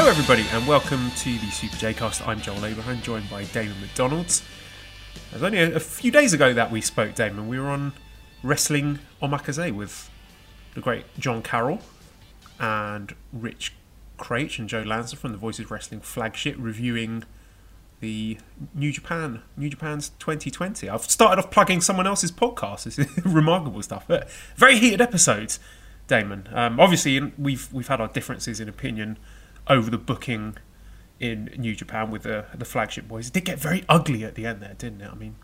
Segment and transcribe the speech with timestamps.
[0.00, 2.26] Hello, everybody, and welcome to the Super J Cast.
[2.26, 4.42] I'm Joel Abraham, joined by Damon McDonald's.
[5.30, 7.48] It was only a, a few days ago that we spoke, Damon.
[7.48, 7.92] We were on
[8.42, 10.10] Wrestling Omakase with
[10.72, 11.82] the great John Carroll
[12.58, 13.74] and Rich
[14.18, 17.24] Kraetsch and Joe Lanza from the Voices Wrestling flagship reviewing
[18.00, 18.38] the
[18.72, 20.88] New Japan, New Japan's 2020.
[20.88, 22.86] I've started off plugging someone else's podcast.
[22.86, 25.60] It's remarkable stuff, but very heated episodes,
[26.06, 26.48] Damon.
[26.54, 29.18] Um, obviously, we've we've had our differences in opinion
[29.66, 30.56] over the booking
[31.20, 33.28] in New Japan with the the flagship boys.
[33.28, 35.10] It did get very ugly at the end there, didn't it?
[35.10, 35.36] I mean,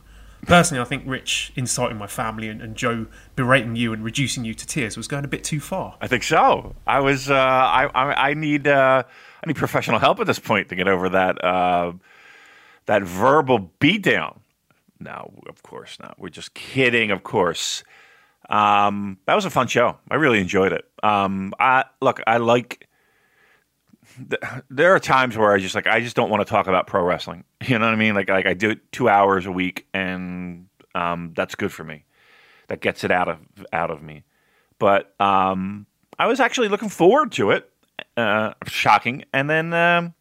[0.47, 4.55] personally, I think Rich insulting my family and, and Joe berating you and reducing you
[4.55, 5.97] to tears was going a bit too far.
[6.01, 6.75] I think so.
[6.87, 7.31] I was.
[7.31, 8.31] Uh, I, I.
[8.31, 8.67] I need.
[8.67, 11.45] Uh, I need professional help at this point to get over that.
[11.45, 11.93] Uh,
[12.87, 14.39] that verbal beatdown.
[14.99, 16.19] No, of course not.
[16.19, 17.11] We're just kidding.
[17.11, 17.85] Of course.
[18.49, 19.99] Um, that was a fun show.
[20.11, 20.85] I really enjoyed it.
[21.03, 22.21] Um, I look.
[22.27, 22.86] I like
[24.71, 27.03] there are times where I just like I just don't want to talk about pro
[27.03, 27.45] wrestling.
[27.67, 28.15] You know what I mean?
[28.15, 32.05] Like like I do it two hours a week, and um, that's good for me.
[32.69, 33.39] That gets it out of
[33.73, 34.25] out of me.
[34.79, 35.87] But um,
[36.19, 37.71] I was actually looking forward to it.
[38.17, 40.15] Uh, shocking, and then um,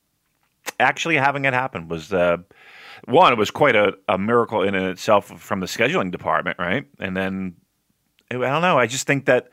[0.79, 2.37] actually having it happen was uh,
[3.05, 3.31] one.
[3.31, 6.85] It was quite a, a miracle in itself from the scheduling department, right?
[6.99, 7.55] And then
[8.31, 8.79] I don't know.
[8.79, 9.49] I just think that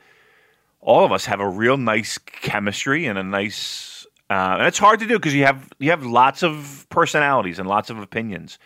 [0.79, 3.92] all of us have a real nice chemistry and a nice
[4.33, 7.69] uh, and it's hard to do because you have you have lots of personalities and
[7.69, 8.57] lots of opinions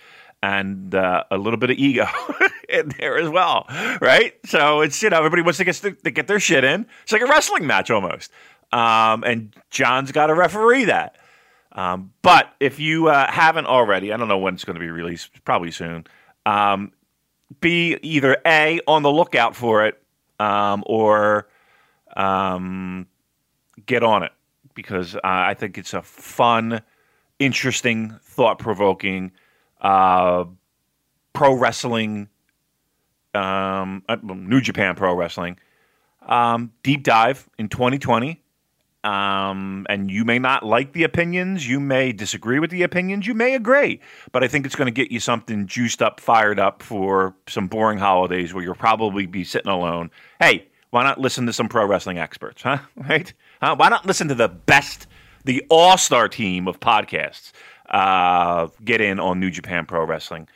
[0.42, 2.08] and uh, a little bit of ego
[2.70, 3.66] in there as well,
[4.00, 4.34] right?
[4.46, 6.86] So it's you know everybody wants to get to get their shit in.
[7.04, 8.32] It's like a wrestling match almost.
[8.72, 11.18] Um, and John's got to referee that.
[11.74, 14.90] Um, but if you uh, haven't already, I don't know when it's going to be
[14.90, 16.08] released, probably soon.
[16.46, 16.94] Um,
[17.60, 20.02] be either a on the lookout for it,
[20.40, 21.50] um, or
[22.16, 23.06] um,
[23.86, 24.32] get on it
[24.78, 26.82] because uh, I think it's a fun,
[27.40, 29.32] interesting, thought provoking
[29.82, 30.46] uh,
[31.34, 32.30] pro wrestling,
[33.34, 35.58] um, uh, New Japan Pro Wrestling
[36.28, 38.42] um, deep dive in 2020.
[39.04, 43.34] Um, and you may not like the opinions, you may disagree with the opinions, you
[43.34, 44.02] may agree,
[44.34, 47.68] but I think it's going to get you something juiced up, fired up for some
[47.68, 50.12] boring holidays where you'll probably be sitting alone.
[50.42, 52.80] Hey, why not listen to some pro wrestling experts, huh?
[52.96, 53.34] Right?
[53.62, 53.76] Huh?
[53.76, 55.08] Why not listen to the best,
[55.46, 57.52] the all star team of podcasts
[57.90, 60.48] uh, get in on New Japan Pro Wrestling?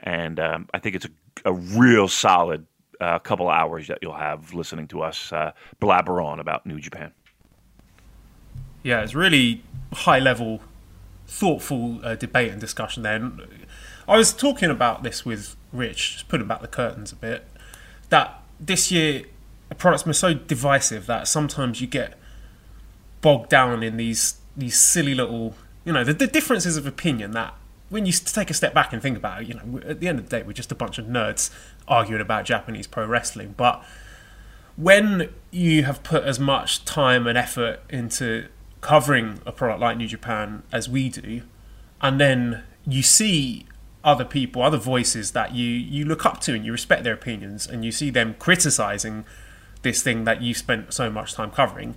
[0.00, 1.10] And um, I think it's a,
[1.46, 2.66] a real solid
[3.00, 7.12] uh, couple hours that you'll have listening to us uh, blabber on about New Japan.
[8.82, 9.62] Yeah, it's really
[9.92, 10.60] high level,
[11.26, 13.16] thoughtful uh, debate and discussion there.
[13.16, 13.66] And
[14.06, 17.46] I was talking about this with Rich, just putting back the curtains a bit,
[18.10, 19.24] that this year
[19.78, 22.18] product's been so divisive that sometimes you get
[23.24, 25.54] bogged down in these these silly little
[25.86, 27.54] you know the, the differences of opinion that
[27.88, 30.18] when you take a step back and think about it, you know, at the end
[30.18, 31.50] of the day, we're just a bunch of nerds
[31.86, 33.54] arguing about Japanese pro wrestling.
[33.56, 33.84] But
[34.76, 38.48] when you have put as much time and effort into
[38.80, 41.42] covering a product like New Japan as we do,
[42.00, 43.66] and then you see
[44.02, 47.66] other people, other voices that you, you look up to and you respect their opinions,
[47.66, 49.24] and you see them criticizing
[49.82, 51.94] this thing that you spent so much time covering,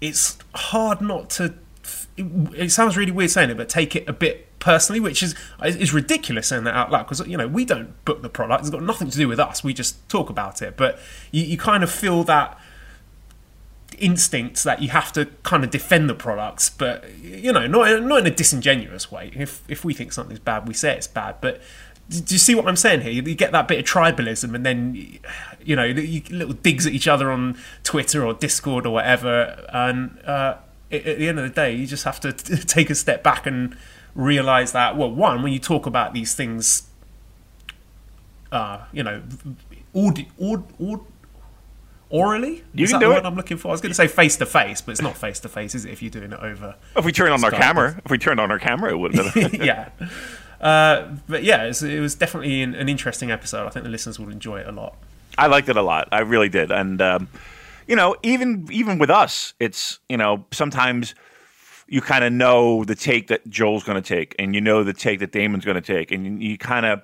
[0.00, 1.54] it's hard not to.
[2.16, 5.34] It, sounds really weird saying it, but take it a bit personally, which is
[5.64, 8.70] is ridiculous saying that out loud because you know we don't book the product; it's
[8.70, 9.64] got nothing to do with us.
[9.64, 10.98] We just talk about it, but
[11.30, 12.58] you, you kind of feel that
[13.98, 18.20] instincts that you have to kind of defend the products, but you know, not not
[18.20, 19.30] in a disingenuous way.
[19.34, 21.60] If if we think something's bad, we say it's bad, but
[22.10, 23.12] do you see what I'm saying here?
[23.12, 25.18] You get that bit of tribalism, and then
[25.62, 29.64] you know little digs at each other on Twitter or Discord or whatever.
[29.72, 30.56] And uh,
[30.90, 33.76] at the end of the day, you just have to take a step back and
[34.14, 34.96] realize that.
[34.96, 36.88] Well, one, when you talk about these things,
[38.50, 39.22] uh, you know,
[39.94, 41.06] aud- aud- aud-
[42.10, 42.64] orally.
[42.74, 43.24] You is can that do it.
[43.24, 43.68] I'm looking for.
[43.68, 45.84] I was going to say face to face, but it's not face to face, is
[45.84, 45.92] it?
[45.92, 46.74] If you're doing it over.
[46.96, 49.32] If we turn on our camera, if we turned on our camera, it would have
[49.32, 49.54] been.
[49.62, 49.90] yeah.
[50.60, 53.66] Uh, but yeah, it was, it was definitely an, an interesting episode.
[53.66, 54.96] I think the listeners will enjoy it a lot.
[55.38, 56.08] I liked it a lot.
[56.12, 56.70] I really did.
[56.70, 57.28] And um,
[57.86, 61.14] you know, even even with us, it's you know sometimes
[61.88, 64.92] you kind of know the take that Joel's going to take, and you know the
[64.92, 67.02] take that Damon's going to take, and you, you kind of,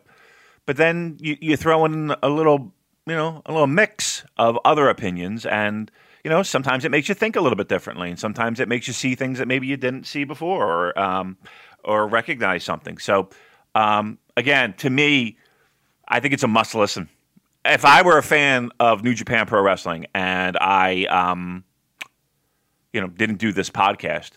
[0.65, 2.73] but then you, you throw in a little,
[3.07, 5.91] you know, a little mix of other opinions, and
[6.23, 8.87] you know, sometimes it makes you think a little bit differently, and sometimes it makes
[8.87, 11.37] you see things that maybe you didn't see before, or um,
[11.83, 12.99] or recognize something.
[12.99, 13.29] So,
[13.77, 15.37] um, again, to me,
[16.09, 17.11] I think it's a must listen.
[17.65, 21.63] If I were a fan of New Japan Pro Wrestling and I, um,
[22.95, 24.31] you know, didn't do this podcast,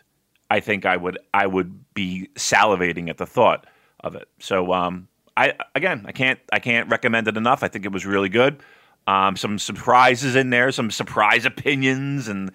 [0.49, 3.65] I think I would I would be salivating at the thought
[4.01, 4.27] of it.
[4.39, 5.07] So, um,
[5.37, 7.63] I again, I can't I can't recommend it enough.
[7.63, 8.61] I think it was really good.
[9.07, 12.51] Um, some surprises in there, some surprise opinions, and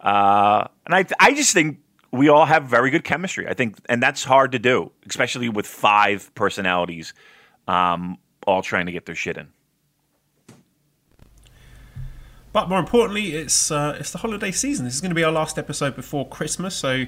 [0.00, 1.78] uh, and I I just think
[2.12, 3.46] we all have very good chemistry.
[3.46, 7.14] I think, and that's hard to do, especially with five personalities,
[7.68, 9.48] um, all trying to get their shit in.
[12.52, 14.84] But more importantly, it's uh, it's the holiday season.
[14.84, 16.74] This is going to be our last episode before Christmas.
[16.74, 17.04] So,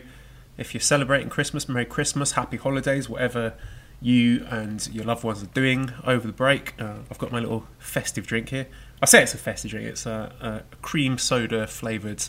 [0.56, 3.54] if you're celebrating Christmas, Merry Christmas, Happy Holidays, whatever
[4.00, 6.74] you and your loved ones are doing over the break.
[6.80, 8.66] Uh, I've got my little festive drink here.
[9.00, 9.86] I say it's a festive drink.
[9.86, 12.24] It's a, a cream soda flavored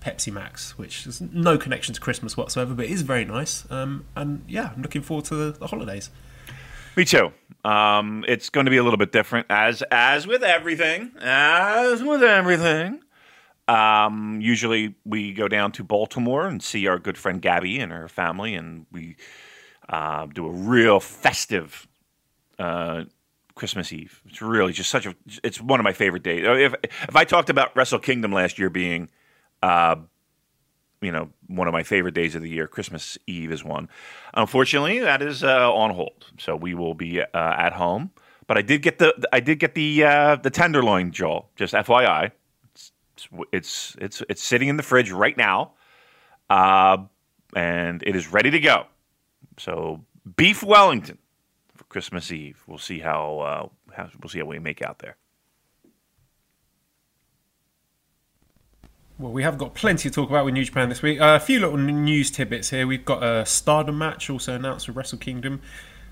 [0.00, 3.70] Pepsi Max, which has no connection to Christmas whatsoever, but is very nice.
[3.70, 6.10] Um, and yeah, I'm looking forward to the, the holidays.
[6.96, 7.32] Me too.
[7.64, 12.22] Um, it's going to be a little bit different, as as with everything, as with
[12.22, 13.00] everything.
[13.68, 18.08] Um, usually, we go down to Baltimore and see our good friend Gabby and her
[18.08, 19.16] family, and we
[19.88, 21.86] uh, do a real festive
[22.58, 23.04] uh,
[23.54, 24.22] Christmas Eve.
[24.26, 25.14] It's really just such a.
[25.44, 26.44] It's one of my favorite days.
[26.44, 29.10] If if I talked about Wrestle Kingdom last year being
[29.62, 29.96] uh,
[31.00, 32.66] you know, one of my favorite days of the year.
[32.66, 33.88] Christmas Eve is one.
[34.34, 38.10] Unfortunately, that is uh, on hold, so we will be uh, at home.
[38.46, 41.50] But I did get the I did get the uh, the tenderloin, Joel.
[41.54, 42.32] Just FYI,
[42.72, 42.92] it's,
[43.52, 45.72] it's it's it's sitting in the fridge right now,
[46.50, 46.98] uh,
[47.54, 48.86] and it is ready to go.
[49.58, 50.04] So
[50.36, 51.18] beef Wellington
[51.74, 52.62] for Christmas Eve.
[52.66, 55.16] We'll see how, uh, how we'll see how we make out there.
[59.18, 61.20] Well, we have got plenty to talk about with New Japan this week.
[61.20, 62.86] Uh, a few little news tidbits here.
[62.86, 65.60] We've got a Stardom match also announced for Wrestle Kingdom,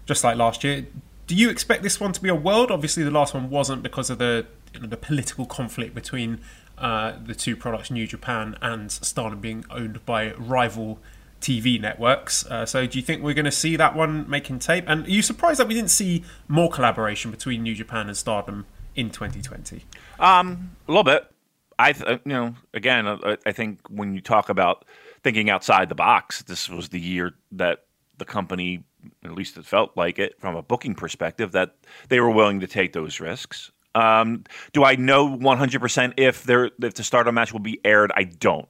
[0.06, 0.86] just like last year.
[1.28, 2.72] Do you expect this one to be a world?
[2.72, 6.40] Obviously, the last one wasn't because of the you know, the political conflict between
[6.78, 10.98] uh, the two products, New Japan and Stardom, being owned by rival
[11.40, 12.44] TV networks.
[12.46, 14.84] Uh, so, do you think we're going to see that one making tape?
[14.88, 18.66] And are you surprised that we didn't see more collaboration between New Japan and Stardom
[18.96, 19.84] in 2020?
[20.18, 21.30] Um, a little bit.
[21.78, 24.84] I, th- you know, again, uh, I think when you talk about
[25.22, 27.84] thinking outside the box, this was the year that
[28.18, 28.82] the company,
[29.24, 31.76] at least it felt like it from a booking perspective, that
[32.08, 33.70] they were willing to take those risks.
[33.94, 38.12] Um, do I know 100% if there if the Stardom match will be aired?
[38.14, 38.68] I don't.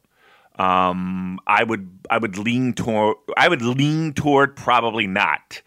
[0.58, 5.60] Um, I would I would lean toward I would lean toward probably not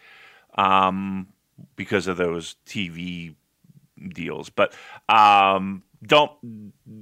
[0.56, 1.28] um,
[1.76, 3.36] because of those TV
[4.08, 4.50] deals.
[4.50, 4.74] But
[5.08, 6.32] um, don't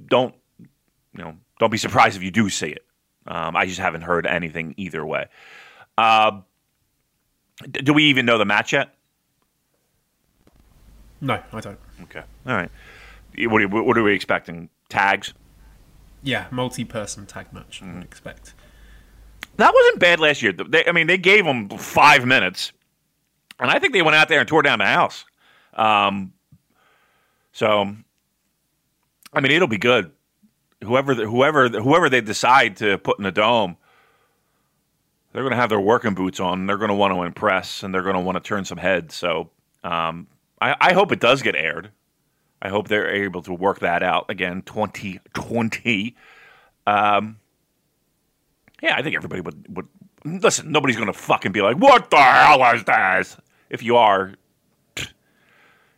[0.07, 0.35] don't
[1.13, 2.85] you know don't be surprised if you do see it.
[3.27, 5.27] Um, I just haven't heard anything either way.
[5.97, 6.41] Uh,
[7.71, 8.95] do we even know the match yet?
[11.21, 11.77] No, I don't.
[12.03, 12.71] Okay, all right.
[13.37, 14.69] What are, what are we expecting?
[14.87, 15.33] Tags?
[16.23, 17.81] Yeah, multi-person tag match.
[17.81, 17.91] Mm-hmm.
[17.91, 18.53] I would expect.
[19.57, 20.53] That wasn't bad last year.
[20.53, 22.71] They, I mean, they gave them five minutes,
[23.59, 25.25] and I think they went out there and tore down the house.
[25.73, 26.33] Um,
[27.51, 27.95] so
[29.33, 30.11] I mean, it'll be good.
[30.83, 33.77] Whoever, whoever, whoever they decide to put in the dome,
[35.33, 36.65] they're going to have their working boots on.
[36.65, 39.13] They're going to want to impress, and they're going to want to turn some heads.
[39.15, 39.51] So,
[39.83, 40.27] um,
[40.61, 41.91] I, I, hope it does get aired.
[42.61, 44.61] I hope they're able to work that out again.
[44.63, 46.15] Twenty twenty.
[46.87, 47.37] Um,
[48.81, 49.87] yeah, I think everybody would would
[50.25, 50.71] listen.
[50.71, 53.37] Nobody's going to fucking be like, "What the hell is this?"
[53.69, 54.33] If you are,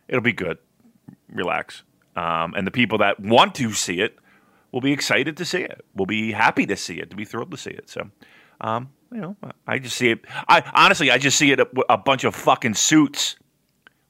[0.08, 0.58] it'll be good.
[1.32, 1.82] Relax.
[2.14, 4.18] Um, and the people that want to see it
[4.70, 5.84] will be excited to see it.
[5.94, 7.10] Will be happy to see it.
[7.10, 7.88] To be thrilled to see it.
[7.88, 8.10] So,
[8.60, 9.36] um, you know,
[9.66, 10.20] I just see it.
[10.48, 13.36] I honestly, I just see it a, a bunch of fucking suits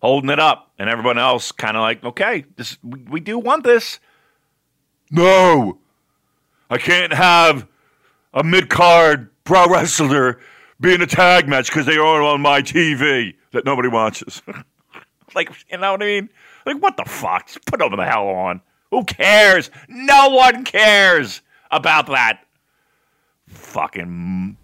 [0.00, 3.64] holding it up, and everyone else kind of like, okay, this we, we do want
[3.64, 4.00] this.
[5.10, 5.78] No,
[6.70, 7.66] I can't have
[8.32, 10.40] a mid card pro wrestler
[10.80, 14.42] be in a tag match because they are on my TV that nobody watches.
[15.34, 16.28] like, you know what I mean?
[16.66, 17.46] Like, what the fuck?
[17.46, 18.60] Just put over the hell on.
[18.90, 19.70] Who cares?
[19.88, 21.40] No one cares
[21.70, 22.44] about that.
[23.48, 24.56] Fucking.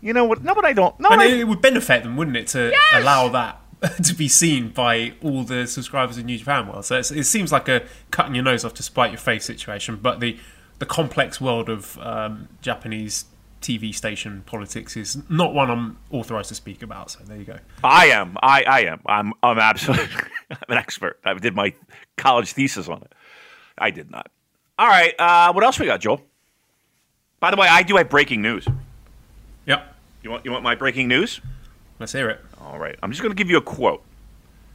[0.00, 0.44] You know what?
[0.44, 0.98] No, but I don't.
[1.00, 3.02] No, and I, it would benefit them, wouldn't it, to yes!
[3.02, 3.60] allow that
[4.04, 6.84] to be seen by all the subscribers in New Japan World.
[6.84, 10.20] So it seems like a cutting your nose off to spite your face situation, but
[10.20, 10.38] the
[10.78, 13.26] the complex world of um, Japanese
[13.64, 17.10] TV station politics is not one I'm authorized to speak about.
[17.10, 17.58] So there you go.
[17.82, 18.36] I am.
[18.42, 19.00] I, I am.
[19.06, 19.32] I'm.
[19.42, 20.06] I'm absolutely.
[20.50, 21.18] I'm an expert.
[21.24, 21.72] I did my
[22.16, 23.12] college thesis on it.
[23.78, 24.30] I did not.
[24.78, 25.14] All right.
[25.18, 26.20] Uh, what else we got, Joel?
[27.40, 28.66] By the way, I do have breaking news.
[29.66, 29.94] Yep.
[30.22, 31.40] You want you want my breaking news?
[31.98, 32.40] Let's hear it.
[32.60, 32.98] All right.
[33.02, 34.02] I'm just going to give you a quote.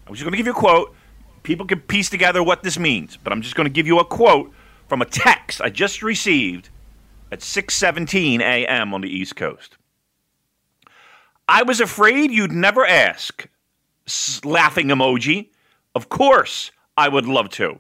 [0.08, 0.96] I'm just going to give you a quote.
[1.44, 4.06] People can piece together what this means, but I'm just going to give you a
[4.06, 4.52] quote
[4.88, 6.70] from a text I just received
[7.32, 8.94] at 6:17 a.m.
[8.94, 9.78] on the East Coast.
[11.48, 13.48] I was afraid you'd never ask.
[14.06, 15.50] S- laughing emoji.
[15.96, 17.80] Of course, I would love to.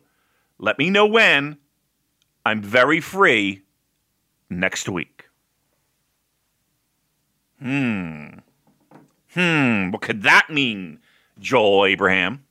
[0.57, 1.57] Let me know when.
[2.45, 3.61] I'm very free
[4.49, 5.29] next week.
[7.59, 8.39] Hmm.
[9.33, 9.91] Hmm.
[9.91, 10.99] What could that mean,
[11.39, 12.45] Joel Abraham?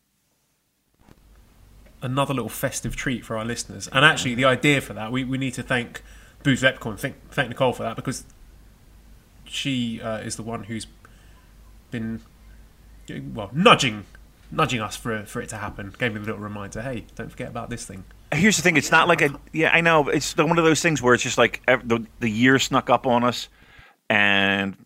[2.01, 3.89] Another little festive treat for our listeners.
[3.89, 6.03] And actually, the idea for that, we, we need to thank
[6.43, 8.25] Booze Epcon, thank, thank Nicole for that because
[9.45, 10.87] she uh, is the one who's
[11.91, 12.21] been,
[13.35, 14.05] well, nudging
[14.51, 15.95] nudging us for for it to happen.
[15.99, 16.83] Gave me a little reminder.
[16.83, 18.05] Hey, don't forget about this thing.
[18.33, 19.71] Here's the thing: it's not like a yeah.
[19.73, 22.91] I know it's one of those things where it's just like the the year snuck
[22.91, 23.49] up on us,
[24.09, 24.77] and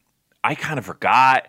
[0.45, 1.49] I kind of forgot,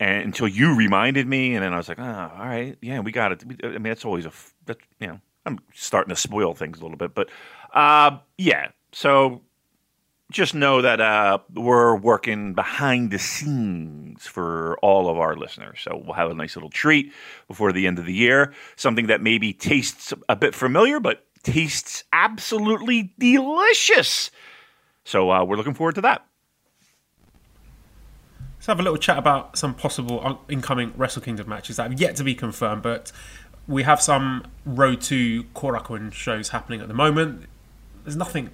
[0.00, 3.12] and until you reminded me, and then I was like, oh, all right, yeah, we
[3.12, 3.44] got it.
[3.62, 4.32] I mean, that's always a,
[5.00, 5.20] you know.
[5.46, 7.30] I'm starting to spoil things a little bit, but
[7.72, 8.68] uh, yeah.
[8.92, 9.42] So
[10.30, 15.80] just know that uh, we're working behind the scenes for all of our listeners.
[15.80, 17.12] So we'll have a nice little treat
[17.46, 18.52] before the end of the year.
[18.76, 24.30] Something that maybe tastes a bit familiar, but tastes absolutely delicious.
[25.04, 26.26] So uh, we're looking forward to that.
[28.56, 31.98] Let's have a little chat about some possible uh, incoming Wrestle Kingdom matches that have
[31.98, 33.12] yet to be confirmed, but
[33.66, 37.46] we have some Road to Korakuen shows happening at the moment.
[38.04, 38.50] There's nothing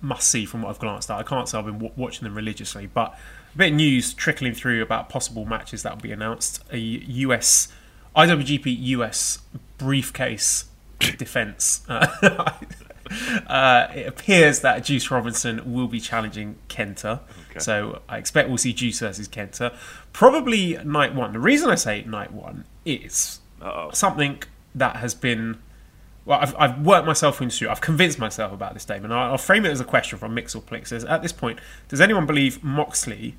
[0.00, 1.18] must see from what I've glanced at.
[1.18, 3.18] I can't say I've been w- watching them religiously, but
[3.54, 6.62] a bit of news trickling through about possible matches that will be announced.
[6.72, 7.68] A US
[8.16, 9.40] IWGP US
[9.78, 10.64] briefcase
[10.98, 11.84] defense.
[11.88, 12.06] Uh,
[13.46, 17.20] uh, it appears that Juice Robinson will be challenging Kenta.
[17.58, 19.74] So I expect we'll see Juice versus Kenta.
[20.12, 21.32] Probably night one.
[21.32, 23.40] The reason I say night one is
[23.92, 24.42] something
[24.74, 25.58] that has been.
[26.28, 27.70] Well, I've, I've worked myself into.
[27.70, 29.14] I've convinced myself about this statement.
[29.14, 30.88] I'll, I'll frame it as a question from Mixelplix.
[30.88, 31.58] Says, At this point,
[31.88, 33.34] does anyone believe Moxley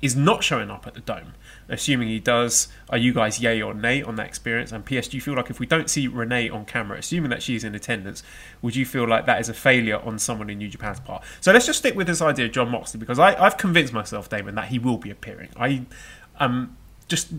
[0.00, 1.34] is not showing up at the Dome?
[1.68, 4.70] Assuming he does, are you guys yay or nay on that experience?
[4.70, 7.42] And PS, do you feel like if we don't see Renee on camera, assuming that
[7.42, 8.22] she's in attendance,
[8.62, 11.24] would you feel like that is a failure on someone in New Japan's part?
[11.40, 14.28] So let's just stick with this idea of Jon Moxley because I, I've convinced myself,
[14.28, 15.48] Damon, that he will be appearing.
[15.56, 15.86] I
[16.38, 16.76] um
[17.08, 17.32] just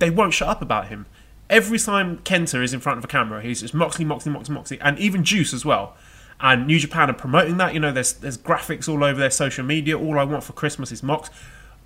[0.00, 1.06] they won't shut up about him.
[1.48, 4.80] Every time Kenta is in front of a camera, he's just Moxley, Moxley, Moxley, Moxley,
[4.80, 5.96] and even Juice as well.
[6.40, 7.72] And New Japan are promoting that.
[7.72, 9.98] You know, there's there's graphics all over their social media.
[9.98, 11.30] All I want for Christmas is Mox.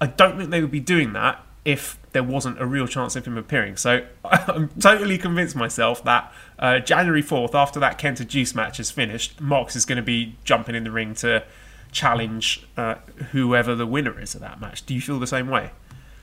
[0.00, 3.26] I don't think they would be doing that if there wasn't a real chance of
[3.26, 3.76] him appearing.
[3.76, 8.90] So I'm totally convinced myself that uh, January 4th, after that Kenta Juice match is
[8.90, 11.44] finished, Mox is going to be jumping in the ring to
[11.92, 12.94] challenge uh,
[13.32, 14.86] whoever the winner is of that match.
[14.86, 15.70] Do you feel the same way?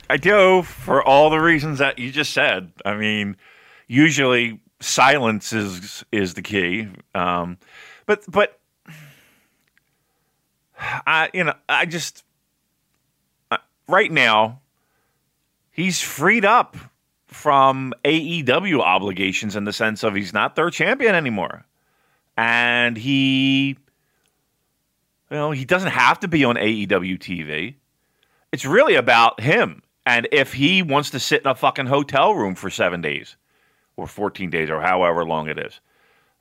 [0.09, 2.71] I do for all the reasons that you just said.
[2.85, 3.35] I mean,
[3.87, 6.87] usually silence is is the key.
[7.13, 7.57] Um,
[8.05, 8.59] but but
[10.79, 12.23] I you know I just
[13.51, 14.61] uh, right now
[15.71, 16.77] he's freed up
[17.27, 21.65] from AEW obligations in the sense of he's not their champion anymore,
[22.37, 23.77] and he
[25.29, 27.75] you know he doesn't have to be on AEW TV.
[28.53, 29.81] It's really about him.
[30.07, 33.35] And if he wants to sit in a fucking hotel room for seven days
[33.97, 35.81] or 14 days or however long it is,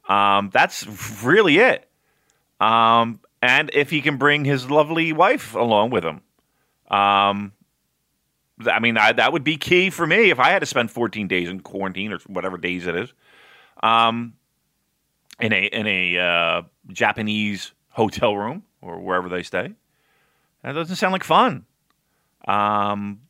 [0.09, 0.87] um, that's
[1.25, 1.89] really it.
[2.61, 6.21] Um, and if he can bring his lovely wife along with him,
[6.97, 7.53] um,
[8.65, 11.27] I mean, I, that would be key for me if I had to spend 14
[11.27, 13.13] days in quarantine or whatever days it is,
[13.83, 14.35] um,
[15.41, 19.73] in a in a uh, Japanese hotel room or wherever they stay.
[20.63, 21.67] That doesn't sound like fun.
[22.47, 23.26] Um,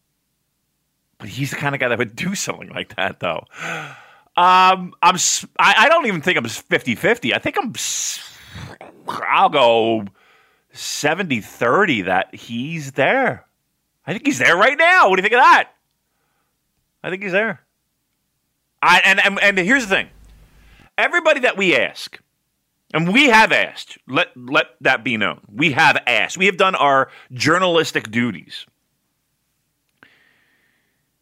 [1.19, 3.45] but he's the kind of guy that would do something like that, though.
[4.37, 5.17] Um, I'm.
[5.59, 7.33] I, I don't even think I'm 50-50.
[7.35, 7.73] I think I'm.
[9.29, 10.05] I'll go
[10.75, 13.47] 70-30 that he's there.
[14.07, 15.09] I think he's there right now.
[15.09, 15.71] What do you think of that?
[17.03, 17.61] I think he's there.
[18.83, 20.09] I and and, and here's the thing.
[20.99, 22.21] Everybody that we ask,
[22.93, 25.41] and we have asked, let let that be known.
[25.53, 26.37] We have asked.
[26.37, 28.67] We have done our journalistic duties.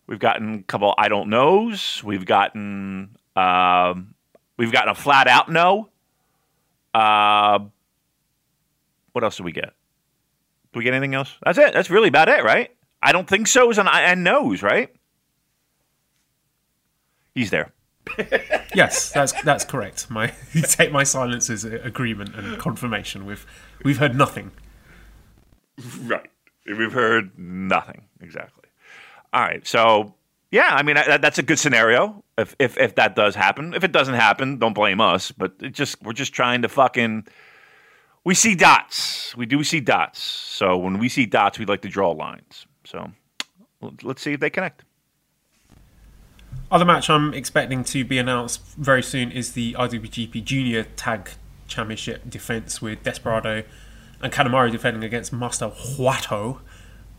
[0.06, 2.02] We've gotten a couple I don't knows.
[2.04, 4.14] We've gotten um,
[4.56, 5.88] we've gotten a flat out no.
[6.92, 7.60] Uh,
[9.12, 9.72] what else do we get?
[10.72, 11.32] Do we get anything else?
[11.42, 11.72] That's it.
[11.72, 12.70] That's really about it, right?
[13.02, 14.94] I don't think so's and, and no's, right?
[17.34, 17.72] He's there.
[18.74, 20.10] yes, that's that's correct.
[20.10, 20.32] My
[20.62, 23.24] take my silence as agreement and confirmation.
[23.24, 23.46] We've
[23.82, 24.52] we've heard nothing.
[26.02, 26.30] Right.
[26.66, 28.63] We've heard nothing exactly.
[29.34, 29.66] All right.
[29.66, 30.14] So
[30.52, 32.22] yeah, I mean that, that's a good scenario.
[32.38, 35.32] If, if if that does happen, if it doesn't happen, don't blame us.
[35.32, 37.26] But just we're just trying to fucking.
[38.22, 39.36] We see dots.
[39.36, 40.20] We do see dots.
[40.20, 42.66] So when we see dots, we like to draw lines.
[42.84, 43.10] So
[44.02, 44.84] let's see if they connect.
[46.70, 51.30] Other match I'm expecting to be announced very soon is the IWGP Junior Tag
[51.66, 53.64] Championship defense with Desperado
[54.22, 56.60] and Kanemaru defending against Master Wato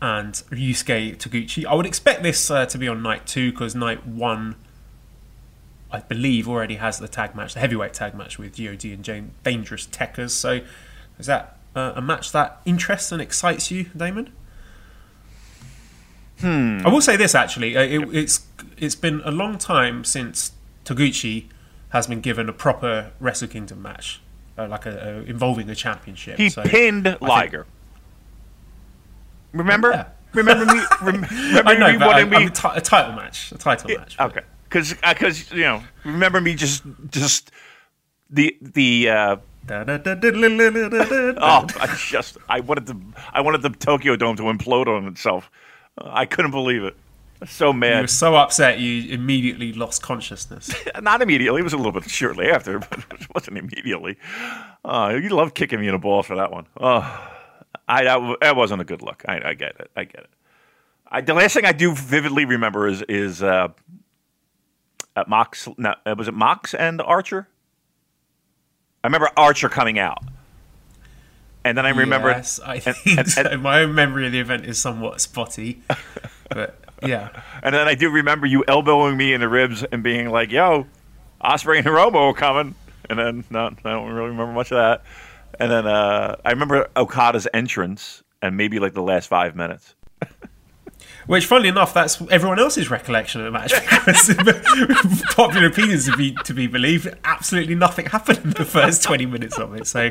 [0.02, 1.64] and Ryusuke Taguchi.
[1.64, 4.56] I would expect this uh, to be on night two because night one,
[5.90, 9.30] I believe, already has the tag match, the heavyweight tag match with God and Jane,
[9.42, 10.30] Dangerous Tekkers.
[10.30, 10.60] So,
[11.18, 14.32] is that uh, a match that interests and excites you, Damon?
[16.40, 16.80] Hmm.
[16.84, 18.40] I will say this actually, uh, it, it's
[18.76, 20.52] it's been a long time since
[20.84, 21.46] Taguchi
[21.90, 24.20] has been given a proper Wrestle Kingdom match,
[24.58, 24.90] uh, like a,
[25.24, 26.36] a, involving a championship.
[26.36, 27.66] He So pinned I think- Liger.
[29.56, 29.90] Remember?
[29.90, 30.06] Yeah.
[30.32, 30.80] Remember me?
[31.02, 33.98] Rem- remember I know, me wanting I, me t- a title match, a title it,
[33.98, 34.16] match.
[34.20, 37.50] Okay, because because uh, you know, remember me just just
[38.30, 39.08] the the.
[39.08, 39.36] Uh,
[39.68, 43.00] oh, I just I wanted the
[43.32, 45.50] I wanted the Tokyo Dome to implode on itself.
[45.98, 46.96] I couldn't believe it.
[47.44, 47.96] So mad.
[47.96, 50.72] You were so upset you immediately lost consciousness.
[51.02, 51.60] Not immediately.
[51.60, 54.16] It was a little bit shortly after, but it wasn't immediately.
[54.84, 56.66] Uh, you love kicking me in the balls for that one.
[56.80, 57.32] Oh.
[57.88, 59.22] I that, that wasn't a good look.
[59.28, 59.90] I, I get it.
[59.96, 60.30] I get it.
[61.08, 63.68] I, the last thing I do vividly remember is is uh,
[65.14, 65.68] at Mox.
[65.78, 67.48] No, was it Mox and Archer?
[69.04, 70.18] I remember Archer coming out,
[71.64, 73.42] and then I remember Yes, I think and- so.
[73.42, 75.80] and- My own memory of the event is somewhat spotty,
[76.50, 77.28] but yeah.
[77.62, 80.86] And then I do remember you elbowing me in the ribs and being like, "Yo,
[81.40, 82.74] Osprey and are coming."
[83.08, 85.04] And then no, I don't really remember much of that.
[85.58, 89.94] And then uh, I remember Okada's entrance and maybe like the last five minutes.
[91.26, 93.72] Which, funnily enough, that's everyone else's recollection of the match.
[94.06, 99.26] Because popular opinions to be to be believed, absolutely nothing happened in the first twenty
[99.26, 99.88] minutes of it.
[99.88, 100.10] So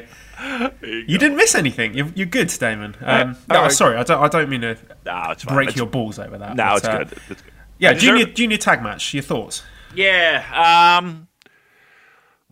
[0.81, 1.93] you, didn't miss anything.
[1.93, 2.95] You're, you're good, Damon.
[3.01, 3.71] Um, no, all right.
[3.71, 4.21] sorry, I don't.
[4.21, 6.58] I don't mean to No, break It's- your balls over that.
[6.58, 7.12] No, but, it's uh, good.
[7.29, 7.53] It's good.
[7.77, 9.13] Yeah, junior junior tag match.
[9.13, 9.63] Your thoughts?
[9.95, 10.97] Yeah.
[10.99, 11.29] Um,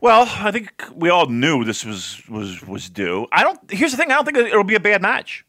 [0.04, 3.26] well, I think we all knew this was was was due.
[3.32, 3.58] I don't.
[3.72, 4.12] Here's the thing.
[4.12, 5.46] I don't think it'll be a bad match.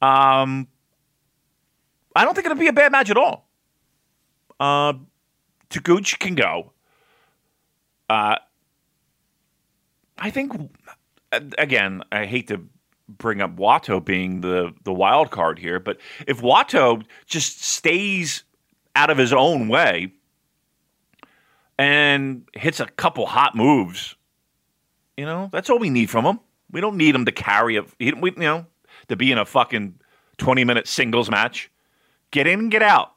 [0.00, 0.68] Um,
[2.14, 3.48] I don't think it'll be a bad match at all.
[4.60, 4.92] Uh,
[5.68, 6.74] Taguchi can go.
[8.08, 8.36] Uh,
[10.16, 10.52] I think
[11.58, 12.04] again.
[12.12, 12.64] I hate to
[13.08, 15.98] bring up Wato being the the wild card here, but
[16.28, 18.44] if Wato just stays
[18.94, 20.12] out of his own way
[21.78, 24.16] and hits a couple hot moves,
[25.16, 26.40] you know, that's all we need from him.
[26.70, 28.66] We don't need him to carry a, we, you know,
[29.08, 29.98] to be in a fucking
[30.36, 31.70] twenty minute singles match.
[32.30, 33.12] Get in and get out.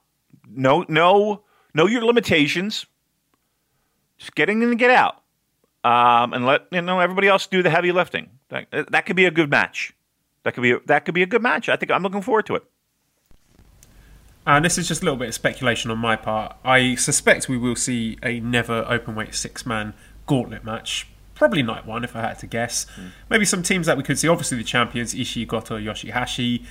[0.47, 1.43] No, no,
[1.73, 2.85] know your limitations.
[4.17, 5.21] Just get in and get out,
[5.83, 8.29] um, and let you know everybody else do the heavy lifting.
[8.49, 9.93] That, that could be a good match.
[10.43, 11.69] That could be a, that could be a good match.
[11.69, 12.63] I think I'm looking forward to it.
[14.45, 16.55] And this is just a little bit of speculation on my part.
[16.63, 19.93] I suspect we will see a never open weight six man
[20.25, 21.07] gauntlet match.
[21.35, 22.85] Probably night one, if I had to guess.
[23.29, 24.27] Maybe some teams that we could see.
[24.27, 26.65] Obviously, the champions Ishii, Goto, Yoshihashi.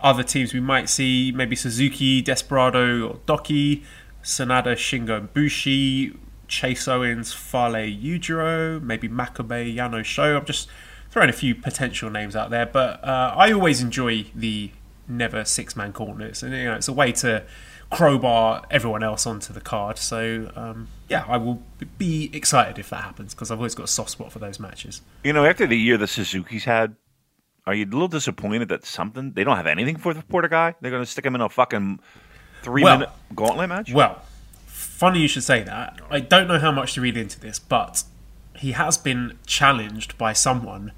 [0.00, 3.84] Other teams we might see maybe Suzuki, Desperado, or Douki,
[4.22, 10.36] Sanada, Shingo, and Bushi, Chase Owens, Fale, Yujiro, maybe Makabe, Yano Sho.
[10.36, 10.68] I'm just
[11.10, 14.70] throwing a few potential names out there, but uh, I always enjoy the
[15.16, 17.44] never six man gauntlets, and you know it's a way to
[17.90, 19.98] crowbar everyone else onto the card.
[19.98, 21.62] So um, yeah, I will
[21.98, 25.02] be excited if that happens because I've always got a soft spot for those matches.
[25.24, 26.96] You know, after the year the Suzuki's had,
[27.66, 30.74] are you a little disappointed that something they don't have anything for the Porter guy?
[30.80, 32.00] They're going to stick him in a fucking
[32.62, 33.92] three Well- minute gauntlet match.
[33.92, 34.22] Well,
[34.66, 36.00] funny you should say that.
[36.10, 38.04] I don't know how much to read into this, but
[38.56, 40.92] he has been challenged by someone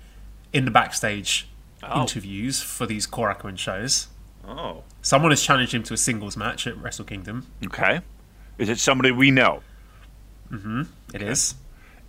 [0.52, 1.48] in the backstage
[1.90, 2.02] Oh.
[2.02, 4.08] interviews for these Korakuen shows.
[4.46, 7.46] oh, Someone has challenged him to a singles match at Wrestle Kingdom.
[7.66, 8.00] okay.
[8.58, 9.62] Is it somebody we know?
[10.50, 10.82] Mm-hmm.
[11.12, 11.54] It is.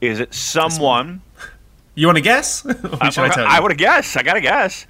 [0.01, 1.21] Is it someone?
[1.97, 2.65] You want to guess?
[2.65, 3.31] I, tell you?
[3.37, 4.17] I would have guessed.
[4.17, 4.85] I got to guess.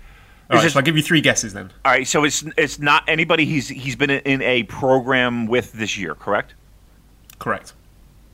[0.49, 1.71] All Is right, it- so I'll give you three guesses then.
[1.85, 5.99] All right, so it's it's not anybody he's he's been in a program with this
[5.99, 6.55] year, correct?
[7.37, 7.73] Correct.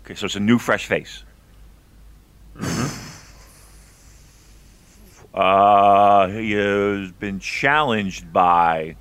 [0.05, 1.23] Okay, so it's a new fresh face.
[2.57, 3.00] Mm-hmm.
[5.33, 8.95] Uh, he has been challenged by.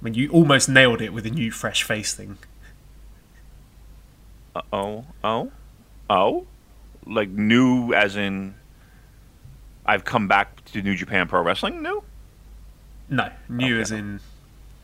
[0.00, 2.38] I mean, you almost nailed it with the new fresh face thing.
[4.72, 5.50] Oh, oh,
[6.10, 6.46] oh,
[7.06, 8.54] like new as in.
[9.86, 11.82] I've come back to New Japan Pro Wrestling.
[11.82, 12.02] New.
[13.08, 13.80] No, new Okay.
[13.82, 14.20] as in.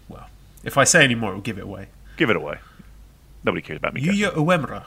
[0.08, 0.28] Well,
[0.64, 1.88] if I say any more, it'll give it away.
[2.16, 2.58] Give it away.
[3.44, 4.02] Nobody cares about me.
[4.02, 4.86] Yuya Uemura.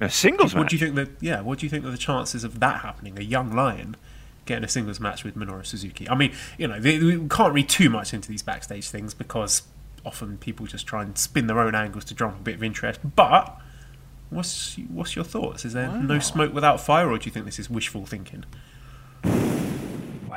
[0.00, 0.70] A singles What match.
[0.70, 1.10] do you think that?
[1.20, 3.18] Yeah, what do you think are the chances of that happening?
[3.18, 3.96] A young lion
[4.46, 6.08] getting a singles match with Minoru Suzuki.
[6.08, 9.62] I mean, you know, they, we can't read too much into these backstage things because
[10.04, 12.62] often people just try and spin their own angles to drum up a bit of
[12.62, 13.00] interest.
[13.14, 13.60] But
[14.30, 15.64] what's what's your thoughts?
[15.64, 18.44] Is there no smoke without fire, or do you think this is wishful thinking?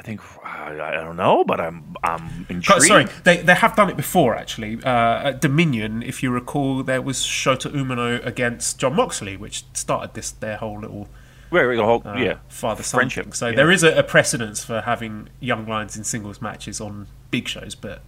[0.03, 2.83] I think I, don't know, but I'm I'm intrigued.
[2.83, 4.83] Sorry, they they have done it before actually.
[4.83, 10.13] Uh, at Dominion, if you recall, there was Shota Umino against Jon Moxley, which started
[10.13, 11.07] this their whole little
[11.51, 13.25] wait, the whole uh, yeah father friendship.
[13.27, 13.33] thing.
[13.33, 13.55] So yeah.
[13.55, 17.73] there is a, a precedence for having young lions in singles matches on big shows,
[17.73, 18.01] but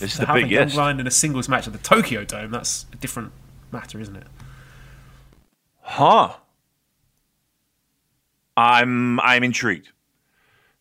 [0.00, 2.96] This is a young lion in a singles match at the Tokyo Dome, that's a
[2.96, 3.30] different
[3.70, 4.26] matter, isn't it?
[5.80, 6.34] Huh.
[8.56, 9.92] I'm I'm intrigued.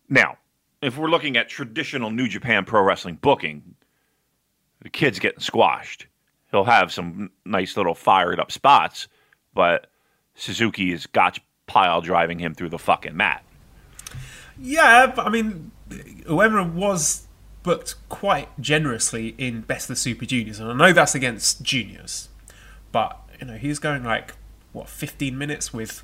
[0.09, 0.38] Now,
[0.81, 3.75] if we're looking at traditional New Japan Pro Wrestling booking,
[4.81, 6.07] the kid's getting squashed.
[6.51, 9.07] He'll have some nice little fired up spots,
[9.53, 9.87] but
[10.35, 13.43] Suzuki is gotch pile driving him through the fucking mat.
[14.57, 17.27] Yeah, but I mean, Uemura was
[17.63, 22.29] booked quite generously in Best of the Super Juniors, and I know that's against juniors,
[22.91, 24.33] but you know he's going like
[24.71, 26.03] what 15 minutes with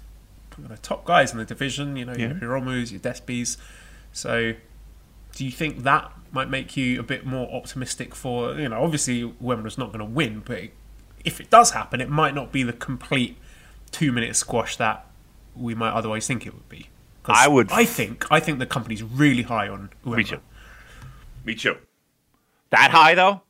[0.61, 1.95] you know, top guys in the division.
[1.95, 2.39] You know your Yeah.
[2.39, 3.57] Hiromu's, your Despies.
[4.15, 4.53] So,
[5.33, 8.81] do you think that might make you a bit more optimistic for you know?
[8.81, 10.63] Obviously, Uemura's not going to win, but
[11.25, 13.37] if it does happen, it might not be the complete
[13.91, 15.05] two-minute squash that
[15.53, 16.87] we might otherwise think it would be.
[17.25, 18.25] I would- I think.
[18.31, 20.17] I think the company's really high on Uemura.
[20.17, 20.39] Me too.
[21.43, 21.77] Me too.
[22.69, 23.41] That high though?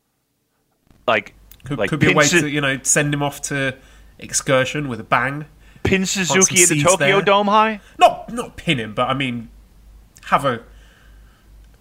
[1.08, 3.76] Like Could, like could be a way to you know send him off to
[4.18, 5.46] excursion with a bang.
[5.84, 7.22] pin Suzuki at the Tokyo there.
[7.22, 7.82] Dome high?
[8.00, 9.50] Not not pin him, but I mean
[10.26, 10.64] have a,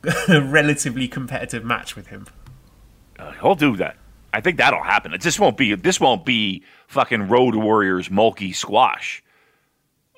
[0.29, 2.27] relatively competitive match with him.
[3.19, 3.97] Uh, he'll do that.
[4.33, 5.15] I think that'll happen.
[5.15, 5.75] It just won't be.
[5.75, 9.23] This won't be fucking Road Warriors mulky squash.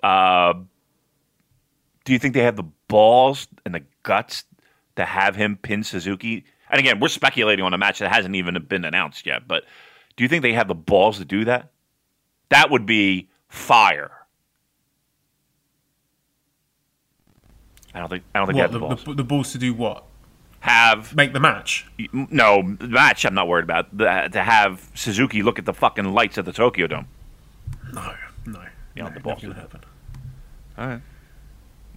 [0.02, 0.54] Uh,
[2.04, 4.44] do you think they have the balls and the guts
[4.96, 6.44] to have him pin Suzuki?
[6.70, 9.46] And again, we're speculating on a match that hasn't even been announced yet.
[9.46, 9.64] But
[10.16, 11.70] do you think they have the balls to do that?
[12.48, 14.10] That would be fire.
[17.96, 18.24] I don't think.
[18.34, 19.04] I don't think What they the, have the balls.
[19.04, 20.04] the, the balls to do what?
[20.60, 21.86] have Make the match.
[22.12, 23.24] no match.
[23.24, 26.52] I'm not worried about the, to have Suzuki look at the fucking lights at the
[26.52, 27.06] Tokyo Dome.
[27.92, 28.14] No,
[28.46, 28.64] no.
[28.96, 29.80] Yeah, no the balls to happen.
[30.76, 31.00] All right,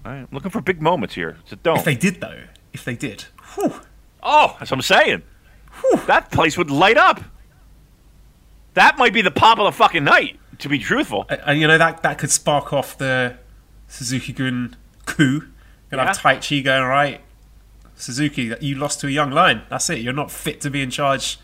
[0.06, 0.34] all right.
[0.34, 1.38] Looking for big moments here.
[1.42, 1.78] It's a dome.
[1.78, 3.74] If they did though, if they did, whew,
[4.22, 5.24] oh, that's what I'm saying.
[6.06, 7.22] That place would light up.
[8.76, 10.40] That might be the pop of the fucking night.
[10.60, 13.38] To be truthful, and, and, you know that that could spark off the
[13.88, 15.48] Suzuki Gun coup.
[15.92, 16.08] You'll Yeah.
[16.08, 17.22] have Taichi going right.
[17.96, 19.64] Suzuki, that you lost to a young lion.
[19.70, 20.00] That's it.
[20.00, 21.38] You're not fit to be in charge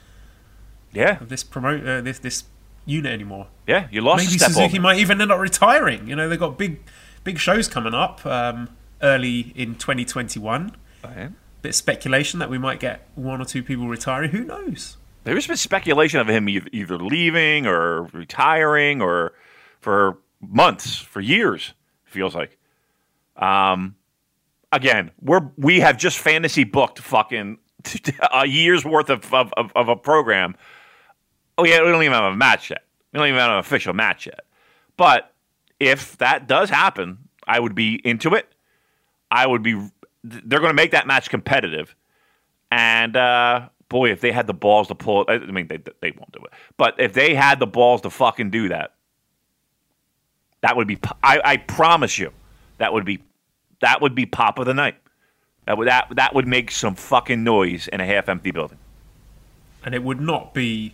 [0.93, 2.45] yeah, of this promote uh, this this
[2.86, 3.47] unit anymore.
[3.67, 3.88] yeah.
[3.91, 4.25] You lost.
[4.25, 4.81] Maybe Suzuki over.
[4.81, 6.08] might even end up retiring.
[6.08, 6.79] You know, they've got big
[7.25, 8.69] big shows coming up um,
[9.01, 10.71] early in 2021.
[11.03, 11.27] Okay.
[11.62, 14.29] Bit of speculation that we might get one or two people retiring.
[14.31, 14.95] Who knows?
[15.25, 19.34] There's been speculation of him either, either leaving or retiring or
[19.81, 21.73] for months, for years.
[22.05, 22.58] Feels like.
[23.36, 23.95] Um,
[24.76, 27.58] again, we're we have just fantasy booked fucking
[28.34, 30.56] a year's worth of of, of, of a program.
[31.58, 32.84] Oh yeah, we don't even have a match yet.
[33.14, 34.42] We don't even have an official match yet.
[34.98, 35.34] But
[35.80, 38.54] if that does happen, I would be into it.
[39.32, 39.74] I would be.
[40.24, 41.96] They're going to make that match competitive.
[42.72, 46.12] And uh, boy, if they had the balls to pull it, I mean, they they
[46.12, 46.52] won't do it.
[46.78, 48.96] But if they had the balls to fucking do that,
[50.62, 50.98] that would be.
[51.24, 52.32] I, I promise you,
[52.80, 53.24] that would be
[53.82, 54.96] that would be pop of the night.
[55.66, 58.78] That would that that would make some fucking noise in a half empty building.
[59.84, 60.94] And it would not be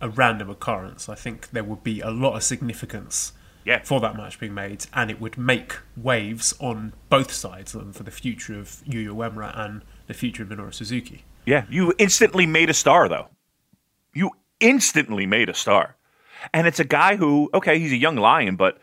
[0.00, 1.08] a random occurrence.
[1.08, 3.32] I think there would be a lot of significance
[3.64, 3.82] Yeah.
[3.84, 8.02] for that match being made, and it would make waves on both sides um, for
[8.02, 11.24] the future of Yuya Uemura and the future of Minoru Suzuki.
[11.44, 13.28] Yeah, you instantly made a star though.
[14.14, 15.96] You instantly made a star.
[16.54, 18.78] And it's a guy who, okay, he's a young lion, but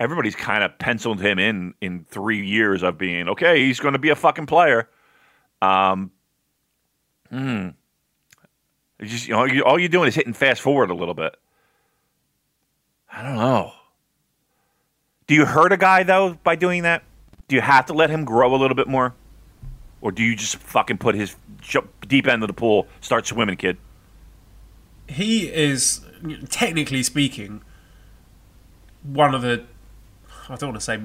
[0.00, 3.64] everybody's kind of penciled him in in three years of being okay.
[3.64, 4.88] He's going to be a fucking player.
[5.62, 6.10] Um,
[7.30, 7.68] hmm.
[9.02, 11.36] Just you know, you, all you're doing is hitting fast forward a little bit.
[13.12, 13.72] I don't know.
[15.26, 17.02] Do you hurt a guy though by doing that?
[17.48, 19.14] Do you have to let him grow a little bit more,
[20.00, 21.36] or do you just fucking put his
[22.06, 23.76] deep end of the pool, start swimming, kid?
[25.08, 26.00] he is
[26.48, 27.62] technically speaking
[29.02, 29.64] one of the
[30.48, 31.00] I don't want to say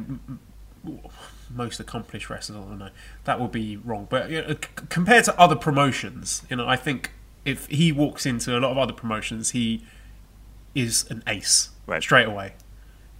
[1.49, 2.57] most accomplished wrestlers.
[2.63, 2.89] I don't know
[3.25, 4.55] that would be wrong, but you know,
[4.89, 7.11] compared to other promotions, you know, I think
[7.45, 9.83] if he walks into a lot of other promotions, he
[10.75, 12.01] is an ace Right.
[12.01, 12.53] straight away.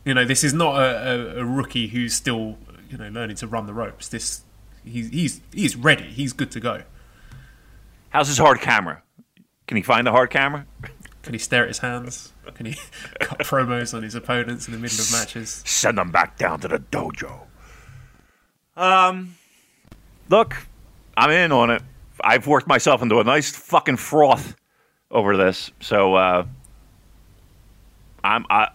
[0.06, 2.58] You know, this is not a, a, a rookie who's still
[2.90, 4.08] you know learning to run the ropes.
[4.08, 4.42] This
[4.84, 6.06] he's he's he's ready.
[6.06, 6.84] He's good to go.
[8.10, 9.04] How's his hard camera?
[9.68, 10.66] Can he find the hard camera?
[11.24, 12.31] Can he stare at his hands?
[12.56, 12.74] Can he
[13.20, 15.64] cut promos on his opponents in the middle of matches?
[15.66, 17.42] Send them back down to the dojo.
[18.76, 19.36] Um,
[20.30, 20.56] look,
[21.16, 21.82] I'm in on it.
[22.24, 24.56] I've worked myself into a nice fucking froth
[25.10, 26.46] over this, so uh,
[28.24, 28.70] I'm I.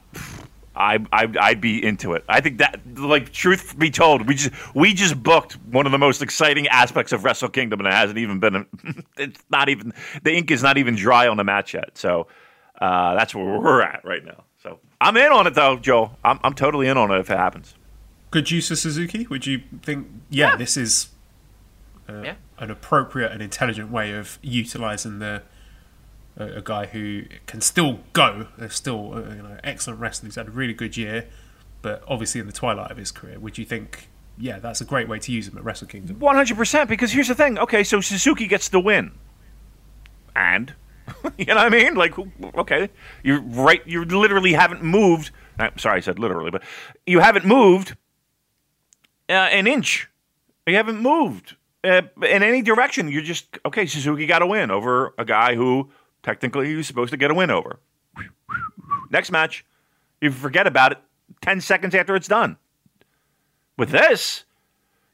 [0.78, 2.22] I, I I'd be into it.
[2.28, 5.96] I think that, like, truth be told, we just we just booked one of the
[5.96, 8.66] most exciting aspects of Wrestle Kingdom, and it hasn't even been.
[9.16, 11.96] It's not even the ink is not even dry on the match yet.
[11.96, 12.26] So
[12.80, 14.44] uh, that's where we're at right now.
[14.62, 16.12] So I'm in on it, though, Joe.
[16.24, 17.74] I'm I'm totally in on it if it happens.
[18.30, 19.26] Good use of Suzuki?
[19.28, 20.08] Would you think?
[20.30, 20.56] Yeah, Yeah.
[20.56, 21.08] this is
[22.08, 22.34] uh, Yeah.
[22.58, 25.42] an appropriate and intelligent way of utilizing the
[26.36, 28.48] a, a guy who can still go.
[28.58, 30.26] There's still uh, you know excellent wrestler.
[30.26, 31.26] He's had a really good year,
[31.82, 33.38] but obviously in the twilight of his career.
[33.38, 34.08] Would you think?
[34.38, 36.18] Yeah, that's a great way to use him at Wrestle Kingdom.
[36.18, 36.90] One hundred percent.
[36.90, 37.58] Because here's the thing.
[37.58, 39.12] Okay, so Suzuki gets the win,
[40.34, 40.74] and
[41.38, 41.94] you know what I mean?
[41.94, 42.14] Like,
[42.56, 42.90] okay,
[43.22, 43.82] you're right.
[43.86, 45.30] You literally haven't moved.
[45.58, 46.62] I'm sorry, I said literally, but
[47.06, 47.96] you haven't moved
[49.28, 50.08] uh, an inch.
[50.66, 53.08] You haven't moved uh, in any direction.
[53.08, 53.86] You're just okay.
[53.86, 55.90] Suzuki got a win over a guy who
[56.22, 57.80] technically he was supposed to get a win over.
[59.10, 59.64] Next match,
[60.20, 60.98] you forget about it
[61.40, 62.56] ten seconds after it's done.
[63.78, 64.44] With this,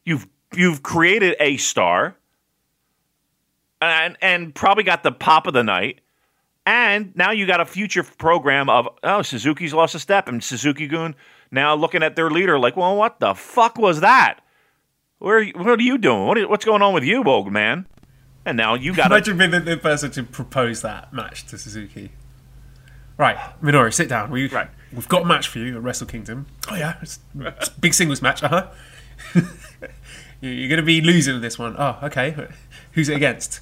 [0.05, 2.17] you've you've created a star
[3.83, 6.01] and and probably got the pop of the night
[6.65, 10.87] and now you got a future program of oh Suzuki's lost a step and Suzuki
[10.87, 11.15] Gun
[11.51, 14.41] now looking at their leader like well what the fuck was that
[15.19, 17.53] where are you, what are you doing what are, what's going on with you old
[17.53, 17.87] man
[18.45, 22.11] and now you got Imagine being the, the person to propose that match to Suzuki.
[23.17, 24.31] Right, Minoru, sit down.
[24.31, 24.69] We, Right.
[24.93, 26.47] We've got a match for you at Wrestle Kingdom.
[26.69, 26.97] Oh, yeah.
[27.01, 28.43] It's, it's a big singles match.
[28.53, 28.67] Uh
[29.35, 29.41] huh.
[30.41, 31.77] You're going to be losing this one.
[31.79, 32.49] Oh, okay.
[32.93, 33.61] Who's it against?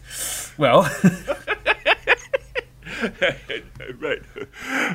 [0.58, 0.82] Well,
[4.00, 4.22] right,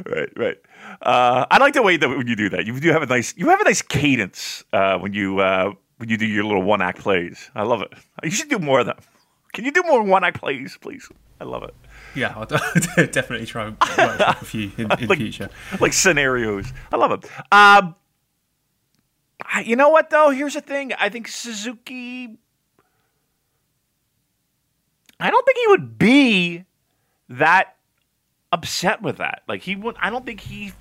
[0.05, 0.57] right, right.
[1.01, 3.33] Uh, I like the way that when you do that, you do have a nice,
[3.37, 6.81] you have a nice cadence uh, when you uh, when you do your little one
[6.81, 7.49] act plays.
[7.55, 7.93] I love it.
[8.23, 8.97] You should do more of them.
[9.53, 11.09] Can you do more one act plays, please?
[11.39, 11.73] I love it.
[12.15, 12.45] yeah, I'll
[13.07, 15.49] definitely try and work with you in, in Like- future.
[15.79, 16.71] Like scenarios.
[16.91, 17.29] I love it.
[17.51, 17.95] Um,
[19.63, 20.29] you know what though?
[20.29, 20.93] Here's the thing.
[20.99, 22.37] I think Suzuki.
[25.19, 26.65] I don't think he would be
[27.29, 27.75] that
[28.51, 29.43] upset with that.
[29.47, 29.95] Like he would.
[29.99, 30.73] I don't think he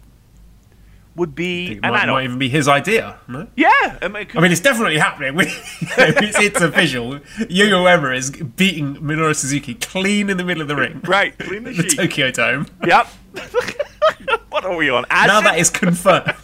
[1.17, 1.73] would be.
[1.73, 2.15] It and might, I don't.
[2.15, 3.19] might even be his idea.
[3.29, 3.47] No?
[3.57, 3.99] yeah.
[4.03, 5.35] I mean, I mean, it's definitely happening.
[5.39, 7.21] it's, it's official.
[7.49, 11.01] Yo-Yo is beating Minoru Suzuki clean in the middle of the ring.
[11.05, 11.37] right.
[11.39, 11.83] Clean the The.
[11.85, 12.67] Tokyo Dome.
[12.87, 13.07] Yep.
[14.51, 15.05] what are we on?
[15.11, 15.29] Acid?
[15.29, 16.35] Now that is confirmed.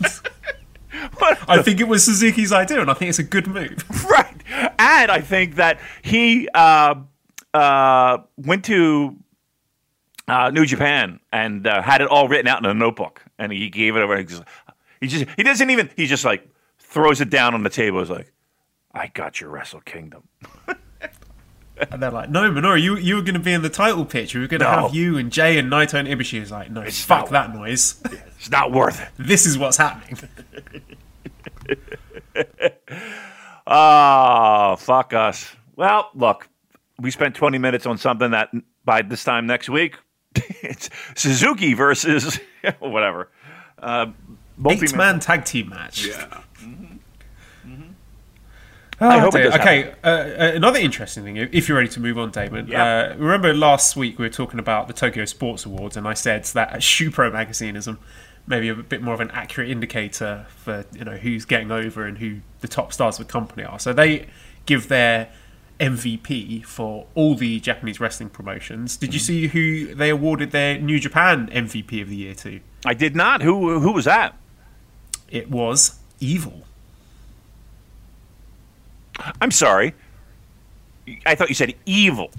[1.48, 3.84] I think it was Suzuki's idea, and I think it's a good move.
[4.04, 4.34] right.
[4.78, 6.96] And I think that he uh,
[7.54, 9.16] uh, went to
[10.28, 13.68] uh, New Japan and uh, had it all written out in a notebook, and he
[13.70, 14.16] gave it over.
[14.18, 14.42] He just,
[15.00, 17.98] he just he doesn't even he just like throws it down on the table.
[18.00, 18.32] He's like,
[18.94, 20.24] "I got your Wrestle Kingdom."
[21.90, 24.34] And they're like, "No, Minoru, you you were going to be in the title pitch.
[24.34, 24.82] We were going to No.
[24.82, 27.54] have you and Jay and Naito and Ibushi." Is like, "No, It's fuck not- that
[27.54, 28.02] noise.
[28.38, 29.08] It's not worth it.
[29.18, 30.18] this is what's happening."
[33.66, 35.54] Oh, fuck us.
[35.76, 36.48] Well, look,
[37.00, 38.50] we spent 20 minutes on something that
[38.84, 39.96] by this time next week,
[40.34, 42.38] it's Suzuki versus
[42.78, 43.28] whatever.
[43.78, 44.06] Uh,
[44.68, 46.06] Eight man tag team match.
[46.06, 46.42] Yeah.
[49.00, 52.18] I hope it does okay, uh, uh, another interesting thing, if you're ready to move
[52.18, 52.66] on, Damon.
[52.66, 53.12] Yeah.
[53.12, 56.44] Uh, remember last week we were talking about the Tokyo Sports Awards, and I said
[56.44, 57.88] that Shupro magazine is
[58.46, 62.18] maybe a bit more of an accurate indicator for you know who's getting over and
[62.18, 63.78] who the top stars of the company are.
[63.78, 64.26] So they
[64.66, 65.30] give their
[65.80, 68.96] MVP for all the Japanese wrestling promotions.
[68.96, 69.24] Did you mm.
[69.24, 72.60] see who they awarded their New Japan MVP of the year to?
[72.84, 73.42] I did not.
[73.42, 74.36] Who who was that?
[75.30, 76.64] It was Evil.
[79.40, 79.94] I'm sorry.
[81.26, 82.30] I thought you said evil.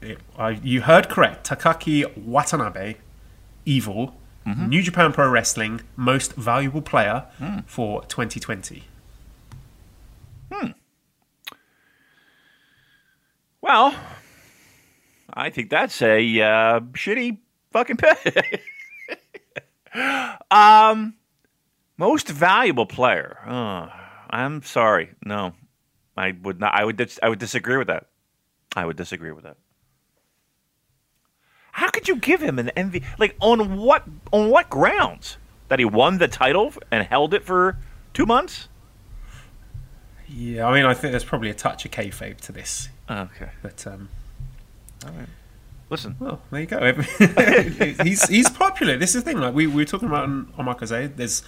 [0.00, 1.48] It, uh, you heard correct.
[1.48, 2.96] Takaaki Watanabe,
[3.64, 4.14] Evil,
[4.46, 4.68] mm-hmm.
[4.68, 7.64] New Japan Pro Wrestling Most Valuable Player mm.
[7.66, 8.84] for 2020.
[13.66, 13.96] Well,
[15.34, 17.38] I think that's a uh, shitty
[17.72, 18.62] fucking pick.
[20.52, 21.14] um,
[21.96, 23.38] most valuable player.
[23.44, 23.88] Oh,
[24.30, 25.10] I'm sorry.
[25.24, 25.52] No,
[26.16, 26.74] I would not.
[26.76, 26.96] I would.
[26.96, 28.06] Dis- I would disagree with that.
[28.76, 29.56] I would disagree with that.
[31.72, 33.02] How could you give him an MV?
[33.18, 34.04] Like on what?
[34.32, 35.38] On what grounds?
[35.70, 37.78] That he won the title and held it for
[38.14, 38.68] two months?
[40.28, 43.50] Yeah, I mean, I think there's probably a touch of kayfabe to this, Okay.
[43.62, 44.08] but um,
[45.88, 46.16] Listen.
[46.18, 46.92] well, there you go.
[48.02, 48.96] he's he's popular.
[48.96, 49.40] This is the thing.
[49.40, 51.42] Like we, we were talking about on, on Marco's There's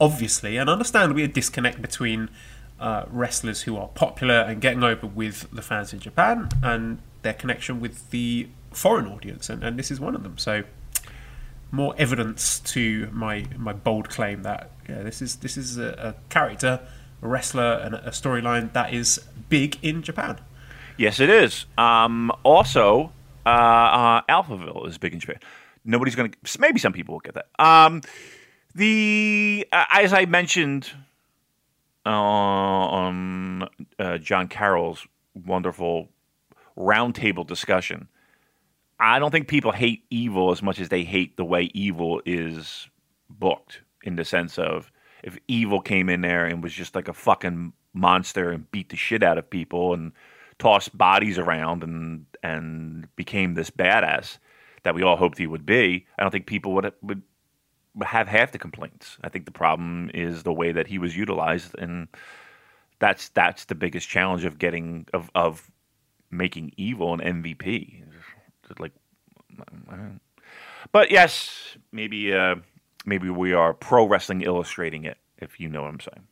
[0.00, 2.30] obviously and understandably a disconnect between
[2.80, 7.34] uh, wrestlers who are popular and getting over with the fans in Japan and their
[7.34, 10.38] connection with the foreign audience, and, and this is one of them.
[10.38, 10.64] So
[11.70, 16.14] more evidence to my my bold claim that yeah, this is this is a, a
[16.30, 16.80] character,
[17.20, 20.38] a wrestler, and a storyline that is big in Japan.
[20.96, 21.66] Yes, it is.
[21.78, 23.12] Um, also,
[23.46, 25.38] uh, uh, Alphaville is big in Japan.
[25.84, 26.60] Nobody's going to.
[26.60, 27.48] Maybe some people will get that.
[27.58, 28.02] Um,
[28.74, 30.90] the uh, as I mentioned
[32.06, 36.08] uh, on uh, John Carroll's wonderful
[36.76, 38.08] roundtable discussion,
[39.00, 42.88] I don't think people hate evil as much as they hate the way evil is
[43.28, 43.80] booked.
[44.04, 44.90] In the sense of
[45.22, 48.96] if evil came in there and was just like a fucking monster and beat the
[48.96, 50.12] shit out of people and
[50.62, 54.38] tossed bodies around and and became this badass
[54.84, 57.22] that we all hoped he would be, I don't think people would would
[58.00, 59.18] have half the complaints.
[59.24, 62.06] I think the problem is the way that he was utilized, and
[63.00, 65.68] that's that's the biggest challenge of getting of of
[66.30, 68.04] making evil an MVP.
[68.78, 68.92] Like,
[70.92, 72.54] but yes, maybe uh,
[73.04, 76.26] maybe we are pro wrestling illustrating it, if you know what I'm saying.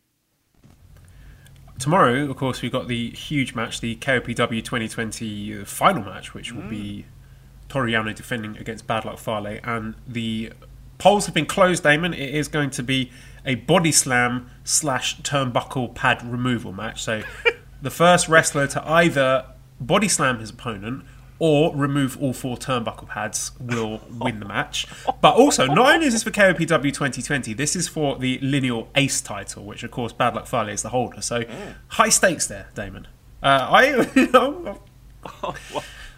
[1.81, 6.69] Tomorrow, of course, we've got the huge match, the KOPW 2020 final match, which will
[6.69, 7.71] be mm.
[7.71, 9.59] Toru Yano defending against Bad Luck Fale.
[9.65, 10.53] And the
[10.99, 12.13] polls have been closed, Damon.
[12.13, 13.11] It is going to be
[13.47, 17.03] a body slam slash turnbuckle pad removal match.
[17.03, 17.23] So
[17.83, 19.47] the first wrestler to either
[19.81, 21.05] body slam his opponent
[21.41, 24.87] or remove all four turnbuckle pads will win the match.
[25.21, 29.21] But also, not only is this for KOPW 2020, this is for the lineal ace
[29.21, 31.23] title, which of course Bad Luck Fale is the holder.
[31.23, 31.43] So
[31.89, 33.09] high stakes there, Damon.
[33.43, 34.07] Uh, I,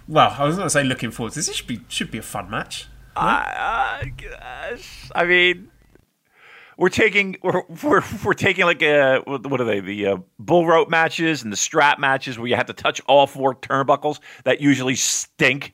[0.08, 1.54] well, I was going to say looking forward to this.
[1.54, 2.88] Should be should be a fun match.
[3.14, 5.10] I, guess.
[5.14, 5.70] I mean,
[6.76, 10.88] we're taking we're we're, we're taking like a what are they the uh, bull rope
[10.88, 14.94] matches and the strap matches where you have to touch all four turnbuckles that usually
[14.94, 15.72] stink,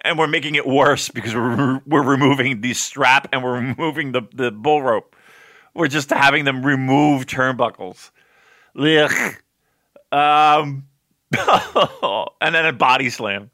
[0.00, 4.22] and we're making it worse because we're we're removing the strap and we're removing the
[4.34, 5.16] the bull rope.
[5.74, 8.10] We're just having them remove turnbuckles.
[8.76, 9.36] Ugh.
[10.12, 10.84] Um,
[12.42, 13.50] and then a body slam.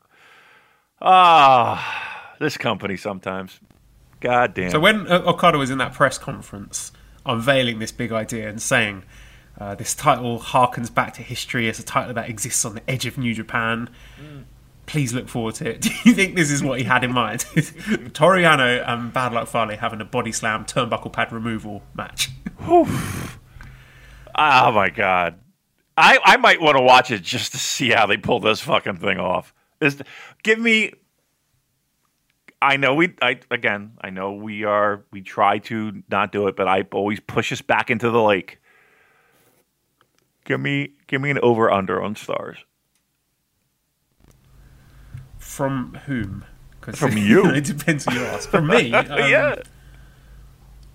[1.00, 3.60] Ah, this company sometimes.
[4.20, 4.70] God damn.
[4.70, 6.92] So when Okada was in that press conference
[7.26, 9.04] unveiling this big idea and saying
[9.58, 13.06] uh, this title harkens back to history as a title that exists on the edge
[13.06, 13.90] of New Japan,
[14.86, 15.80] please look forward to it.
[15.82, 17.40] Do you think this is what he had in mind?
[18.14, 22.30] Toru Yano and Bad Luck Fale having a body slam turnbuckle pad removal match.
[24.34, 25.38] Oh my god.
[25.96, 28.98] I, I might want to watch it just to see how they pull this fucking
[28.98, 29.52] thing off.
[29.80, 30.00] This,
[30.44, 30.92] give me
[32.60, 36.56] I know we I again, I know we are we try to not do it,
[36.56, 38.58] but I always push us back into the lake.
[40.44, 42.58] Give me give me an over under on stars.
[45.38, 46.44] From whom?
[46.94, 47.46] From you.
[47.50, 48.48] it depends who you ask.
[48.48, 48.92] From me?
[48.94, 49.56] Um, yeah.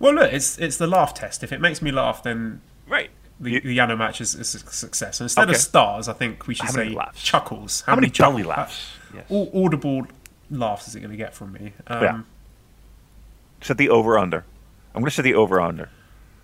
[0.00, 1.42] Well, look, it's it's the laugh test.
[1.44, 3.10] If it makes me laugh, then Right.
[3.40, 5.20] the, You- the Yano match is, is a success.
[5.20, 5.52] And instead Okay.
[5.52, 7.22] of stars, I think we should How many say laughs?
[7.22, 7.80] chuckles.
[7.82, 8.88] How many belly chuckle- laughs?
[9.14, 9.24] Yes.
[9.30, 10.06] Au- audible
[10.58, 11.72] laughs is it going to get from me?
[11.86, 12.20] Um, Yeah.
[13.60, 14.44] Set the over under.
[14.94, 15.88] I'm gonna set the over under.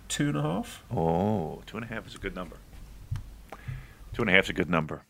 [0.09, 0.83] Two and a half.
[0.91, 2.57] Oh, two and a half is a good number.
[4.15, 5.03] Two and a half is a good number.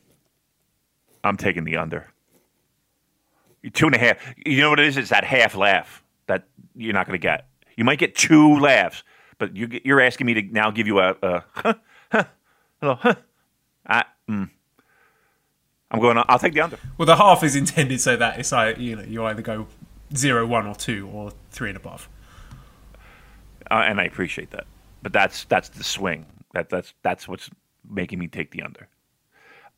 [1.24, 2.08] I'm taking the under.
[3.72, 4.16] Two and a half.
[4.44, 4.96] You know what it is?
[4.96, 6.44] It's that half laugh that
[6.74, 7.46] you're not going to get.
[7.76, 9.02] You might get two laughs,
[9.38, 11.74] but you, you're asking me to now give you a, a huh,
[12.10, 12.24] huh,
[12.80, 13.14] hello, huh.
[13.86, 14.50] I, mm.
[15.90, 16.22] I'm going.
[16.28, 16.78] I'll take the under.
[16.98, 19.66] Well, the half is intended so that it's like you know you either go
[20.16, 22.08] zero, one, or two, or three and above.
[23.70, 24.66] uh, and I appreciate that.
[25.02, 26.26] But that's that's the swing.
[26.54, 27.50] That that's that's what's
[27.88, 28.88] making me take the under.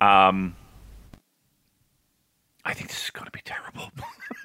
[0.01, 0.57] Um,
[2.65, 3.91] I think this is going to be terrible.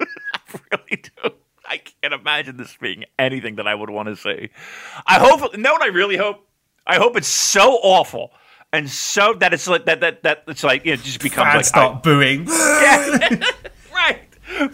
[0.34, 1.30] I really do.
[1.66, 4.50] I can't imagine this being anything that I would want to say.
[5.06, 5.56] I hope.
[5.56, 6.46] No, what I really hope?
[6.86, 8.32] I hope it's so awful
[8.72, 11.64] and so that it's like that that that it's like it just becomes Fans like
[11.64, 12.46] start I- booing.
[12.48, 13.40] yeah,
[13.94, 14.20] right,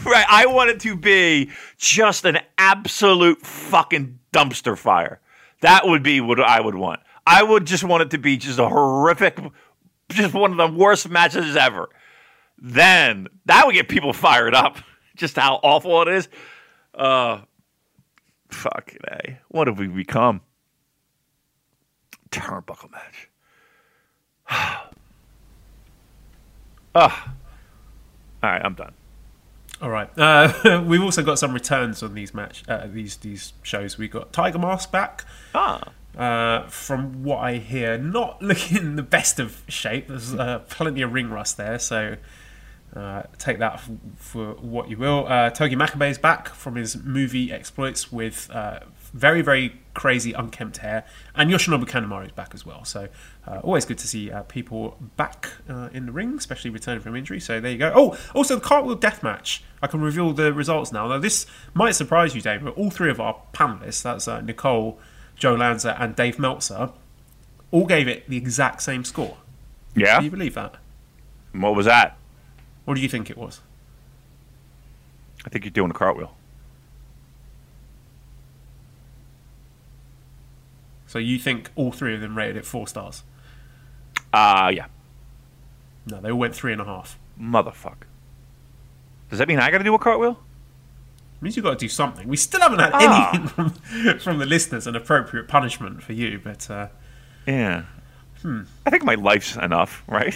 [0.05, 0.26] right.
[0.28, 5.20] I want it to be just an absolute fucking dumpster fire.
[5.61, 7.01] That would be what I would want.
[7.26, 9.38] I would just want it to be just a horrific,
[10.11, 11.88] just one of the worst matches ever.
[12.59, 14.78] Then that would get people fired up.
[15.16, 16.28] Just how awful it is.
[16.92, 17.42] Uh,
[18.49, 19.38] fucking a.
[19.49, 20.40] What have we become?
[22.30, 23.28] Turnbuckle match.
[26.97, 27.34] Ah.
[28.42, 28.92] All right, I'm done.
[29.82, 30.09] All right.
[30.16, 33.99] Uh, we've also got some returns on these match uh, these these shows.
[33.99, 35.24] We got Tiger Mask back.
[35.55, 35.92] Ah.
[36.16, 40.07] Uh, from what I hear, not looking in the best of shape.
[40.07, 42.16] There's uh, plenty of ring rust there, so
[42.95, 45.26] uh, take that f- for what you will.
[45.26, 48.78] Uh, Togi Makabe's back from his movie exploits with uh,
[49.12, 52.84] very, very crazy unkempt hair, and Yoshinobu Kanemaru is back as well.
[52.84, 53.09] So
[53.47, 57.16] uh, always good to see uh, people back uh, in the ring, especially returning from
[57.16, 57.40] injury.
[57.40, 57.92] So there you go.
[57.95, 59.62] Oh, also the cartwheel death match.
[59.80, 61.09] I can reveal the results now.
[61.09, 64.99] Now this might surprise you, Dave, but all three of our panelists, that's uh, Nicole,
[65.36, 66.90] Joe Lanza, and Dave Meltzer,
[67.70, 69.38] all gave it the exact same score.
[69.95, 70.16] Yeah.
[70.16, 70.76] Can you believe that?
[71.53, 72.16] What was that?
[72.84, 73.61] What do you think it was?
[75.47, 76.34] I think you're doing a cartwheel.
[81.14, 83.22] So you think all three of them rated it four stars?
[84.32, 84.86] Uh yeah.
[86.06, 87.16] No, they all went three and a half.
[87.40, 88.08] Motherfucker.
[89.30, 90.40] Does that mean I got to do a cartwheel?
[91.40, 92.26] means you've got to do something.
[92.26, 93.30] We still haven't had Ah.
[93.30, 93.46] anything
[94.08, 96.88] from, from the listeners, an appropriate punishment for you, but uh,
[97.46, 97.84] Yeah.
[98.42, 98.62] Hmm.
[98.84, 100.34] I think my life's enough, right?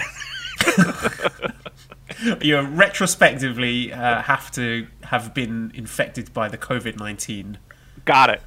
[2.41, 7.59] you retrospectively uh, have to have been infected by the COVID 19.
[8.05, 8.43] got it.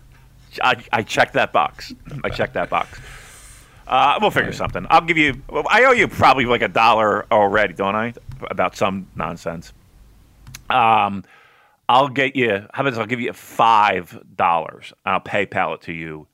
[0.61, 1.93] I, I checked that box.
[2.23, 2.99] I checked that box.
[3.87, 4.85] Uh, we'll figure something.
[4.89, 5.41] I'll give you.
[5.69, 8.13] I owe you probably like a dollar already, don't I?
[8.49, 9.73] About some nonsense.
[10.69, 11.23] Um,
[11.89, 12.67] I'll get you.
[12.73, 12.99] How about this?
[12.99, 14.93] I'll give you five dollars.
[15.05, 16.27] I'll PayPal it to you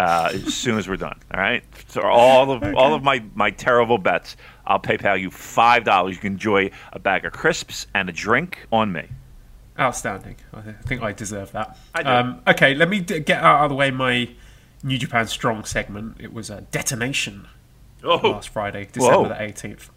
[0.00, 1.18] uh, as soon as we're done.
[1.32, 1.62] All right.
[1.88, 4.36] So all of all of my my terrible bets,
[4.66, 6.16] I'll PayPal you five dollars.
[6.16, 9.06] You can enjoy a bag of crisps and a drink on me.
[9.80, 10.36] Outstanding.
[10.52, 11.78] I think I deserve that.
[11.94, 12.02] I.
[12.02, 14.28] Um, okay, let me d- get out of the way my
[14.82, 16.16] New Japan Strong segment.
[16.20, 17.48] It was a detonation
[18.04, 19.28] Oh, last Friday, December Whoa.
[19.28, 19.88] the 18th.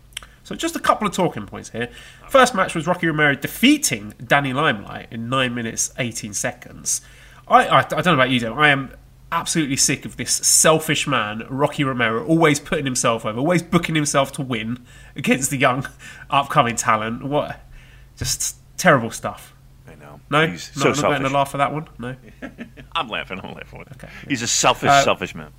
[0.43, 1.89] So just a couple of talking points here.
[2.29, 7.01] First match was Rocky Romero defeating Danny Limelight in 9 minutes 18 seconds.
[7.47, 8.51] I, I, I don't know about you, Dave.
[8.51, 8.93] I am
[9.31, 14.31] absolutely sick of this selfish man, Rocky Romero, always putting himself over, always booking himself
[14.33, 15.87] to win against the young
[16.29, 17.23] upcoming talent.
[17.23, 17.59] What?
[18.17, 19.52] Just terrible stuff.
[20.33, 20.47] No?
[20.47, 21.31] He's no, so I'm not selfish.
[21.31, 21.87] a laugh for that one?
[21.97, 22.15] No?
[22.95, 23.39] I'm laughing.
[23.41, 23.85] I'm laughing.
[23.93, 24.09] Okay.
[24.27, 25.51] He's a selfish, Uh, selfish man.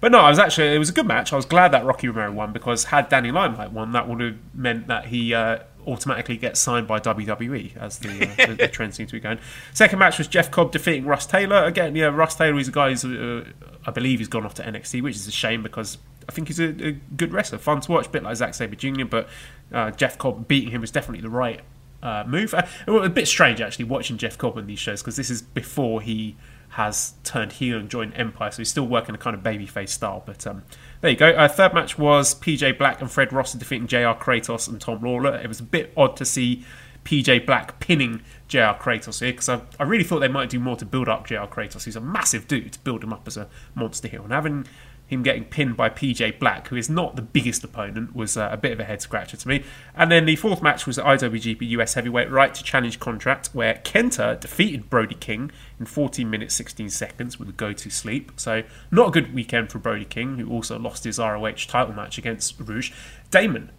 [0.00, 1.32] But no, I was actually it was a good match.
[1.32, 4.36] I was glad that Rocky Romero won because had Danny Limelight won, that would have
[4.54, 8.94] meant that he uh, automatically gets signed by WWE as the, uh, the, the trend
[8.94, 9.38] seems to be going.
[9.74, 11.64] Second match was Jeff Cobb defeating Russ Taylor.
[11.64, 13.44] Again, yeah, Russ Taylor is a guy who's uh,
[13.86, 16.60] I believe he's gone off to NXT, which is a shame because I think he's
[16.60, 19.04] a, a good wrestler, fun to watch, a bit like Zack Sabre Jr.
[19.04, 19.28] But
[19.72, 21.60] uh, Jeff Cobb beating him was definitely the right
[22.02, 22.54] uh, move.
[22.54, 26.00] Uh, a bit strange actually watching Jeff Cobb in these shows because this is before
[26.00, 26.36] he
[26.70, 30.22] has turned heel and joined Empire, so he's still working a kind of babyface style.
[30.24, 30.62] But um,
[31.00, 31.30] there you go.
[31.30, 35.42] Uh, third match was PJ Black and Fred Ross defeating JR Kratos and Tom Lawlor.
[35.42, 36.64] It was a bit odd to see
[37.04, 40.76] PJ Black pinning JR Kratos here because I, I really thought they might do more
[40.76, 41.84] to build up JR Kratos.
[41.84, 44.66] He's a massive dude to build him up as a monster heel, and having
[45.10, 48.56] him getting pinned by PJ Black, who is not the biggest opponent, was uh, a
[48.56, 49.64] bit of a head scratcher to me.
[49.92, 53.74] And then the fourth match was the IWGP US Heavyweight Right to Challenge contract, where
[53.74, 55.50] Kenta defeated Brody King
[55.80, 58.30] in 14 minutes 16 seconds with a go to sleep.
[58.36, 62.16] So, not a good weekend for Brody King, who also lost his ROH title match
[62.16, 62.92] against Rush.
[63.32, 63.72] Damon,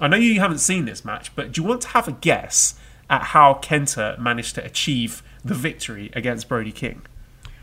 [0.00, 2.74] I know you haven't seen this match, but do you want to have a guess
[3.10, 7.02] at how Kenta managed to achieve the victory against Brody King?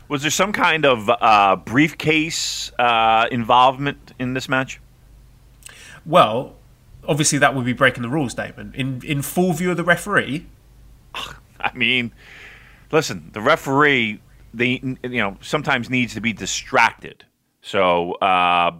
[0.08, 4.80] Was there some kind of uh, briefcase uh, involvement in this match?
[6.06, 6.56] Well,
[7.06, 8.72] obviously that would be breaking the rules, Damon.
[8.74, 10.46] In in full view of the referee,
[11.60, 12.12] I mean,
[12.92, 14.20] listen, the referee,
[14.54, 17.24] they you know sometimes needs to be distracted.
[17.60, 18.72] So, uh,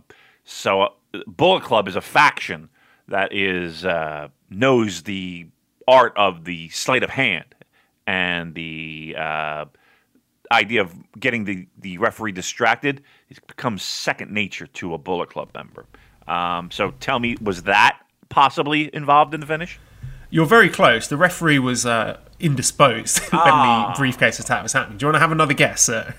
[0.44, 0.88] so uh,
[1.26, 2.68] Bullet Club is a faction
[3.08, 5.48] that is uh, knows the
[5.86, 7.54] art of the sleight of hand
[8.06, 9.64] and the uh,
[10.52, 13.02] idea of getting the, the referee distracted.
[13.30, 15.86] It becomes second nature to a Bullet Club member.
[16.26, 19.78] Um, so, tell me, was that possibly involved in the finish?
[20.30, 21.08] You're very close.
[21.08, 23.92] The referee was uh, indisposed when Ah.
[23.94, 24.98] the briefcase attack was happening.
[24.98, 26.14] Do you want to have another guess, sir?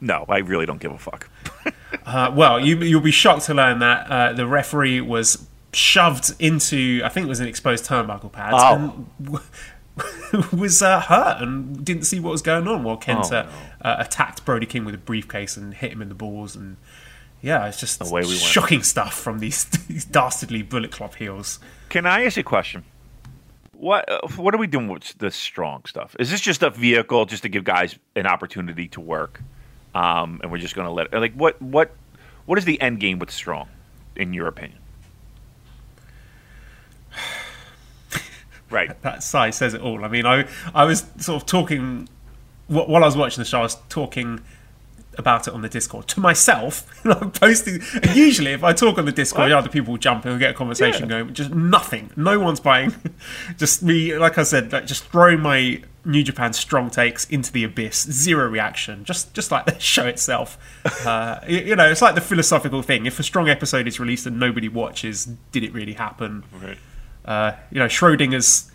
[0.00, 1.28] No, I really don't give a fuck.
[2.04, 7.00] Uh, well, you, you'll be shocked to learn that uh, the referee was shoved into,
[7.04, 9.06] I think it was an exposed turnbuckle pad, Oh.
[10.52, 14.44] was uh, hurt and didn't see what was going on while Kenta Oh, uh, attacked
[14.44, 16.56] Brody King with a briefcase and hit him in the balls.
[16.56, 16.76] And
[17.42, 18.40] yeah, it's just Away we went.
[18.40, 21.60] shocking stuff from these, these dastardly Bullet Club heels.
[21.90, 22.84] Can I ask you a question?
[23.76, 26.16] What uh, what are we doing with the strong stuff?
[26.18, 29.42] Is this just a vehicle just to give guys an opportunity to work,
[29.94, 31.90] um, and we're just going to let like what what
[32.46, 33.68] what is the end game with strong,
[34.16, 34.78] in your opinion?
[38.70, 39.00] Right.
[39.02, 40.04] that sigh says it all.
[40.04, 42.08] I mean, I I was sort of talking
[42.66, 43.58] while I was watching the show.
[43.60, 44.40] I was talking
[45.16, 46.90] about it on the Discord to myself.
[47.04, 47.80] And I'm posting.
[48.02, 50.50] And usually, if I talk on the Discord, other people will jump in and get
[50.50, 51.20] a conversation Yeah.
[51.20, 51.34] going.
[51.34, 52.10] Just nothing.
[52.16, 52.94] No one's buying.
[53.58, 57.62] just me, like I said, like just throwing my New Japan strong takes into the
[57.64, 58.02] abyss.
[58.10, 59.04] Zero reaction.
[59.04, 60.58] Just just like the show itself.
[61.06, 63.06] Uh, you, you know, it's like the philosophical thing.
[63.06, 66.42] If a strong episode is released and nobody watches, did it really happen?
[66.60, 66.78] Right.
[67.24, 68.70] Uh, you know, Schrodinger's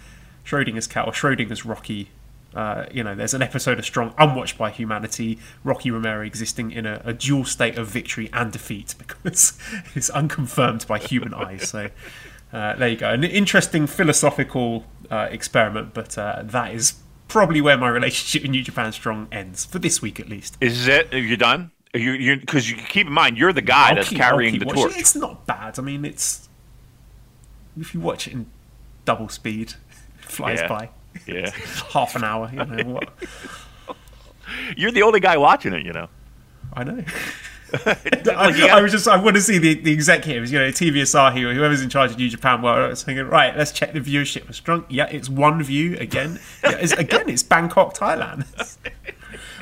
[0.46, 2.10] Schrodinger's cat or Schrodinger's Rocky.
[2.56, 5.38] Uh, you know, there's an episode of Strong unwatched by humanity.
[5.64, 9.58] Rocky Romero existing in a, a dual state of victory and defeat because
[9.94, 11.70] it's unconfirmed by human eyes.
[11.70, 11.90] So
[12.52, 13.10] uh, there you go.
[13.12, 16.96] An interesting philosophical uh, experiment, but uh, that is
[17.28, 20.58] probably where my relationship with New Japan Strong ends for this week, at least.
[20.60, 21.14] Is it?
[21.14, 21.70] Are you done?
[21.94, 24.66] You you because you keep in mind you're the guy I'll that's keep- carrying the
[24.66, 24.84] watching.
[24.84, 24.98] torch.
[24.98, 25.78] It's not bad.
[25.78, 26.49] I mean, it's
[27.78, 28.48] if you watch it in
[29.06, 29.74] double speed,
[30.20, 30.68] it flies Yeah.
[30.68, 30.90] by.
[31.28, 31.50] Yeah.
[31.94, 32.50] half an hour.
[32.52, 33.10] You know what?
[34.78, 35.86] You're the only guy watching it.
[35.86, 36.08] You know.
[36.74, 37.04] I know.
[37.86, 40.96] I, you I was just I want to see the, the executives, you know, TV
[41.02, 44.46] Asahi or whoever's in charge of New Japan World thinking, right, let's check the viewership
[44.46, 44.86] for drunk.
[44.90, 46.40] Yeah, it's one view again.
[46.64, 48.46] Yeah, it's, again, it's Bangkok, Thailand.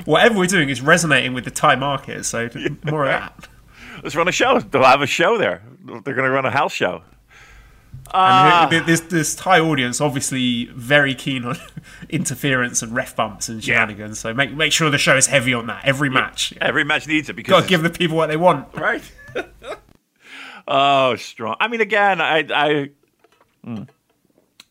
[0.06, 2.50] Whatever we're doing is resonating with the Thai market, so
[2.86, 3.48] more of that.
[4.04, 4.60] Let's run a show.
[4.60, 5.64] They'll have a show there.
[5.84, 7.02] They're going to run a house show.
[8.14, 11.58] And this this Thai audience obviously very keen on
[12.10, 14.20] interference and ref bumps and shenanigans.
[14.20, 16.54] So make make sure the show is heavy on that every match.
[16.62, 18.74] Every match needs it because Got to it's- give the people what they want.
[18.76, 19.04] right.
[20.68, 21.56] oh, strong.
[21.60, 22.90] I mean, again, I, I
[23.66, 23.88] mm,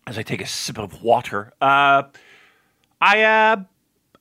[0.07, 2.05] as I take a sip of water, uh,
[3.01, 3.57] I, uh,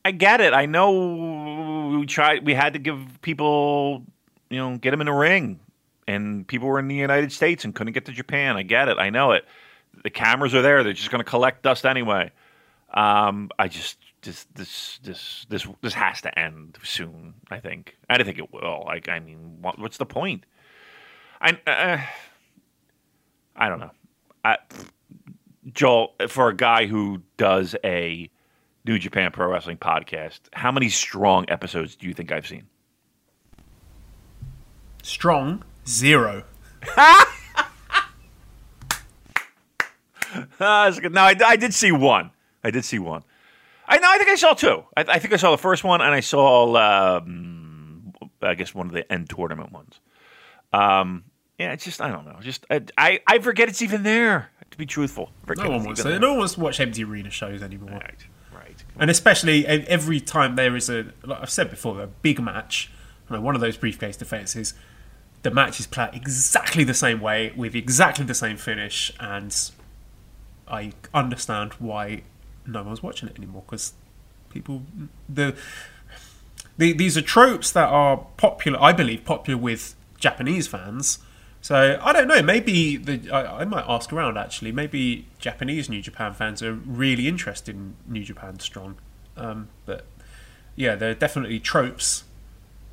[0.03, 0.53] I get it.
[0.53, 2.45] I know we tried.
[2.45, 4.03] We had to give people,
[4.49, 5.59] you know, get them in the ring,
[6.08, 8.58] and people were in the United States and couldn't get to Japan.
[8.58, 8.97] I get it.
[8.97, 9.45] I know it.
[10.03, 10.84] The cameras are there.
[10.84, 12.32] They're just going to collect dust anyway.
[12.93, 17.36] Um, I just this this this this this has to end soon.
[17.49, 17.97] I think.
[18.10, 18.84] I don't think it will.
[18.86, 20.45] Like, I mean, what, what's the point?
[21.41, 22.01] I uh,
[23.56, 23.91] I don't know.
[24.43, 24.58] I,
[25.74, 28.30] Joel, for a guy who does a
[28.86, 32.68] New Japan Pro Wrestling podcast, how many strong episodes do you think I've seen?
[35.01, 36.43] Strong zero.
[40.59, 42.31] Uh, no, I, I did see one.
[42.63, 43.23] I did see one.
[43.88, 44.09] I know.
[44.09, 44.83] I think I saw two.
[44.97, 46.75] I, I think I saw the first one, and I saw,
[47.17, 49.99] um, I guess, one of the end tournament ones.
[50.73, 51.23] Um,
[51.57, 52.38] yeah, it's just I don't know.
[52.41, 54.49] Just I, I, I forget it's even there.
[54.71, 56.19] To be truthful, No one wants to.
[56.19, 57.91] No one wants to watch empty arena shows anymore.
[57.91, 58.83] Right, right.
[58.99, 62.91] And especially every time there is a, like I've said before, a big match,
[63.29, 64.73] you know, one of those briefcase defenses,
[65.45, 69.55] the match is played exactly the same way with exactly the same finish, and
[70.67, 72.23] I understand why
[72.65, 73.93] no one's watching it anymore because
[74.49, 74.81] people
[75.29, 75.55] the,
[76.79, 81.19] the these are tropes that are popular, I believe, popular with Japanese fans.
[81.61, 82.41] So I don't know.
[82.41, 84.39] Maybe the I, I might ask around.
[84.39, 88.95] Actually, maybe Japanese New Japan fans are really interested in New Japan Strong.
[89.37, 90.07] Um, but
[90.75, 92.23] yeah, there are definitely tropes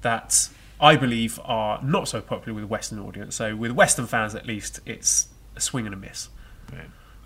[0.03, 0.50] that
[0.83, 3.37] I believe are not so popular with Western audience.
[3.37, 6.28] So with Western fans, at least, it's a swing and a miss.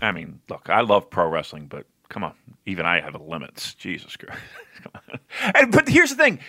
[0.01, 2.33] I mean, look, I love pro wrestling, but come on,
[2.67, 3.73] even I have limits.
[3.73, 4.39] Jesus Christ.
[5.55, 6.39] And, but here's the thing,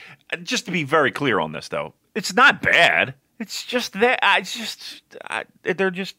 [0.42, 3.14] just to be very clear on this, though, it's not bad.
[3.40, 6.14] It's just that I just I, they're just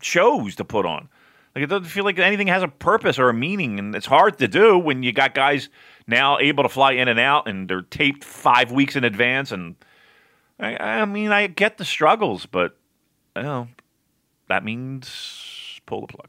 [0.00, 1.08] shows to put on.
[1.54, 4.38] Like it doesn't feel like anything has a purpose or a meaning, and it's hard
[4.38, 5.68] to do when you got guys
[6.06, 9.52] now able to fly in and out, and they're taped five weeks in advance.
[9.52, 9.76] And
[10.58, 12.76] I, I mean, I get the struggles, but
[13.36, 13.68] you know,
[14.48, 16.28] that means pull the plug.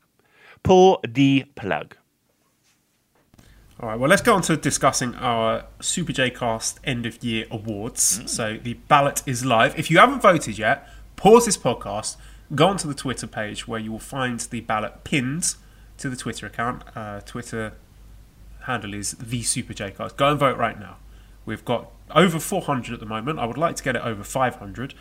[0.63, 1.95] Pull the plug.
[3.79, 7.45] All right, well, let's go on to discussing our Super J Cast end of year
[7.51, 8.21] awards.
[8.25, 9.77] So the ballot is live.
[9.77, 12.15] If you haven't voted yet, pause this podcast,
[12.53, 15.55] go onto the Twitter page where you will find the ballot pinned
[15.97, 16.83] to the Twitter account.
[16.95, 17.73] Uh, Twitter
[18.61, 20.15] handle is the Super J Cast.
[20.15, 20.95] Go and vote right now.
[21.45, 23.39] We've got over 400 at the moment.
[23.39, 24.93] I would like to get it over 500.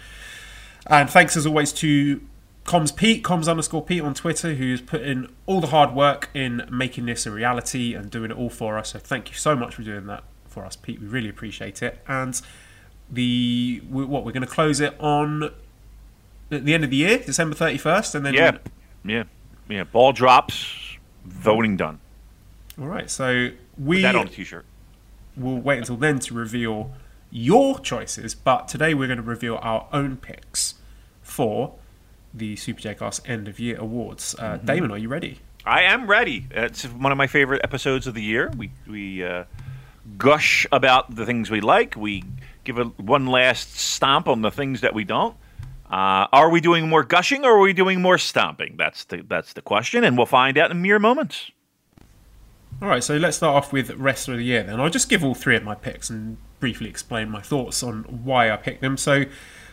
[0.86, 2.20] And thanks as always to
[2.64, 6.66] Comms Pete, Comms underscore Pete on Twitter, who's put in all the hard work in
[6.70, 8.90] making this a reality and doing it all for us.
[8.90, 11.00] So thank you so much for doing that for us, Pete.
[11.00, 12.00] We really appreciate it.
[12.06, 12.40] And
[13.10, 15.52] the what we're going to close it on
[16.50, 18.58] at the end of the year, December 31st, and then Yeah,
[19.04, 19.24] yeah,
[19.68, 19.84] yeah.
[19.84, 22.00] Ball drops, voting done.
[22.78, 23.10] all right.
[23.10, 24.64] So we Put that on a t-shirt.
[25.36, 26.92] We'll wait until then to reveal
[27.30, 28.34] your choices.
[28.34, 30.74] But today we're going to reveal our own picks
[31.22, 31.74] for
[32.32, 34.34] the Super J Cast End of Year Awards.
[34.38, 35.40] Uh, Damon, are you ready?
[35.66, 36.46] I am ready.
[36.50, 38.52] It's one of my favorite episodes of the year.
[38.56, 39.44] We we uh,
[40.18, 41.96] gush about the things we like.
[41.96, 42.24] We
[42.64, 45.36] give a one last stomp on the things that we don't.
[45.90, 48.74] Uh, are we doing more gushing or are we doing more stomping?
[48.76, 51.50] That's the that's the question, and we'll find out in mere moments.
[52.82, 54.80] All right, so let's start off with Wrestler of the Year then.
[54.80, 58.50] I'll just give all three of my picks and briefly explain my thoughts on why
[58.50, 58.96] I picked them.
[58.96, 59.24] So,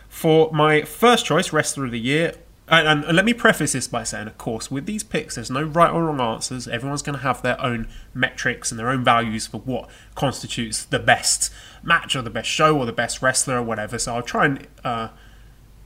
[0.08, 2.34] for my first choice, Wrestler of the Year,
[2.68, 5.62] and, and let me preface this by saying, of course, with these picks, there's no
[5.62, 6.68] right or wrong answers.
[6.68, 11.00] Everyone's going to have their own metrics and their own values for what constitutes the
[11.00, 13.98] best match or the best show or the best wrestler or whatever.
[13.98, 15.08] So, I'll try and uh,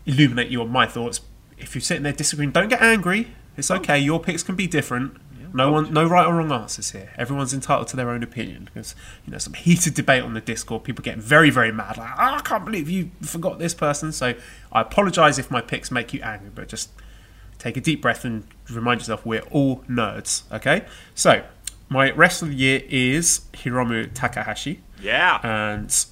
[0.05, 1.23] illuminate you on my thoughts.
[1.57, 3.29] If you're sitting there disagreeing, don't get angry.
[3.57, 3.99] It's okay.
[3.99, 5.17] Your picks can be different.
[5.57, 7.11] No one, no right or wrong answers here.
[7.16, 8.94] Everyone's entitled to their own opinion because
[9.24, 10.84] you know some heated debate on the Discord.
[10.84, 11.96] People getting very, very mad.
[11.96, 14.12] Like, oh, I can't believe you forgot this person.
[14.12, 14.34] So
[14.70, 16.90] I apologise if my picks make you angry, but just
[17.59, 20.42] take a deep breath and remind yourself we're all nerds.
[20.52, 20.84] Okay.
[21.14, 21.42] So
[21.88, 24.82] my rest of the year is Hiromu Takahashi.
[25.00, 25.40] Yeah.
[25.42, 26.07] And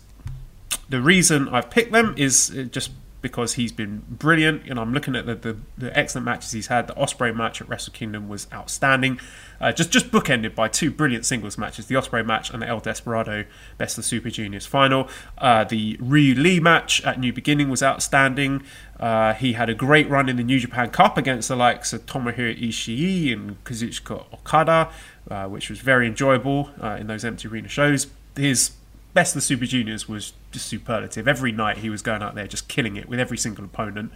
[0.88, 2.92] the reason I've picked them is uh, just
[3.25, 4.66] because he's been brilliant.
[4.66, 6.89] Know, I'm looking at the, the, the excellent matches he's had.
[6.89, 9.18] The Ospreay match at Wrestle Kingdom was outstanding.
[9.59, 12.81] Uh, just just bookended by two brilliant singles matches: the Ospreay match and the El
[12.81, 13.47] Desperado
[13.79, 15.09] Best of Super Juniors final.
[15.39, 18.62] Uh, the Ryu Lee match at New Beginning was outstanding.
[19.01, 22.05] Uh, he had a great run in the New Japan Cup against the likes of
[22.05, 24.91] Tomohiro Ishii and Kazuchika Okada,
[25.31, 28.09] uh, which was very enjoyable uh, in those empty arena shows.
[28.37, 28.72] His
[29.15, 31.27] best of the Super Juniors was just superlative.
[31.27, 34.12] Every night he was going out there just killing it with every single opponent.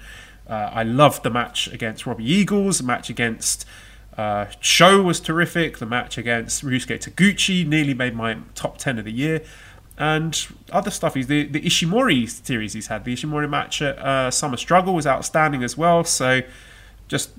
[0.46, 2.78] Uh, I loved the match against Robbie Eagles.
[2.78, 3.64] The match against
[4.16, 5.78] uh, Sho was terrific.
[5.78, 9.42] The match against Ryusuke Taguchi nearly made my top 10 of the year.
[9.96, 13.04] And other stuff, he's the, the Ishimori series he's had.
[13.04, 16.04] The Ishimori match at uh, Summer Struggle was outstanding as well.
[16.04, 16.42] So
[17.08, 17.30] just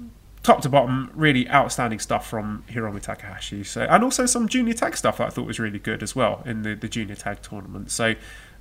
[0.43, 3.63] top to bottom, really outstanding stuff from Hiromu Takahashi.
[3.63, 6.43] So, and also some junior tag stuff that I thought was really good as well
[6.45, 7.91] in the, the junior tag tournament.
[7.91, 8.15] So,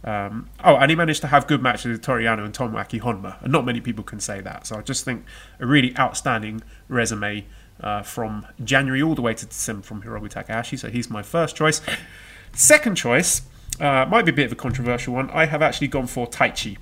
[0.05, 3.41] um, oh, and he managed to have good matches with Toru Yano and Tomoaki Honma,
[3.43, 4.67] and not many people can say that.
[4.67, 5.25] So, I just think
[5.61, 7.47] a really outstanding resume
[7.81, 10.77] uh, from January all the way to December from Hiromu Takahashi.
[10.77, 11.81] So, he's my first choice.
[12.53, 13.43] Second choice
[13.81, 15.31] uh, might be a bit of a controversial one.
[15.31, 16.77] I have actually gone for Taichi.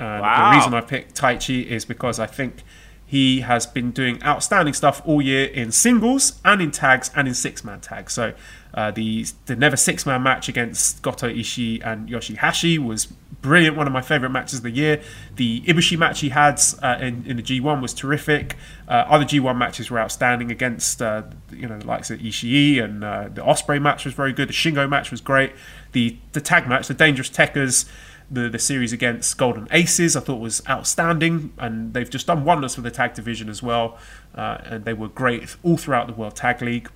[0.00, 0.50] And Wow.
[0.50, 2.62] the reason I picked Taichi is because I think
[3.10, 7.34] he has been doing outstanding stuff all year in singles and in tags and in
[7.34, 8.12] six man tags.
[8.12, 8.34] So
[8.72, 13.06] uh, the the never six man match against Goto Ishii and Yoshihashi was
[13.42, 13.76] brilliant.
[13.76, 15.02] One of my favorite matches of the year.
[15.34, 18.54] The Ibushi match he had uh, in, in the G1 was terrific.
[18.86, 23.02] Uh, other G1 matches were outstanding against uh, you know the likes of Ishii and
[23.02, 24.50] uh, the Ospreay match was very good.
[24.50, 25.52] The Shingo match was great.
[25.90, 27.88] The the tag match, the Dangerous Tekkers
[28.30, 32.74] the, the series against Golden Aces, I thought was outstanding, and they've just done wonders
[32.74, 33.98] for the tag division as well.
[34.34, 36.88] Uh, and they were great all throughout the World Tag League.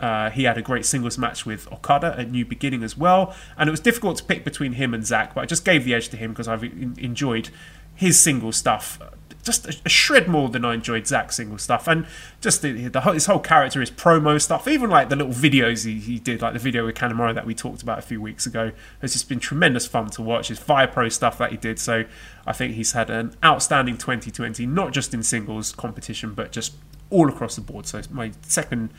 [0.00, 3.68] Uh, he had a great singles match with Okada at New Beginning as well, and
[3.68, 6.08] it was difficult to pick between him and Zack, but I just gave the edge
[6.08, 7.50] to him because I've en- enjoyed
[7.94, 8.98] his single stuff
[9.42, 12.06] just a, a shred more than I enjoyed Zack's single stuff, and
[12.40, 15.84] just the, the whole, his whole character, his promo stuff, even like the little videos
[15.84, 18.46] he, he did, like the video with Kanemaru that we talked about a few weeks
[18.46, 20.48] ago, has just been tremendous fun to watch.
[20.48, 22.04] His Fire Pro stuff that he did, so
[22.46, 26.74] I think he's had an outstanding 2020, not just in singles competition, but just
[27.10, 27.86] all across the board.
[27.86, 28.90] So my second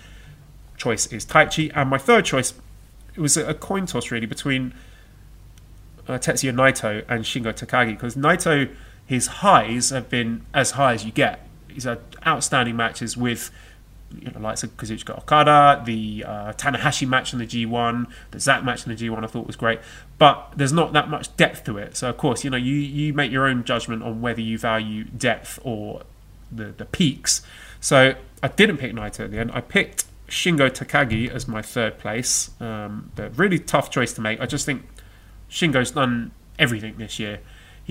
[0.77, 2.53] choice is Taichi, and my third choice
[3.15, 4.73] it was a, coin toss really between
[6.07, 8.73] uh, Tetsuya Naito and Shingo Takagi because Naito
[9.11, 11.45] his highs have been as high as you get.
[11.67, 13.51] He's had outstanding matches with
[14.09, 18.63] you know, likes of Kazuchika Okada, the uh, Tanahashi match in the G1, the Zack
[18.63, 19.81] match in the G1 I thought was great,
[20.17, 21.97] but there's not that much depth to it.
[21.97, 25.03] So of course, you know, you you make your own judgment on whether you value
[25.03, 26.03] depth or
[26.49, 27.41] the the peaks.
[27.81, 29.51] So I didn't pick Naito at the end.
[29.53, 32.51] I picked Shingo Takagi as my third place.
[32.61, 34.39] Um, but really tough choice to make.
[34.39, 34.83] I just think
[35.49, 37.41] Shingo's done everything this year.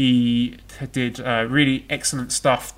[0.00, 0.56] He
[0.92, 2.72] did uh, really excellent stuff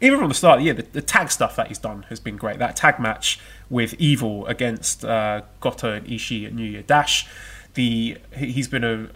[0.00, 2.36] even from the start of the year, the, tag stuff that he's done has been
[2.36, 2.58] great.
[2.58, 3.38] That tag match
[3.68, 7.28] with Evil against uh, Goto and Ishii at New Year Dash.
[7.74, 9.10] The he's been a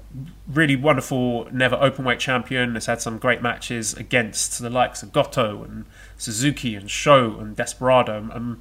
[0.47, 2.75] really wonderful never openweight champion.
[2.75, 5.87] Has had some great matches against the likes of Goto and
[6.19, 8.61] Suzuki and Sho and Desperado, and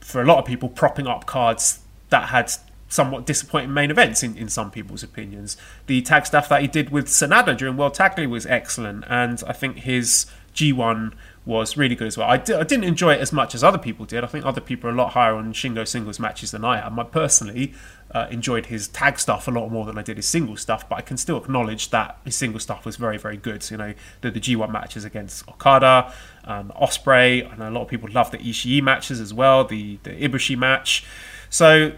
[0.00, 2.52] for a lot of people, propping up cards that had
[2.92, 5.56] somewhat disappointing main events in, in some people's opinions.
[5.86, 9.42] The tag stuff that he did with Sanada during World Tag League was excellent, and
[9.46, 11.14] I think his G1
[11.46, 12.28] was really good as well.
[12.28, 14.22] I d- I didn't enjoy it as much as other people did.
[14.22, 16.98] I think other people are a lot higher on Shingo singles matches than I am.
[17.00, 17.72] I personally
[18.12, 20.96] uh, enjoyed his tag stuff a lot more than I did his single stuff, but
[20.96, 23.62] I can still acknowledge that his single stuff was very, very good.
[23.62, 26.12] So, you know, the, the G1 matches against Okada,
[26.44, 30.10] um, Ospreay, and a lot of people love the Ishii matches as well, the, the
[30.10, 31.04] Ibushi match.
[31.48, 31.92] So,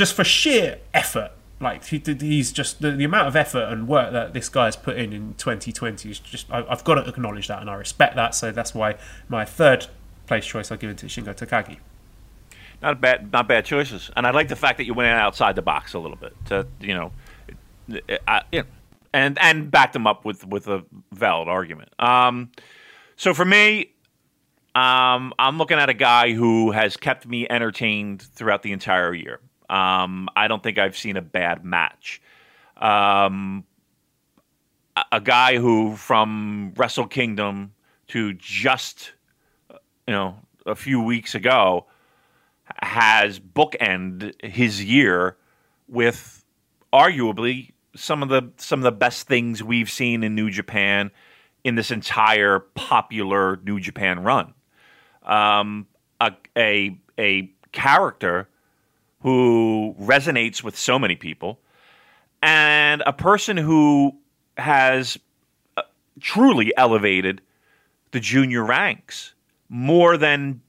[0.00, 1.30] just for sheer effort,
[1.60, 4.96] like he, he's just the, the amount of effort and work that this guy's put
[4.96, 8.34] in in 2020 is just I, have got to acknowledge that and I respect that.
[8.34, 8.96] So that's why
[9.28, 9.88] my third
[10.26, 11.76] place choice I give it to Shingo Takagi.
[12.80, 15.60] Not bad, not bad choices, and I like the fact that you went outside the
[15.60, 17.12] box a little bit to you know,
[18.26, 18.66] I, you know
[19.12, 20.82] and and backed them up with with a
[21.12, 21.90] valid argument.
[21.98, 22.52] Um,
[23.16, 23.92] so for me,
[24.74, 29.40] um, I'm looking at a guy who has kept me entertained throughout the entire year.
[29.70, 32.20] Um, I don't think I've seen a bad match.
[32.76, 33.64] Um,
[35.12, 37.72] a guy who, from Wrestle Kingdom
[38.08, 39.12] to just,
[39.70, 41.86] you know, a few weeks ago,
[42.82, 45.36] has bookend his year
[45.86, 46.44] with
[46.92, 51.12] arguably some of the some of the best things we've seen in New Japan
[51.62, 54.52] in this entire popular New Japan run.
[55.22, 55.86] Um,
[56.20, 58.48] a, a a character
[59.20, 61.60] who resonates with so many people,
[62.42, 64.16] and a person who
[64.56, 65.18] has
[65.76, 65.82] uh,
[66.20, 67.40] truly elevated
[68.12, 69.34] the junior ranks
[69.68, 70.60] more than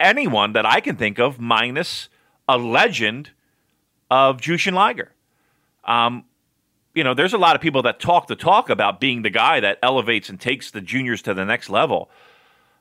[0.00, 2.08] anyone that I can think of, minus
[2.48, 3.30] a legend
[4.10, 5.12] of Jushin Liger.
[5.84, 6.24] Um,
[6.94, 9.60] you know, there's a lot of people that talk the talk about being the guy
[9.60, 12.10] that elevates and takes the juniors to the next level.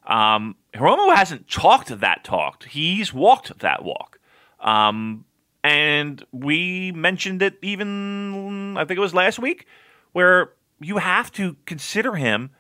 [0.06, 2.64] Um, Hiromu hasn't talked that talk.
[2.66, 4.20] He's walked that walk.
[4.60, 5.26] Um,
[5.64, 9.66] and we mentioned it even, I think it was last week,
[10.12, 12.52] where you have to consider him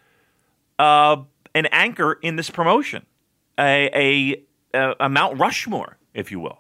[0.79, 1.17] uh,
[1.53, 3.05] an anchor in this promotion,
[3.59, 4.43] a,
[4.73, 6.59] a, a Mount Rushmore, if you will.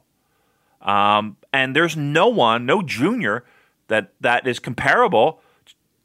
[0.81, 3.43] Um, and there's no one, no junior,
[3.87, 5.41] that that is comparable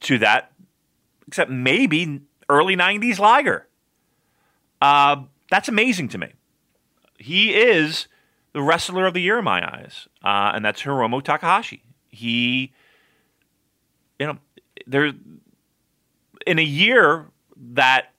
[0.00, 0.52] to that,
[1.26, 3.66] except maybe early '90s Liger.
[4.80, 6.28] Uh, that's amazing to me.
[7.18, 8.06] He is
[8.52, 11.82] the wrestler of the year in my eyes, uh, and that's Hiromu Takahashi.
[12.08, 12.72] He,
[14.18, 14.38] you know,
[14.86, 15.12] there
[16.46, 17.26] in a year
[17.56, 18.12] that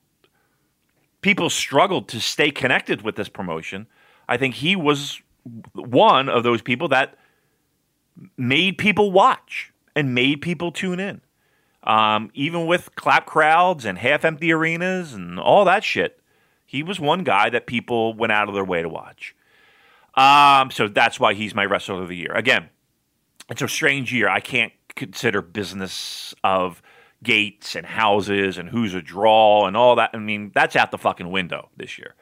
[1.21, 3.87] people struggled to stay connected with this promotion.
[4.29, 5.21] I think he was
[5.73, 7.15] one of those people that
[8.37, 11.21] made people watch and made people tune in.
[11.83, 16.20] Um, even with clap crowds and half empty arenas and all that shit,
[16.71, 19.35] he was one guy that people went out of their way to watch.
[20.15, 22.31] Um, so that's why he's my wrestler of the year.
[22.33, 22.69] Again,
[23.49, 24.29] it's a strange year.
[24.29, 26.81] I can't consider business of
[27.23, 30.11] gates and houses and who's a draw and all that.
[30.13, 32.15] I mean, that's out the fucking window this year.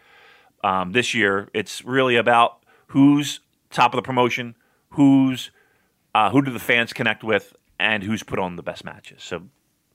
[0.64, 4.56] Um, this year, it's really about who's top of the promotion,
[4.89, 5.52] who's
[6.16, 9.22] uh, who do the fans connect with, and who's put on the best matches.
[9.22, 9.43] So,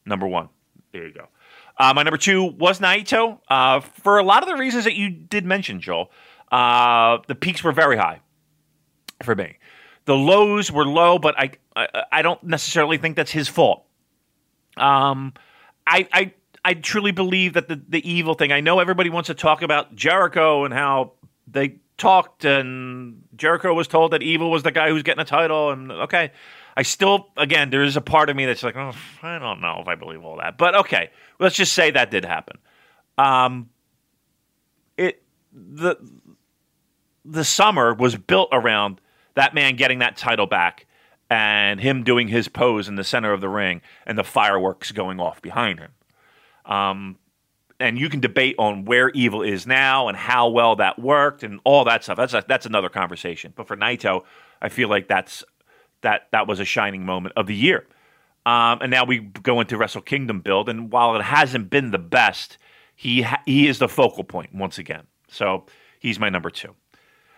[0.06, 0.48] number one,
[0.92, 1.26] there you go.
[1.76, 3.40] Uh, my number two was Naito.
[3.48, 6.10] Uh, for a lot of the reasons that you did mention, Joel,
[6.52, 8.20] uh, the peaks were very high
[9.22, 9.58] for me.
[10.04, 13.84] The lows were low, but I, I, I don't necessarily think that's his fault.
[14.76, 15.32] Um,
[15.86, 16.32] I, I,
[16.64, 18.52] I truly believe that the, the evil thing.
[18.52, 21.12] I know everybody wants to talk about Jericho and how
[21.46, 25.70] they talked, and Jericho was told that evil was the guy who's getting a title.
[25.70, 26.32] And okay,
[26.76, 29.78] I still, again, there is a part of me that's like, oh, I don't know
[29.80, 30.58] if I believe all that.
[30.58, 32.58] But okay, let's just say that did happen.
[33.18, 33.70] Um,
[34.96, 35.22] it
[35.52, 35.96] the
[37.24, 39.00] the summer was built around
[39.34, 40.86] that man getting that title back
[41.30, 45.18] and him doing his pose in the center of the ring and the fireworks going
[45.20, 45.92] off behind him.
[46.66, 47.18] Um,
[47.80, 51.60] and you can debate on where evil is now and how well that worked and
[51.64, 52.16] all that stuff.
[52.16, 53.52] That's a, that's another conversation.
[53.56, 54.22] But for Naito,
[54.62, 55.42] I feel like that's
[56.02, 57.86] that that was a shining moment of the year.
[58.46, 61.98] Um, and now we go into Wrestle Kingdom build, and while it hasn't been the
[61.98, 62.58] best,
[62.94, 65.04] he ha- he is the focal point once again.
[65.28, 65.64] So
[65.98, 66.74] he's my number two.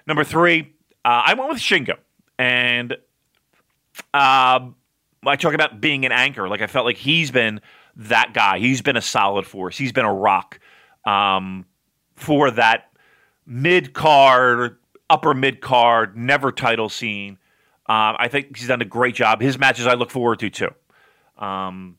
[0.06, 1.96] Number three, uh, I went with Shingo,
[2.38, 2.96] and
[4.12, 4.60] uh,
[5.24, 6.48] I talk about being an anchor.
[6.48, 7.60] Like I felt like he's been
[7.96, 8.58] that guy.
[8.58, 9.78] He's been a solid force.
[9.78, 10.58] He's been a rock
[11.04, 11.66] um,
[12.14, 12.90] for that
[13.46, 14.78] mid card,
[15.08, 17.38] upper mid card, never title scene.
[17.88, 19.40] Um, I think he's done a great job.
[19.40, 20.70] His matches I look forward to too.
[21.38, 21.98] Um,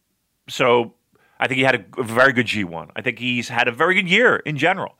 [0.49, 0.93] so
[1.39, 2.89] I think he had a, very good G1.
[2.95, 4.95] I think he's had a very good year in general.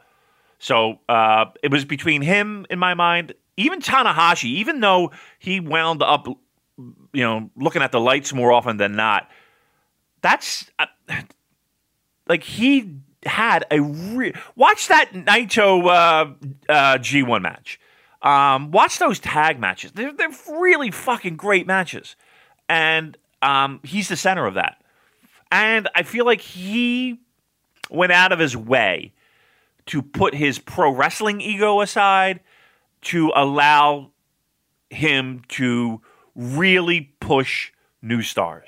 [0.59, 6.01] So uh, it was between him, in my mind, even Tanahashi, even though he wound
[6.01, 9.29] up, you know, looking at the lights more often than not.
[10.21, 10.85] That's uh,
[12.27, 13.79] like he had a
[14.55, 17.79] watch that Naito uh, uh, G1 match.
[18.21, 19.91] Um, watch those tag matches.
[19.91, 22.15] They're, they're really fucking great matches.
[22.67, 24.81] And um, he's the center of that.
[25.51, 27.19] And I feel like he
[27.89, 29.13] went out of his way
[29.87, 32.41] to put his pro wrestling ego aside
[33.01, 34.11] to allow
[34.89, 36.01] him to
[36.35, 37.71] really push
[38.01, 38.67] new stars.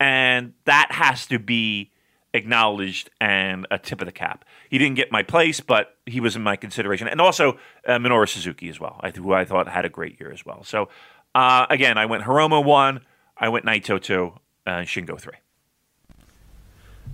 [0.00, 1.92] And that has to be
[2.34, 4.44] acknowledged and a tip of the cap.
[4.68, 7.06] He didn't get my place, but he was in my consideration.
[7.06, 10.44] And also uh, Minoru Suzuki as well, who I thought had a great year as
[10.44, 10.64] well.
[10.64, 10.88] So
[11.34, 13.00] uh, again, I went Hiromu 1,
[13.36, 14.32] I went Naito 2,
[14.66, 15.34] and Shingo 3.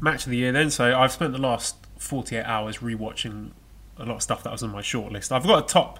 [0.00, 0.70] Match of the year then.
[0.70, 3.50] So I've spent the last 48 hours rewatching
[3.96, 5.32] a lot of stuff that was on my shortlist.
[5.32, 5.98] I've got a top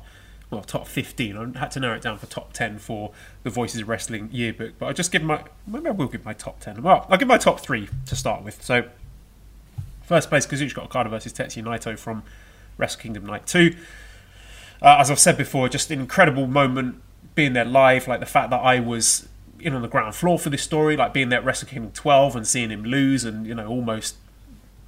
[0.51, 1.37] well, top 15.
[1.37, 3.13] I had to narrow it down for top 10 for
[3.43, 6.33] the Voices of Wrestling yearbook, but I'll just give my, maybe I will give my
[6.33, 6.83] top 10.
[6.83, 8.63] Well, I'll give my top three to start with.
[8.63, 8.85] So,
[10.09, 12.23] First place, Kazuchika Okada versus Tetsuya Naito from
[12.79, 13.77] Wrestle Kingdom Night 2.
[14.81, 17.03] Uh, as I've said before, just an incredible moment
[17.35, 18.09] being there live.
[18.09, 19.29] Like the fact that I was
[19.61, 22.37] in on the ground floor for this story, like being there at Wrestle Kingdom 12
[22.37, 24.17] and seeing him lose and, you know, almost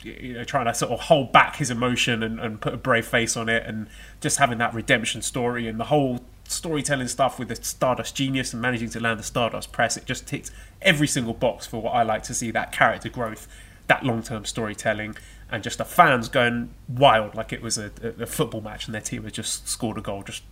[0.02, 3.06] you know, trying to sort of hold back his emotion and, and put a brave
[3.06, 3.86] face on it and
[4.20, 8.62] just having that redemption story and the whole storytelling stuff with the Stardust Genesis and
[8.62, 9.96] managing to land the Stardust press.
[9.96, 10.50] It just ticks
[10.80, 13.46] every single box for what I like to see that character growth
[13.90, 15.16] that long term storytelling
[15.50, 17.90] and just the fans going wild like it was a,
[18.20, 20.22] a, football match and their team had just scored a goal.
[20.22, 20.44] Just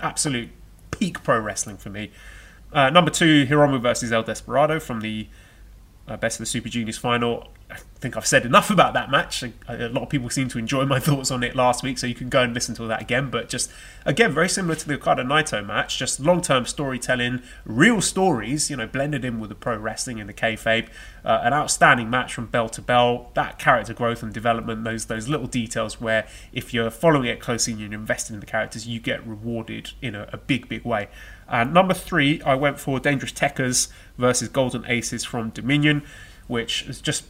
[0.00, 0.48] absolute
[0.92, 2.12] peak pro wrestling for me.
[2.74, 5.28] Uh, number two, Hiromu versus El Desperado from the
[6.08, 7.48] uh, Best of the Super Juniors final.
[7.70, 9.42] I think I've said enough about that match.
[9.42, 12.06] A, a, lot of people seem to enjoy my thoughts on it last week, so
[12.06, 13.30] you can go and listen to that again.
[13.30, 13.70] But just
[14.04, 18.76] again, very similar to the Okada Naito match, just long term storytelling, real stories, you
[18.76, 20.88] know, blended in with the pro wrestling and the kayfabe.
[21.24, 23.30] Uh, an outstanding match from bell to bell.
[23.34, 27.72] That character growth and development, those those little details where if you're following it closely
[27.72, 31.08] and you're invested in the characters, you get rewarded in a, a big, big way.
[31.48, 33.88] And number three, I went for Dangerous Tekkers
[34.18, 36.02] versus Golden Aces from Dominion,
[36.46, 37.24] which is just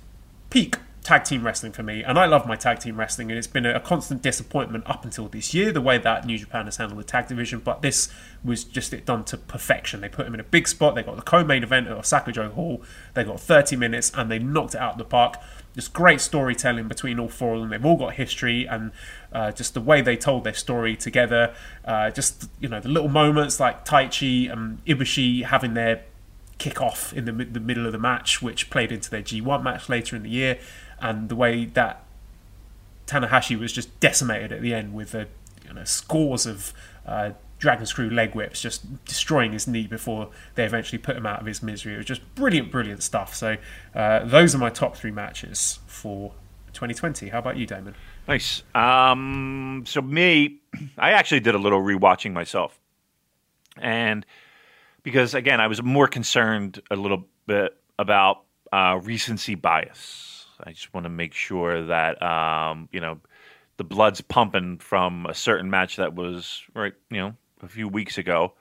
[0.51, 2.03] peak tag team wrestling for me.
[2.03, 5.29] And I love my tag team wrestling, and it's been a constant disappointment up until
[5.29, 7.61] this year, the way that New Japan has handled the tag division.
[7.61, 8.09] But this
[8.43, 10.01] was just it done to perfection.
[10.01, 10.95] They put him in a big spot.
[10.95, 12.83] They got the co main event at Osaka-jo Hall.
[13.13, 15.37] They got 30 minutes, and they knocked it out of the park.
[15.75, 17.71] Just great storytelling between all four of them.
[17.71, 18.91] They've all got history, and
[19.35, 21.55] uh, just the way they told their story together.
[21.85, 26.05] Uh, just, you know, the little moments like Taichi and Ibushi having their
[26.59, 29.89] kick off in the, the middle of the match, which played into their G1 match
[29.89, 30.59] later in the year,
[31.01, 32.05] and the way that
[33.07, 35.27] Tanahashi was just decimated at the end with a,
[35.67, 36.73] you know, scores of
[37.05, 41.41] uh, Dragon Screw leg whips, just destroying his knee before they eventually put him out
[41.41, 41.95] of his misery.
[41.95, 43.35] It was just brilliant, brilliant stuff.
[43.35, 43.57] So
[43.95, 46.33] uh, those are my top three matches for
[46.73, 47.29] 2020.
[47.29, 47.95] How about you, Damon?
[48.27, 48.63] Nice.
[48.75, 50.61] Um, so me,
[50.99, 52.79] I actually did a little rewatching myself,
[53.77, 54.25] and
[55.03, 60.47] because again, I was more concerned a little bit about uh, recency bias.
[60.63, 63.21] I just want to make sure that um, you know
[63.77, 68.19] the blood's pumping from a certain match that was right, you know, a few weeks
[68.19, 68.55] ago.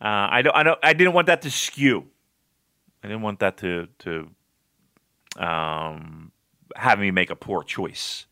[0.00, 2.06] Uh, I don't, I don't, I didn't want that to skew.
[3.02, 4.30] I didn't want that to to
[5.36, 6.32] um,
[6.76, 8.26] have me make a poor choice.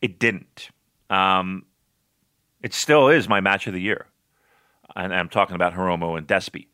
[0.00, 0.70] It didn't.
[1.10, 1.64] Um,
[2.62, 4.06] it still is my match of the year
[4.96, 6.66] and I'm talking about Hiromu and Despy.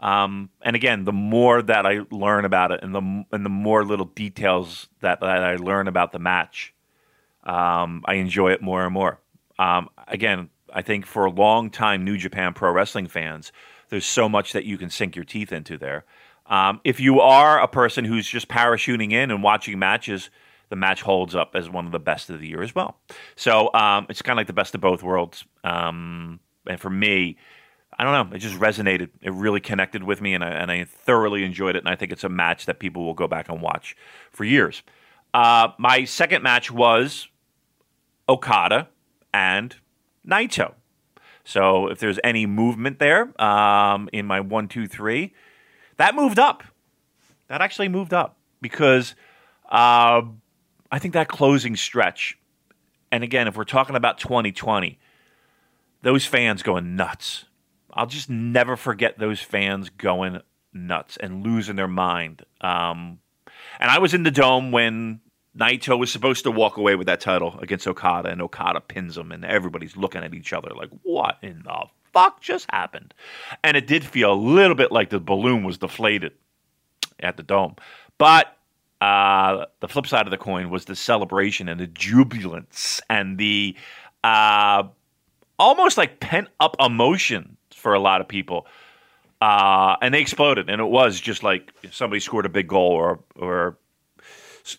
[0.00, 3.84] Um, and again, the more that I learn about it, and the and the more
[3.84, 6.74] little details that, that I learn about the match,
[7.44, 9.20] um, I enjoy it more and more.
[9.60, 13.52] Um, again, I think for a long time, New Japan Pro Wrestling fans,
[13.90, 16.04] there's so much that you can sink your teeth into there.
[16.46, 20.30] Um, if you are a person who's just parachuting in and watching matches,
[20.72, 22.96] the match holds up as one of the best of the year as well.
[23.36, 25.44] So um, it's kind of like the best of both worlds.
[25.64, 27.36] Um, and for me,
[27.98, 29.10] I don't know, it just resonated.
[29.20, 31.80] It really connected with me, and I, and I thoroughly enjoyed it.
[31.80, 33.94] And I think it's a match that people will go back and watch
[34.30, 34.82] for years.
[35.34, 37.28] Uh, my second match was
[38.26, 38.88] Okada
[39.34, 39.76] and
[40.26, 40.72] Naito.
[41.44, 45.34] So if there's any movement there um, in my one, two, three,
[45.98, 46.62] that moved up.
[47.48, 49.14] That actually moved up because
[49.68, 50.22] uh,
[50.92, 52.38] I think that closing stretch
[53.12, 54.98] and again, if we're talking about 2020,
[56.00, 57.44] those fans going nuts.
[57.92, 60.40] I'll just never forget those fans going
[60.72, 62.42] nuts and losing their mind.
[62.62, 63.18] Um,
[63.78, 65.20] and I was in the dome when
[65.56, 69.30] Naito was supposed to walk away with that title against Okada, and Okada pins him,
[69.30, 71.84] and everybody's looking at each other like, what in the
[72.14, 73.12] fuck just happened?
[73.62, 76.32] And it did feel a little bit like the balloon was deflated
[77.20, 77.76] at the dome.
[78.16, 78.56] But
[79.02, 83.74] uh, the flip side of the coin was the celebration and the jubilance and the
[84.22, 84.84] uh,
[85.58, 88.66] almost like pent up emotion for a lot of people.
[89.40, 93.18] Uh, and they exploded, and it was just like somebody scored a big goal or
[93.34, 93.76] or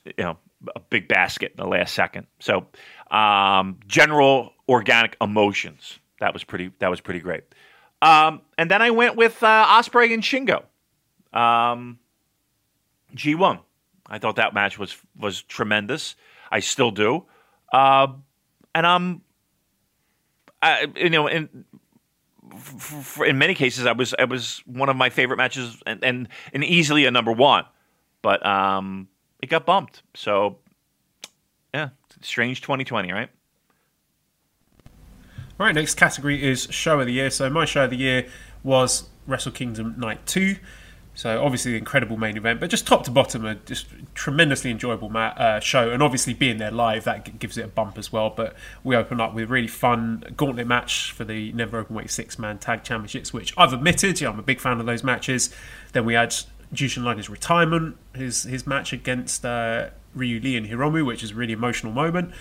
[0.06, 0.38] you know
[0.74, 2.26] a big basket in the last second.
[2.40, 2.66] So
[3.12, 7.44] um, general organic emotions that was pretty that was pretty great.
[8.02, 10.64] Um, and then I went with uh, Ospreay and Shingo.
[11.38, 12.00] Um,
[13.16, 13.60] G1.
[14.14, 16.16] I thought that match was was tremendous.
[16.52, 17.26] I still do.
[17.72, 18.10] Uh,
[18.76, 19.22] and I'm,
[20.62, 21.66] I, you know, in
[22.54, 26.04] f- f- in many cases, I was I was one of my favorite matches, and
[26.04, 27.66] and, and easily a number one.
[28.22, 29.08] But um,
[29.42, 30.04] it got bumped.
[30.14, 30.60] So,
[31.74, 31.90] yeah,
[32.22, 33.30] strange 2020, right?
[35.60, 37.32] All right, next category is show of the year.
[37.32, 38.28] So my show of the year
[38.62, 40.58] was Wrestle Kingdom Night Two.
[41.16, 43.86] So obviously incredible main event, but just top to bottom, a just
[44.16, 48.12] tremendously enjoyable uh, show, and obviously being there live that gives it a bump as
[48.12, 48.32] well.
[48.32, 52.40] But we open up with a really fun gauntlet match for the Never Openweight Six
[52.40, 55.54] Man Tag Championships, which I've admitted, yeah, I'm a big fan of those matches.
[55.92, 56.36] Then we had
[56.74, 61.36] Jushin Liger's retirement, his his match against uh, Ryu Lee and Hiromu, which is a
[61.36, 62.32] really emotional moment.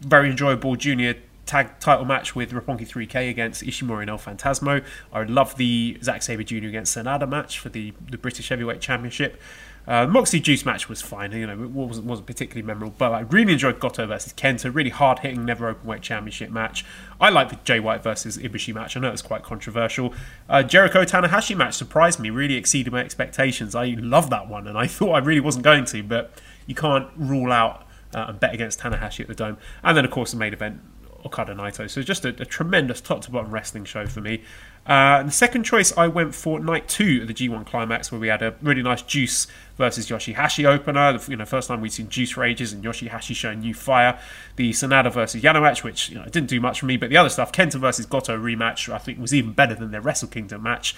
[0.00, 1.14] Very enjoyable junior
[1.46, 4.84] tag title match with Roppongi 3K against Ishimori and El Phantasmo.
[5.12, 6.66] I would love the Zack Sabre Jr.
[6.66, 9.40] against Sanada match for the, the British Heavyweight Championship.
[9.86, 13.20] Uh, Moxley Juice match was fine, you know, it wasn't, wasn't particularly memorable, but I
[13.20, 16.84] really enjoyed Goto versus Kenta, really hard hitting, never open weight championship match.
[17.20, 20.12] I like the Jay White versus Ibushi match, I know it's quite controversial.
[20.48, 23.76] Uh, Jericho Tanahashi match surprised me, really exceeded my expectations.
[23.76, 26.32] I love that one, and I thought I really wasn't going to, but
[26.66, 29.56] you can't rule out uh, and bet against Tanahashi at the Dome.
[29.84, 30.80] And then, of course, the main event,
[31.26, 31.90] Okada Naito.
[31.90, 34.42] So just a, a tremendous top to bottom wrestling show for me.
[34.86, 38.28] Uh, the second choice, I went for night two of the G1 Climax, where we
[38.28, 41.18] had a really nice Juice versus Yoshihashi opener.
[41.18, 44.18] The, you know, first time we'd seen Juice for ages, and Yoshihashi showing new fire.
[44.54, 47.16] The Sanada versus Yano match, which you know didn't do much for me, but the
[47.16, 50.62] other stuff, Kenta versus Goto rematch, I think was even better than their Wrestle Kingdom
[50.62, 50.94] match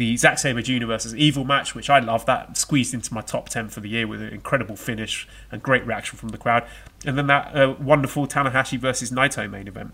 [0.00, 0.86] the Zack Sabre Jr.
[0.86, 2.24] versus Evil match, which I love.
[2.24, 5.86] That squeezed into my top 10 for the year with an incredible finish and great
[5.86, 6.66] reaction from the crowd.
[7.04, 9.92] And then that uh, wonderful Tanahashi versus Naito main event.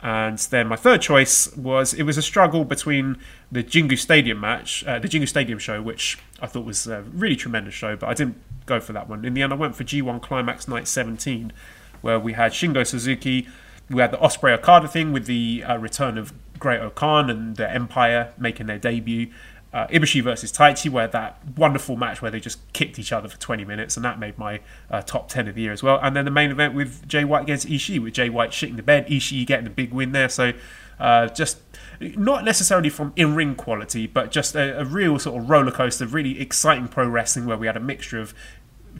[0.00, 3.18] And then my third choice was it was a struggle between
[3.52, 7.36] the Jingu Stadium match, uh, the Jingu Stadium show, which I thought was a really
[7.36, 9.24] tremendous show, but I didn't go for that one.
[9.24, 11.52] In the end, I went for G1 Climax Night 17,
[12.00, 13.46] where we had Shingo Suzuki,
[13.88, 17.70] we had the Ospreay Okada thing with the uh, return of Great Okan and the
[17.70, 19.30] Empire making their debut.
[19.72, 23.38] Uh, Ibushi versus Taichi, where that wonderful match where they just kicked each other for
[23.38, 25.98] 20 minutes, and that made my uh, top 10 of the year as well.
[26.02, 28.82] And then the main event with Jay White against Ishii, with Jay White shitting the
[28.82, 30.30] bed, Ishii getting a big win there.
[30.30, 30.52] So
[30.98, 31.58] uh, just
[32.00, 36.06] not necessarily from in ring quality, but just a, a real sort of roller coaster,
[36.06, 38.34] really exciting pro wrestling where we had a mixture of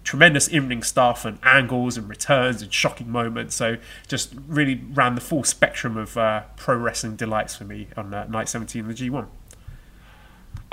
[0.07, 3.57] tremendous in-ring stuff and angles and returns and shocking moments.
[3.57, 3.77] So
[4.07, 8.25] just really ran the full spectrum of uh, pro wrestling delights for me on uh,
[8.29, 9.27] night 17 of the G1.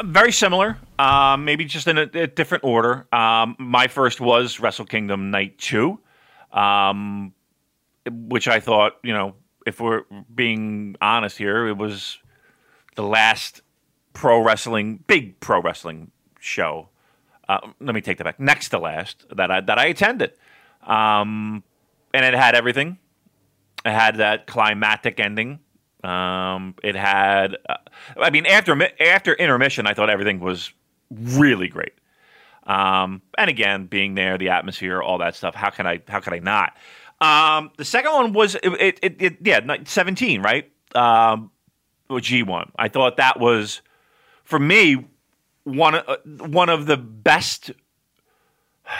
[0.03, 3.07] Very similar, um, maybe just in a, a different order.
[3.11, 5.99] Um, my first was Wrestle Kingdom Night Two,
[6.51, 7.33] um,
[8.09, 10.03] which I thought, you know, if we're
[10.33, 12.17] being honest here, it was
[12.95, 13.61] the last
[14.13, 16.89] pro wrestling, big pro wrestling show
[17.49, 18.39] uh, let me take that back.
[18.39, 20.33] Next to last that I that I attended,
[20.81, 21.63] um,
[22.13, 22.97] and it had everything.
[23.85, 25.59] It had that climactic ending.
[26.03, 27.75] Um, it had, uh,
[28.17, 30.71] I mean, after after intermission, I thought everything was
[31.11, 31.93] really great.
[32.65, 35.55] Um, and again, being there, the atmosphere, all that stuff.
[35.55, 36.01] How can I?
[36.07, 36.77] How could I not?
[37.19, 40.71] Um, the second one was it, it, it, it yeah, seventeen, right?
[40.95, 41.51] Um,
[42.19, 42.71] G one.
[42.77, 43.81] I thought that was
[44.43, 45.05] for me
[45.63, 47.71] one uh, one of the best.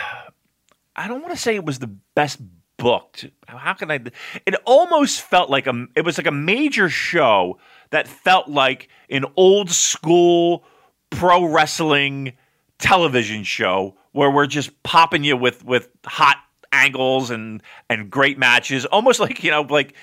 [0.96, 2.38] I don't want to say it was the best
[2.76, 3.26] booked.
[3.48, 4.00] How can I?
[4.46, 5.86] It almost felt like a.
[5.96, 7.58] It was like a major show
[7.90, 10.64] that felt like an old school
[11.10, 12.32] pro wrestling
[12.78, 16.38] television show where we're just popping you with with hot
[16.72, 19.94] angles and and great matches, almost like you know like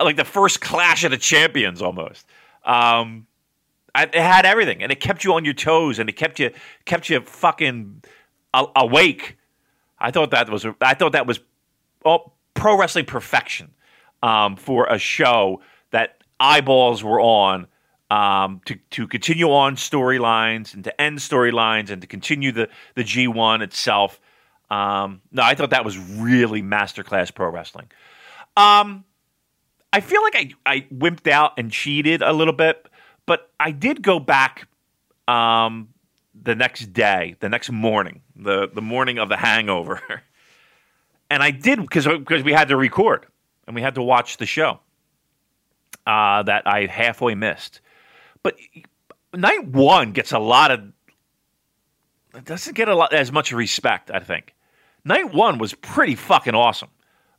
[0.00, 2.26] like the first Clash of the Champions, almost.
[2.64, 3.26] Um,
[3.94, 6.50] it had everything, and it kept you on your toes, and it kept you
[6.84, 8.02] kept you fucking
[8.52, 9.36] awake.
[9.98, 11.40] I thought that was I thought that was
[12.04, 13.70] oh, pro wrestling perfection.
[14.24, 17.66] um, for a show that eyeballs were on
[18.10, 23.04] um, to to continue on storylines and to end storylines and to continue the the
[23.04, 24.18] G1 itself.
[24.70, 27.90] Um, no, I thought that was really masterclass pro wrestling.
[28.56, 29.04] Um,
[29.92, 32.88] I feel like I, I wimped out and cheated a little bit,
[33.26, 34.68] but I did go back
[35.28, 35.88] um,
[36.40, 40.00] the next day, the next morning, the, the morning of the hangover.
[41.30, 42.06] and I did because
[42.42, 43.26] we had to record
[43.66, 44.80] and we had to watch the show
[46.06, 47.80] uh, that I halfway missed.
[48.42, 48.56] But
[49.32, 50.92] night one gets a lot of
[52.34, 54.10] it doesn't get a lot as much respect.
[54.10, 54.54] I think
[55.04, 56.90] night one was pretty fucking awesome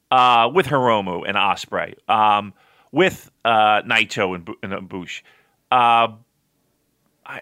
[0.09, 2.53] uh, with Hiromu and Ospreay, um,
[2.91, 5.21] with uh, Naito and, and Bush.
[5.76, 6.13] Uh,
[7.26, 7.41] I,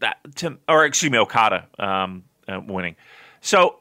[0.00, 2.96] that Tim, or excuse me, Okada um, uh, winning.
[3.40, 3.76] So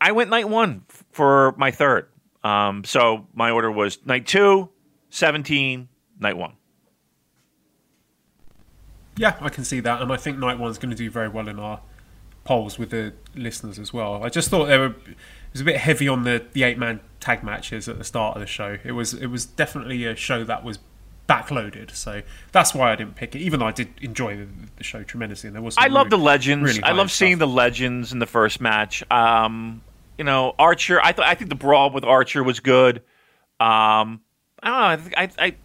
[0.00, 2.08] I went night one for my third.
[2.44, 4.68] Um, so my order was night two,
[5.10, 5.88] 17,
[6.20, 6.52] night one.
[9.16, 11.48] Yeah, I can see that, and I think night one's going to do very well
[11.48, 11.80] in our
[12.44, 14.22] polls with the listeners as well.
[14.22, 15.16] I just thought there were it
[15.52, 18.40] was a bit heavy on the, the eight man tag matches at the start of
[18.40, 18.78] the show.
[18.84, 20.78] It was it was definitely a show that was
[21.28, 22.22] backloaded, so
[22.52, 23.40] that's why I didn't pick it.
[23.40, 24.46] Even though I did enjoy the,
[24.76, 26.64] the show tremendously, and there was I love really, the legends.
[26.64, 27.18] really I love stuff.
[27.18, 29.02] seeing the legends in the first match.
[29.10, 29.82] Um,
[30.18, 31.00] you know, Archer.
[31.02, 32.98] I thought I think the brawl with Archer was good.
[33.58, 34.20] Um,
[34.62, 34.86] I don't know.
[34.86, 35.56] I, think, I, I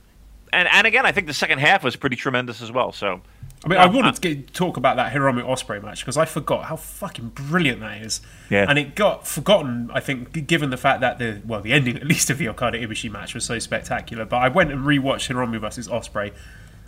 [0.53, 2.91] and and again, I think the second half was pretty tremendous as well.
[2.91, 3.21] So
[3.63, 6.65] I mean, I wanted to get, talk about that Hiromu Ospreay match because I forgot
[6.65, 8.19] how fucking brilliant that is.
[8.49, 8.65] Yeah.
[8.67, 12.05] And it got forgotten, I think, given the fact that the well, the ending at
[12.05, 14.25] least of the Okada Ibushi match was so spectacular.
[14.25, 16.33] But I went and rewatched Hiromu versus Ospreay,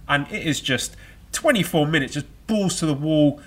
[0.07, 0.95] and it is just
[1.33, 3.39] 24 minutes, just balls to the wall.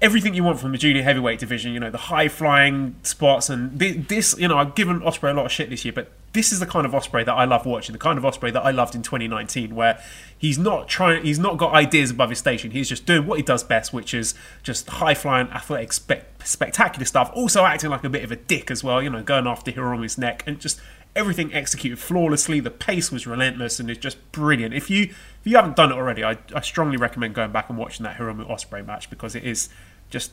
[0.00, 3.78] Everything you want from the junior heavyweight division, you know, the high flying spots, and
[3.78, 6.60] this, you know, I've given Ospreay a lot of shit this year, but this is
[6.60, 8.94] the kind of Ospreay that I love watching, the kind of Ospreay that I loved
[8.94, 10.02] in 2019, where
[10.36, 12.70] he's not trying, he's not got ideas above his station.
[12.70, 17.04] He's just doing what he does best, which is just high flying, athletic, spec- spectacular
[17.04, 17.30] stuff.
[17.34, 20.16] Also acting like a bit of a dick as well, you know, going after Hiromu's
[20.16, 20.80] neck and just
[21.14, 22.60] everything executed flawlessly.
[22.60, 24.74] The pace was relentless and it's just brilliant.
[24.74, 27.78] If you if you haven't done it already, I, I strongly recommend going back and
[27.78, 29.68] watching that Hiromu Ospreay match because it is
[30.10, 30.32] just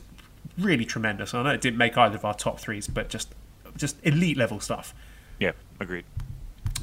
[0.58, 1.34] really tremendous.
[1.34, 3.34] I know it didn't make either of our top threes, but just
[3.76, 4.94] just elite level stuff.
[5.38, 6.04] yeah, agreed.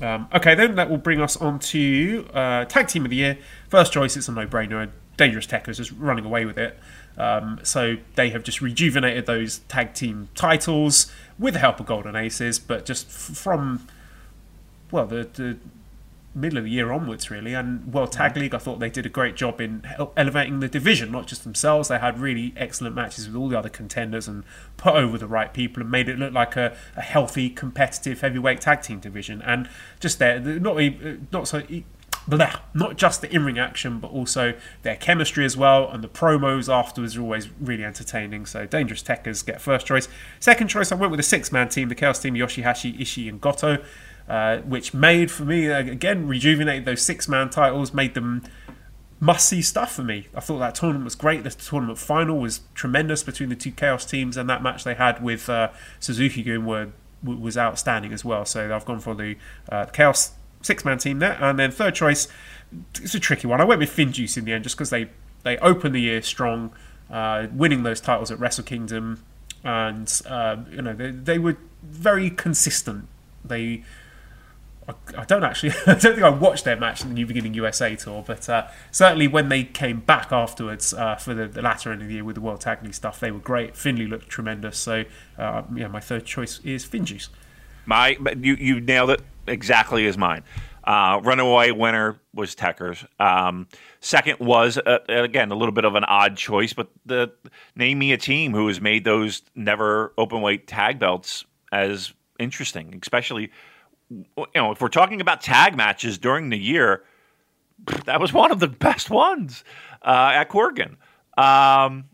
[0.02, 3.38] Um, okay, then that will bring us on to uh, tag team of the year.
[3.70, 4.90] First choice, it's a no-brainer.
[5.18, 6.80] Dangerous Tekkers is just running away with it.
[7.18, 12.16] Um, so they have just rejuvenated those tag team titles with the help of Golden
[12.16, 13.88] Aces, but just f- from
[14.92, 15.58] well the, the
[16.38, 17.54] middle of the year onwards, really.
[17.54, 19.84] And World Tag League, I thought they did a great job in
[20.16, 21.90] elevating the division, not just themselves.
[21.90, 24.44] They had really excellent matches with all the other contenders and
[24.78, 28.62] put over the right people and made it look like a, a healthy, competitive heavyweight
[28.62, 29.42] tag team division.
[29.42, 29.68] And
[30.00, 31.64] just there, not e- not so.
[32.74, 37.16] Not just the in-ring action, but also their chemistry as well, and the promos afterwards
[37.16, 38.46] are always really entertaining.
[38.46, 40.08] So, Dangerous Tekkers get first choice.
[40.40, 43.84] Second choice, I went with a six-man team, the Chaos Team, Yoshihashi, Ishii, and Goto
[44.28, 48.44] uh, which made for me uh, again rejuvenated those six man titles, made them
[49.20, 50.28] must see stuff for me.
[50.36, 51.44] I thought that tournament was great.
[51.44, 55.24] The tournament final was tremendous between the two Chaos teams, and that match they had
[55.24, 55.70] with uh,
[56.00, 56.90] Suzuki Gun were
[57.24, 58.46] was outstanding as well.
[58.46, 59.38] So I've gone for the
[59.70, 62.28] uh, Chaos six man team there, and then third choice.
[63.02, 63.62] It's a tricky one.
[63.62, 65.10] I went with Finjuice in the end just because they
[65.44, 66.72] they opened the year strong,
[67.10, 69.24] uh, winning those titles at Wrestle Kingdom,
[69.64, 73.08] and uh, you know they, they were very consistent.
[73.46, 73.84] They
[75.18, 75.72] I, don't actually.
[75.88, 78.68] I don't think I watched their match in the New Beginning USA tour, but uh,
[78.92, 82.24] certainly when they came back afterwards uh, for the, the latter end of the year
[82.24, 83.76] with the World Tag League stuff, they were great.
[83.76, 84.78] Finlay looked tremendous.
[84.78, 85.04] So
[85.38, 87.28] uh, yeah, my third choice is Finjuice.
[87.86, 90.44] My, you you nailed it exactly as mine.
[90.84, 93.06] Uh, runaway winner was Tekkers.
[93.20, 93.68] Um,
[94.00, 97.32] second was uh, again a little bit of an odd choice, but the
[97.76, 101.44] name me a team who has made those never open weight tag belts
[101.74, 103.52] as interesting, especially
[104.10, 104.26] you
[104.56, 107.04] know if we're talking about tag matches during the year.
[108.06, 109.66] That was one of the best ones
[110.04, 110.96] uh, at Korakuen.
[111.38, 112.06] Um,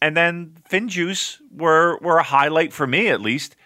[0.00, 3.56] and then Finjuice were were a highlight for me at least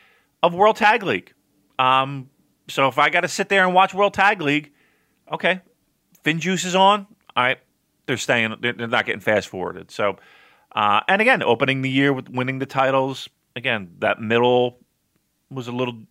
[0.43, 1.35] of World Tag League.
[1.79, 2.31] Um,
[2.69, 4.73] so if I got to sit there and watch World Tag League,
[5.31, 5.61] okay,
[6.25, 7.07] Finjuice is on.
[7.37, 7.59] All right,
[8.07, 8.57] they're staying.
[8.61, 9.91] They're they're not getting fast forwarded.
[9.91, 10.17] So,
[10.73, 13.29] uh, and again, opening the year with winning the titles.
[13.57, 14.79] Again, that middle
[15.51, 16.03] was a little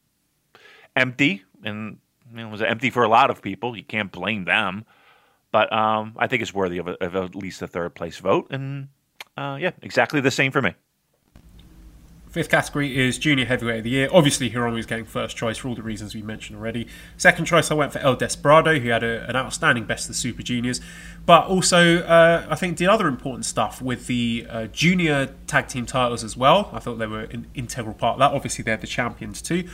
[0.95, 1.97] empty, and
[2.29, 3.75] you know, it was empty for a lot of people.
[3.75, 4.85] You can't blame them,
[5.51, 8.47] but um, I think it's worthy of, a, of at least a third place vote.
[8.51, 8.89] And
[9.37, 10.73] uh, yeah, exactly the same for me.
[12.33, 14.09] Fifth category is Junior Heavyweight of the Year.
[14.11, 16.87] Obviously, Hiromu is getting first choice for all the reasons we mentioned already.
[17.15, 20.13] Second choice, I went for El Desperado, who had a, an outstanding Best of the
[20.15, 20.81] Super Juniors,
[21.27, 25.85] but also uh, I think did other important stuff with the uh, Junior Tag Team
[25.85, 26.71] titles as well.
[26.73, 28.35] I thought they were an integral part of that.
[28.35, 29.69] Obviously, they're the champions too.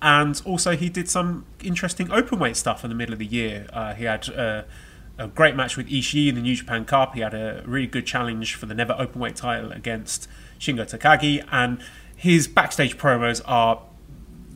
[0.00, 3.66] And also, he did some interesting openweight stuff in the middle of the year.
[3.70, 4.62] Uh, he had uh,
[5.18, 7.14] a great match with Ishii in the New Japan Cup.
[7.14, 10.26] He had a really good challenge for the Never Openweight title against
[10.58, 11.80] Shingo Takagi, and
[12.16, 13.82] his backstage promos are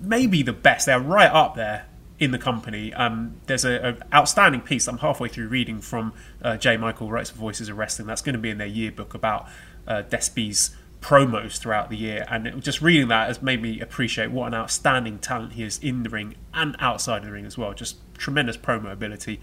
[0.00, 0.86] maybe the best.
[0.86, 1.86] They're right up there
[2.18, 2.92] in the company.
[2.94, 6.76] Um, there's an outstanding piece I'm halfway through reading from uh, J.
[6.76, 8.06] Michael writes for Voices of Wrestling.
[8.06, 9.48] That's going to be in their yearbook about
[9.86, 14.30] uh, Despy's promos throughout the year, and it, just reading that has made me appreciate
[14.30, 17.58] what an outstanding talent he is in the ring and outside of the ring as
[17.58, 17.74] well.
[17.74, 19.40] Just tremendous promo ability.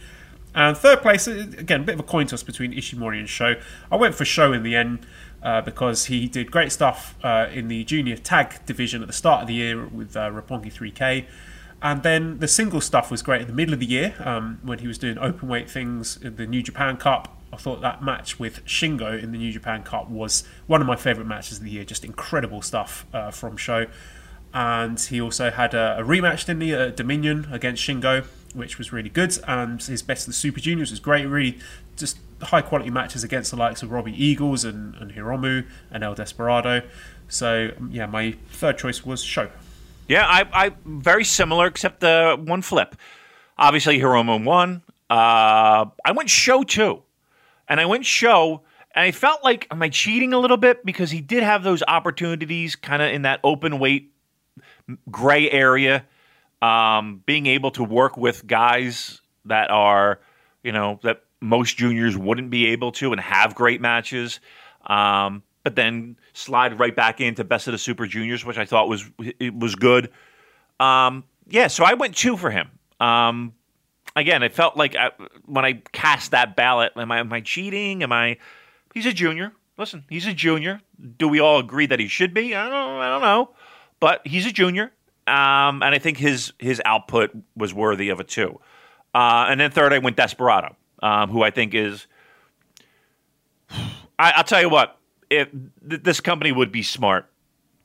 [0.56, 3.56] And third place, uh, again, a bit of a coin toss between Ishimori and Sho.
[3.92, 5.06] I went for Sho in the end
[5.44, 9.42] uh, because he did great stuff uh, in the junior tag division at the start
[9.42, 11.26] of the year with uh, Roppongi 3K.
[11.82, 14.80] And then the single stuff was great in the middle of the year um, when
[14.80, 17.38] he was doing open weight things in the New Japan Cup.
[17.54, 20.96] I thought that match with Shingo in the New Japan Cup was one of my
[20.96, 21.86] favourite matches of the year.
[21.86, 23.88] Just incredible stuff uh, from Sho.
[24.54, 28.92] And he also had a, a rematch, didn't he, at Dominion against Shingo, which was
[28.92, 29.38] really good.
[29.48, 31.26] And his best of the Super Juniors was great.
[31.26, 31.60] Really
[31.96, 36.16] just high quality matches against the likes of Robbie Eagles and, and Hiromu and El
[36.16, 36.82] Desperado.
[37.28, 39.50] So yeah, my third choice was Sho.
[40.08, 42.96] Yeah, I, I very similar except the one flip.
[43.58, 44.82] Obviously, Hiromu won.
[45.10, 47.04] Uh, I went Sho too,
[47.68, 48.62] and I went Sho.
[48.96, 51.84] and I felt like am I cheating a little bit because he did have those
[51.88, 54.12] opportunities, kind of in that open weight
[55.12, 56.06] gray area,
[56.62, 60.20] um, being able to work with guys that are,
[60.64, 64.40] you know, that most juniors wouldn't be able to and have great matches.
[64.86, 68.90] Um, but then slide right back into best of the super juniors, which I thought
[68.90, 70.10] was it was good.
[70.80, 72.70] Um, yeah, so I went two for him.
[73.00, 73.54] Um,
[74.16, 77.42] again, it felt like I, uh, when I cast that ballot, am I am I
[77.42, 78.04] cheating?
[78.04, 78.38] Am I?
[78.94, 79.54] He's a junior.
[79.78, 80.82] Listen, he's a junior.
[81.18, 82.56] Do we all agree that he should be?
[82.56, 83.00] I don't.
[83.00, 83.52] I don't know,
[84.00, 84.92] but he's a junior,
[85.28, 88.60] um, and I think his his output was worthy of a two.
[89.14, 92.08] Uh, and then third, I went Desperado um, who I think is.
[94.20, 94.98] I, will tell you what,
[95.30, 95.50] if
[95.88, 97.30] th- this company would be smart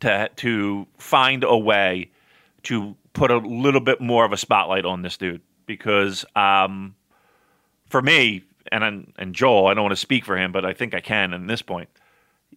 [0.01, 2.11] to to find a way
[2.65, 6.95] to put a little bit more of a spotlight on this dude because um,
[7.87, 8.43] for me
[8.73, 11.33] and and Joel, I don't want to speak for him, but I think I can
[11.33, 11.89] at this point.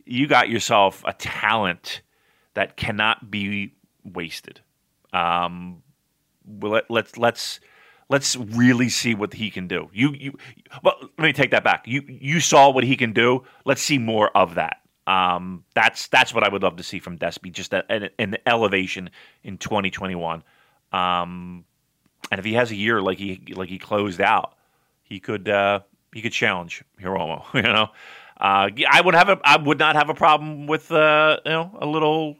[0.05, 2.01] You got yourself a talent
[2.53, 3.73] that cannot be
[4.03, 4.61] wasted.
[5.13, 5.83] Um,
[6.61, 7.59] let, let's let's
[8.09, 9.89] let's really see what he can do.
[9.93, 10.37] You, you,
[10.83, 11.87] well, let me take that back.
[11.87, 13.43] You, you saw what he can do.
[13.65, 14.81] Let's see more of that.
[15.07, 18.37] Um, that's that's what I would love to see from Despy, just a, an, an,
[18.45, 19.09] elevation
[19.41, 20.43] in 2021.
[20.91, 21.63] Um,
[22.29, 24.57] and if he has a year like he like he closed out,
[25.03, 25.79] he could uh,
[26.13, 27.41] he could challenge Hiromu.
[27.53, 27.89] You know,
[28.37, 31.77] uh, I would have a I would not have a problem with uh, you know
[31.79, 32.35] a little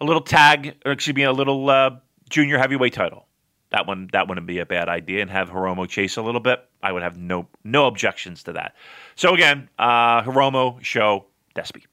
[0.00, 1.90] a little tag or excuse me a little uh,
[2.30, 3.25] junior heavyweight title
[3.70, 6.64] that one that wouldn't be a bad idea and have Hiromu chase a little bit.
[6.82, 8.74] I would have no no objections to that.
[9.16, 11.84] So again, uh, Hiromu Sho Despy.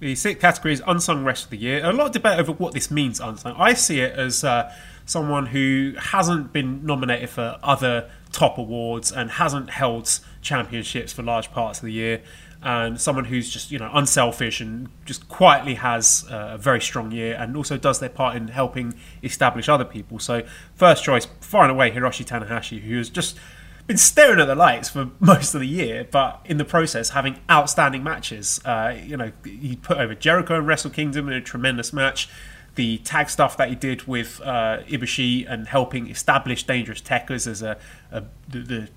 [0.00, 1.84] The sixth category is unsung rest of the year.
[1.84, 3.54] A lot of debate over what this means unsung.
[3.58, 4.72] I see it as uh,
[5.06, 11.50] someone who hasn't been nominated for other top awards and hasn't held championships for large
[11.50, 12.22] parts of the year
[12.62, 17.36] and someone who's just you know unselfish and just quietly has a very strong year
[17.38, 20.18] and also does their part in helping establish other people.
[20.18, 20.42] So
[20.74, 23.38] first choice, far and away, Hiroshi Tanahashi, who has just
[23.86, 27.40] been staring at the lights for most of the year, but in the process having
[27.50, 28.60] outstanding matches.
[28.64, 32.28] Uh, you know, he put over Jericho and Wrestle Kingdom in a tremendous match.
[32.74, 37.60] The tag stuff that he did with uh, Ibushi and helping establish Dangerous Tekkers as
[37.60, 37.76] a,
[38.12, 38.88] a the, the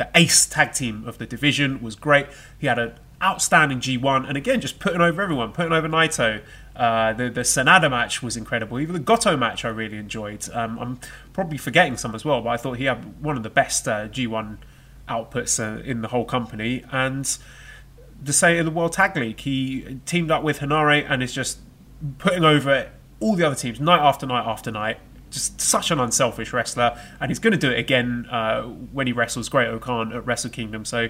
[0.00, 2.26] the ace tag team of the division was great.
[2.58, 6.42] He had an outstanding G1, and again, just putting over everyone, putting over Naito.
[6.74, 8.80] Uh, the the Sanada match was incredible.
[8.80, 10.48] Even the Goto match I really enjoyed.
[10.54, 11.00] Um, I'm
[11.34, 14.08] probably forgetting some as well, but I thought he had one of the best uh,
[14.08, 14.56] G1
[15.06, 16.82] outputs uh, in the whole company.
[16.90, 17.36] And
[18.24, 21.58] to say in the World Tag League, he teamed up with Henare and is just
[22.16, 24.98] putting over all the other teams night after night after night
[25.30, 29.12] just such an unselfish wrestler, and he's going to do it again uh, when he
[29.12, 30.84] wrestles Great-O-Khan at Wrestle Kingdom.
[30.84, 31.08] So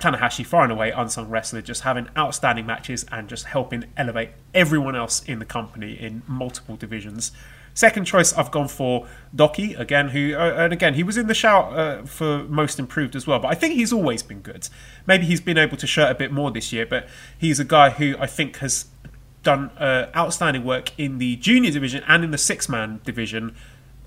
[0.00, 4.96] Tanahashi, far and away unsung wrestler, just having outstanding matches and just helping elevate everyone
[4.96, 7.32] else in the company in multiple divisions.
[7.74, 11.34] Second choice, I've gone for Douki again, who uh, and again he was in the
[11.34, 13.38] shout uh, for most improved as well.
[13.38, 14.68] But I think he's always been good.
[15.06, 17.08] Maybe he's been able to shirt a bit more this year, but
[17.38, 18.86] he's a guy who I think has
[19.42, 23.54] done uh, outstanding work in the junior division and in the six man division,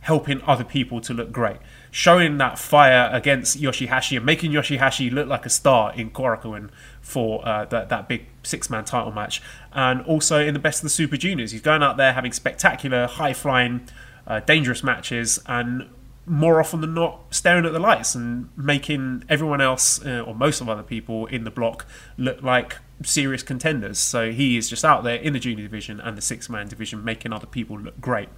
[0.01, 1.57] helping other people to look great,
[1.89, 6.69] showing that fire against Yoshihashi and making Yoshihashi look like a star in Korakuen
[7.01, 9.41] for uh, that that big six man title match,
[9.71, 11.51] and also in the best of the Super Juniors.
[11.51, 13.87] He's going out there having spectacular, high flying,
[14.27, 15.89] uh, dangerous matches and
[16.25, 20.61] more often than not staring at the lights and making everyone else uh, or most
[20.61, 21.85] of other people in the block
[22.17, 23.99] look like serious contenders.
[23.99, 27.03] So he is just out there in the junior division and the six man division
[27.03, 28.29] making other people look great.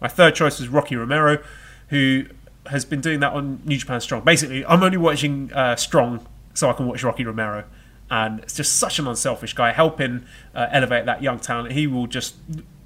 [0.00, 1.42] My third choice was Rocky Romero,
[1.88, 2.24] who
[2.66, 4.24] has been doing that on New Japan Strong.
[4.24, 7.64] Basically, I'm only watching uh, Strong so I can watch Rocky Romero.
[8.10, 10.24] And it's just such an unselfish guy, helping
[10.54, 11.72] uh, elevate that young talent.
[11.72, 12.34] He will just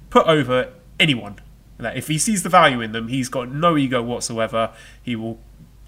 [0.09, 1.39] put over anyone
[1.77, 4.71] that if he sees the value in them, he's got no ego whatsoever.
[5.01, 5.39] He will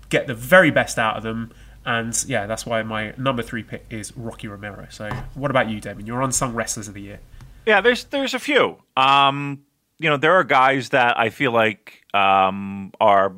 [0.10, 1.52] get the very best out of them.
[1.86, 4.88] And yeah, that's why my number three pick is Rocky Romero.
[4.90, 6.06] So, what about you, Damon?
[6.06, 7.20] Your unsung wrestlers of the year.
[7.66, 8.78] Yeah, there's there's a few.
[8.98, 9.64] Um,
[9.98, 13.34] you know, there are guys that I feel like um, are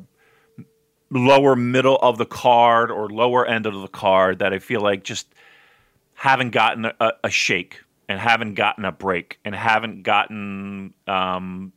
[1.10, 5.04] lower middle of the card or lower end of the card that I feel like
[5.04, 5.32] just
[6.14, 11.72] haven't gotten a, a shake and haven't gotten a break and haven't gotten um,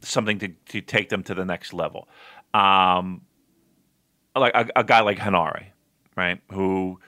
[0.00, 2.08] something to, to take them to the next level.
[2.54, 3.22] Um,
[4.34, 5.66] like a, a, guy like Henare,
[6.16, 7.00] right, who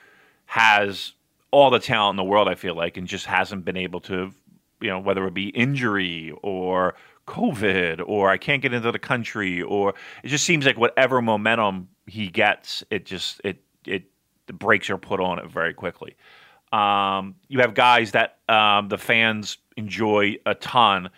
[0.45, 1.13] has
[1.51, 4.31] all the talent in the world, I feel like, and just hasn't been able to,
[4.81, 6.95] you know, whether it be injury or
[7.27, 9.93] COVID or I can't get into the country or
[10.23, 14.03] it just seems like whatever momentum he gets, it just it it
[14.47, 16.15] the brakes are put on it very quickly.
[16.71, 21.09] Um, you have guys that um, the fans enjoy a ton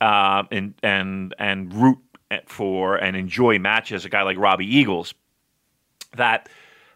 [0.00, 1.98] uh, and and and root
[2.46, 4.04] for and enjoy matches.
[4.04, 5.14] A guy like Robbie Eagles
[6.16, 6.48] that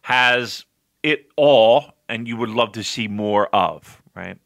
[0.02, 0.64] has
[1.02, 4.38] it all, and you would love to see more of, right?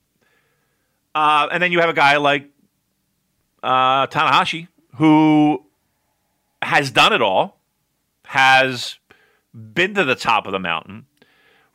[1.15, 2.49] Uh, and then you have a guy like
[3.63, 5.65] uh, Tanahashi who
[6.63, 7.61] has done it all,
[8.25, 8.99] has
[9.53, 11.07] been to the top of the mountain,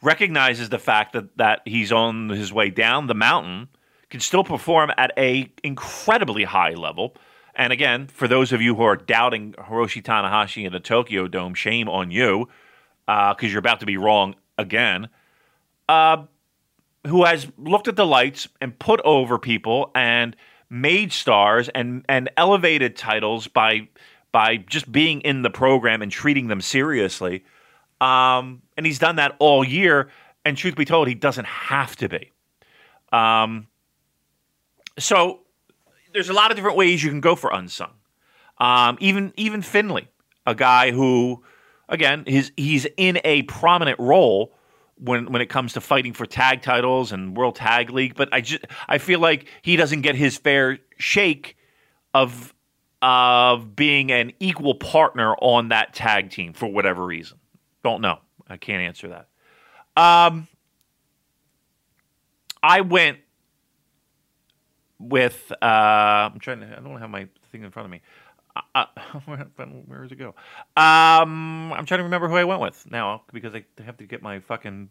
[0.01, 3.69] recognizes the fact that that he's on his way down the mountain
[4.09, 7.15] can still perform at a incredibly high level.
[7.55, 11.55] And again, for those of you who are doubting Hiroshi Tanahashi in the Tokyo Dome,
[11.55, 12.47] shame on you,
[13.05, 15.09] because uh, you're about to be wrong again.
[15.89, 16.25] Uh,
[17.05, 20.35] who has looked at the lights and put over people and
[20.69, 23.87] made stars and and elevated titles by
[24.31, 27.43] by just being in the program and treating them seriously.
[28.01, 30.09] Um, and he's done that all year.
[30.45, 32.31] And truth be told, he doesn't have to be.
[33.11, 33.67] Um,
[34.97, 35.41] so
[36.13, 37.91] there's a lot of different ways you can go for unsung.
[38.57, 40.07] Um, even even Finlay,
[40.45, 41.43] a guy who,
[41.89, 44.53] again, his he's in a prominent role
[44.99, 48.15] when when it comes to fighting for tag titles and World Tag League.
[48.15, 51.55] But I just I feel like he doesn't get his fair shake
[52.13, 52.53] of
[53.01, 57.37] of being an equal partner on that tag team for whatever reason.
[57.83, 58.19] Don't know.
[58.49, 59.27] I can't answer that.
[60.01, 60.47] Um,
[62.63, 63.19] I went
[64.99, 68.01] with uh, I'm trying to I don't have my thing in front of me.
[68.55, 69.37] Uh, uh where,
[69.85, 70.29] where does it go?
[70.75, 74.21] Um, I'm trying to remember who I went with now because I have to get
[74.21, 74.89] my fucking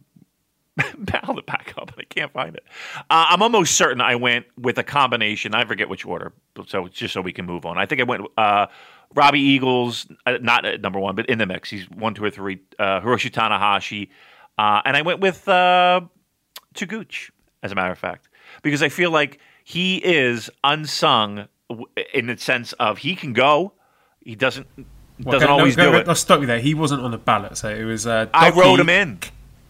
[0.99, 2.65] ballot back up and I can't find it.
[2.99, 5.55] Uh, I'm almost certain I went with a combination.
[5.55, 6.33] I forget which order,
[6.67, 7.79] so just so we can move on.
[7.79, 8.67] I think I went uh,
[9.15, 11.71] Robbie Eagles, uh, not at number one, but in the mix.
[11.71, 12.61] He's one, two, or three.
[12.79, 14.11] Uh, Hiroshi Tanahashi,
[14.59, 16.03] uh, and I went with uh,
[17.63, 18.29] as a matter of fact,
[18.63, 21.49] because I feel like he is unsung
[22.15, 23.73] in the sense of he can go.
[24.25, 26.09] He doesn't well, doesn't okay, always no, do it.
[26.09, 26.61] I'll stop you there.
[26.61, 28.07] He wasn't on the ballot, so it was.
[28.07, 29.19] Uh, I wrote him in.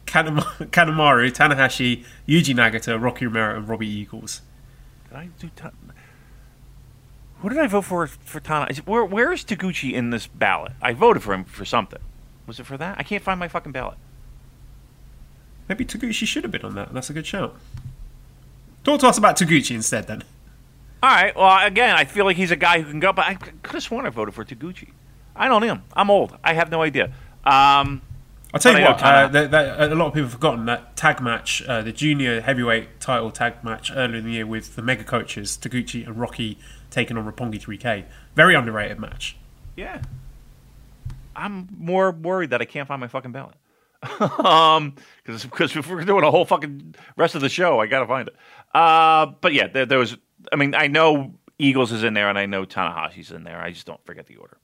[0.05, 4.43] Kanemaru, Tanahashi, Yuji Nagata, Rocky Romero, and Robbie Eagles.
[5.09, 5.48] Did I do?
[5.56, 5.70] Ta-
[7.40, 8.74] Who did I vote for for Tana?
[8.85, 10.73] Where where is Taguchi in this ballot?
[10.82, 12.01] I voted for him for something.
[12.47, 12.98] Was it for that?
[12.98, 13.97] I can't find my fucking ballot.
[15.70, 16.93] Maybe Taguchi should have been on that.
[16.93, 17.56] That's a good shout.
[18.86, 20.22] Talk to us about Taguchi instead, then.
[21.02, 21.34] All right.
[21.34, 23.82] Well, again, I feel like he's a guy who can go, but I could have
[23.82, 24.90] sworn I voted for Taguchi.
[25.34, 25.80] I don't know.
[25.94, 26.38] I'm old.
[26.44, 27.06] I have no idea.
[27.44, 28.00] Um,
[28.54, 29.02] I'll tell you what.
[29.02, 32.40] Uh, they, they, a lot of people have forgotten that tag match, uh, the junior
[32.40, 36.56] heavyweight title tag match earlier in the year with the mega coaches Taguchi and Rocky
[36.88, 38.04] taking on Roppongi 3K.
[38.36, 39.36] Very underrated match.
[39.74, 40.00] Yeah.
[41.34, 43.56] I'm more worried that I can't find my fucking ballot.
[44.44, 44.94] um,
[45.24, 48.36] because if we're doing a whole fucking rest of the show, I gotta find it.
[48.77, 50.19] Uh, but yeah, there, there was.
[50.53, 53.59] I mean, I know Eagles is in there, and I know Tanahashi's in there.
[53.59, 54.59] I just don't forget the order.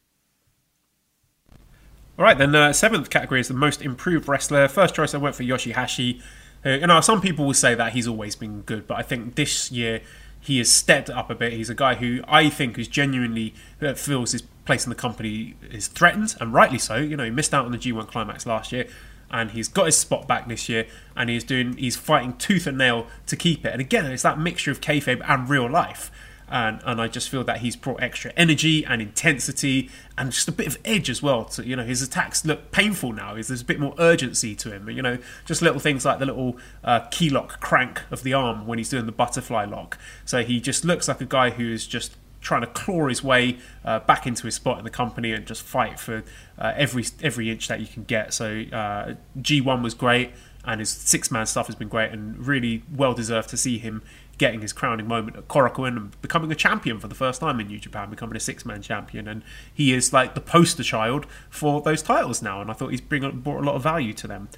[2.18, 4.68] All right, then uh, seventh category is the most improved wrestler.
[4.68, 6.20] First choice, I went for Yoshihashi.
[6.64, 9.34] Uh, you know, some people will say that he's always been good, but I think
[9.34, 10.02] this year
[10.38, 11.54] he has stepped up a bit.
[11.54, 15.56] He's a guy who I think is genuinely uh, feels his place in the company
[15.70, 16.96] is threatened, and rightly so.
[16.96, 18.88] You know, he missed out on the G1 climax last year,
[19.32, 20.86] and he's got his spot back this year,
[21.16, 23.72] and he's doing he's fighting tooth and nail to keep it.
[23.72, 26.10] And again, it's that mixture of kayfabe and real life
[26.52, 30.52] and and I just feel that he's brought extra energy and intensity and just a
[30.52, 31.46] bit of edge as well.
[31.46, 33.32] To you know, his attacks look painful now.
[33.32, 34.88] There's a bit more urgency to him.
[34.90, 38.66] You know, just little things like the little uh, key lock crank of the arm
[38.66, 39.98] when he's doing the butterfly lock.
[40.26, 43.58] So he just looks like a guy who is just trying to claw his way
[43.84, 46.22] uh, back into his spot in the company and just fight for
[46.58, 48.34] uh, every every inch that you can get.
[48.34, 50.32] So uh, G1 was great,
[50.64, 54.02] and his six man stuff has been great, and really well deserved to see him
[54.38, 57.68] getting his crowning moment at Korakuen and becoming a champion for the first time in
[57.68, 59.28] New Japan, becoming a six man champion.
[59.28, 59.42] And
[59.72, 62.60] he is like the poster child for those titles now.
[62.60, 64.48] And I thought he's bring, brought a lot of value to them.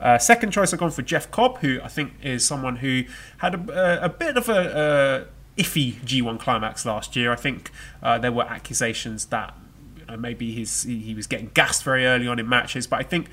[0.00, 3.04] Uh, second choice, I've gone for Jeff Cobb, who I think is someone who
[3.38, 7.32] had a, a bit of a, a, iffy G1 climax last year.
[7.32, 7.70] I think
[8.02, 9.54] uh, there were accusations that
[9.98, 13.02] you know, maybe his, he was getting gassed very early on in matches, but I
[13.02, 13.28] think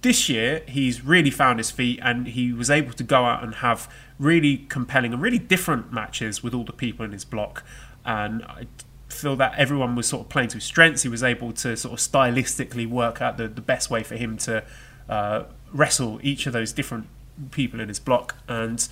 [0.00, 3.56] this year he's really found his feet and he was able to go out and
[3.56, 7.64] have really compelling and really different matches with all the people in his block.
[8.04, 8.66] And I
[9.08, 11.02] feel that everyone was sort of playing to his strengths.
[11.02, 14.38] He was able to sort of stylistically work out the, the best way for him
[14.38, 14.64] to
[15.08, 17.06] uh, wrestle each of those different
[17.50, 18.88] people in his block and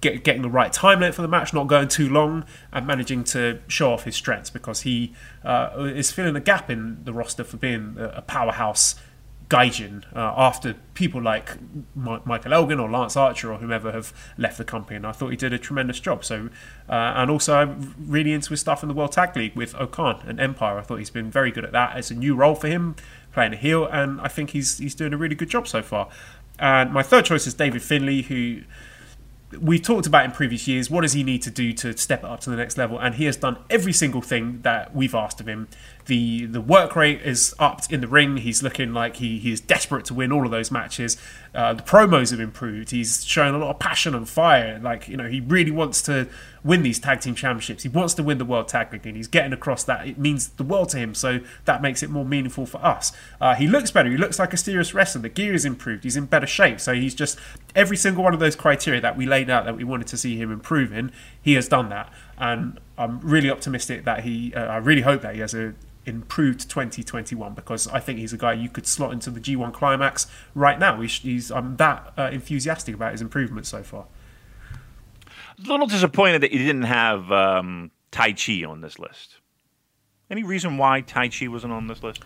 [0.00, 3.24] get, getting the right time length for the match, not going too long, and managing
[3.24, 5.12] to show off his strengths because he
[5.44, 8.94] uh, is filling a gap in the roster for being a powerhouse
[9.48, 11.52] gaijin uh, after people like
[11.96, 15.30] M- Michael Elgin or Lance Archer or whomever have left the company, and I thought
[15.30, 16.24] he did a tremendous job.
[16.24, 16.50] So,
[16.88, 20.22] uh, and also I'm really into his stuff in the World Tag League with O-Khan
[20.26, 20.78] and Empire.
[20.78, 21.96] I thought he's been very good at that.
[21.96, 22.96] It's a new role for him,
[23.32, 26.08] playing a heel, and I think he's he's doing a really good job so far.
[26.58, 28.62] And my third choice is David Finlay, who
[29.60, 32.26] we've talked about in previous years what does he need to do to step it
[32.26, 32.98] up to the next level?
[32.98, 35.68] And he has done every single thing that we've asked of him
[36.08, 38.38] the the work rate is upped in the ring.
[38.38, 41.16] He's looking like he, he is desperate to win all of those matches.
[41.54, 42.90] Uh, the promos have improved.
[42.90, 44.80] He's showing a lot of passion and fire.
[44.82, 46.28] Like you know, he really wants to
[46.64, 47.82] win these tag team championships.
[47.82, 50.08] He wants to win the world tag league, and he's getting across that.
[50.08, 51.14] It means the world to him.
[51.14, 53.12] So that makes it more meaningful for us.
[53.40, 54.10] Uh, he looks better.
[54.10, 55.20] He looks like a serious wrestler.
[55.22, 56.04] The gear is improved.
[56.04, 56.80] He's in better shape.
[56.80, 57.38] So he's just
[57.74, 60.36] every single one of those criteria that we laid out that we wanted to see
[60.36, 61.12] him improving.
[61.40, 64.54] He has done that, and I'm really optimistic that he.
[64.54, 65.74] Uh, I really hope that he has a
[66.08, 70.26] improved 2021 because I think he's a guy you could slot into the G1 climax
[70.54, 71.00] right now.
[71.00, 74.06] He's, he's I'm that uh, enthusiastic about his improvement so far.
[75.58, 79.36] A little disappointed that you didn't have um, Taichi on this list.
[80.30, 82.22] Any reason why Taichi wasn't on this list?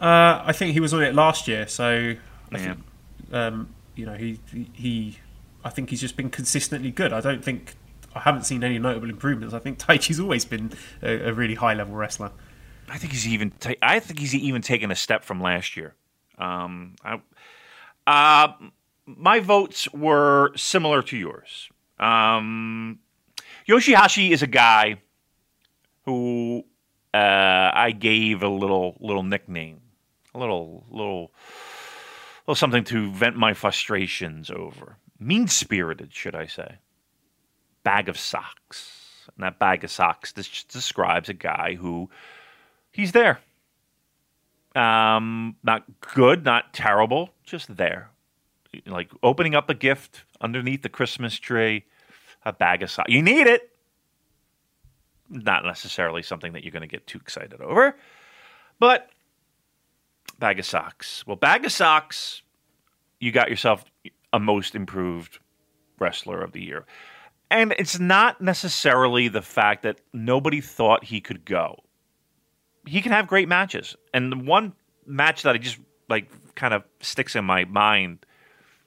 [0.00, 2.14] Uh, I think he was on it last year, so
[2.52, 2.78] I think,
[3.32, 4.40] um, you know he
[4.72, 5.18] he
[5.62, 7.12] I think he's just been consistently good.
[7.12, 7.74] I don't think
[8.14, 9.54] I haven't seen any notable improvements.
[9.54, 10.72] I think Taichi's always been
[11.02, 12.32] a, a really high level wrestler.
[12.88, 13.50] I think he's even.
[13.52, 15.94] Ta- I think he's even taken a step from last year.
[16.38, 17.20] Um, I,
[18.06, 18.52] uh,
[19.06, 21.68] my votes were similar to yours.
[21.98, 22.98] Um,
[23.68, 25.00] Yoshihashi is a guy
[26.04, 26.64] who
[27.14, 29.80] uh, I gave a little little nickname,
[30.34, 31.30] a little little
[32.46, 34.96] little something to vent my frustrations over.
[35.18, 36.78] Mean spirited, should I say?
[37.82, 39.28] Bag of socks.
[39.36, 42.10] And that bag of socks this describes a guy who
[42.90, 43.40] he's there.
[44.74, 48.10] Um, not good, not terrible, just there.
[48.86, 51.84] Like opening up a gift underneath the Christmas tree,
[52.44, 53.10] a bag of socks.
[53.12, 53.70] You need it.
[55.28, 57.96] Not necessarily something that you're going to get too excited over,
[58.78, 59.10] but
[60.38, 61.24] bag of socks.
[61.26, 62.42] Well, bag of socks,
[63.20, 63.84] you got yourself
[64.32, 65.38] a most improved
[65.98, 66.84] wrestler of the year.
[67.50, 71.82] And it's not necessarily the fact that nobody thought he could go
[72.86, 73.96] he can have great matches.
[74.14, 74.72] And the one
[75.06, 75.78] match that I just
[76.08, 78.24] like kind of sticks in my mind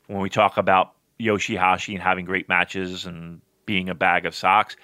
[0.07, 4.75] when we talk about Yoshihashi and having great matches and being a bag of socks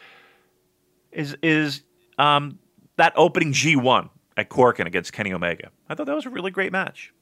[1.11, 1.83] is is
[2.17, 2.59] um,
[2.97, 5.69] that opening G1 at Korakuen against Kenny Omega.
[5.89, 7.13] I thought that was a really great match.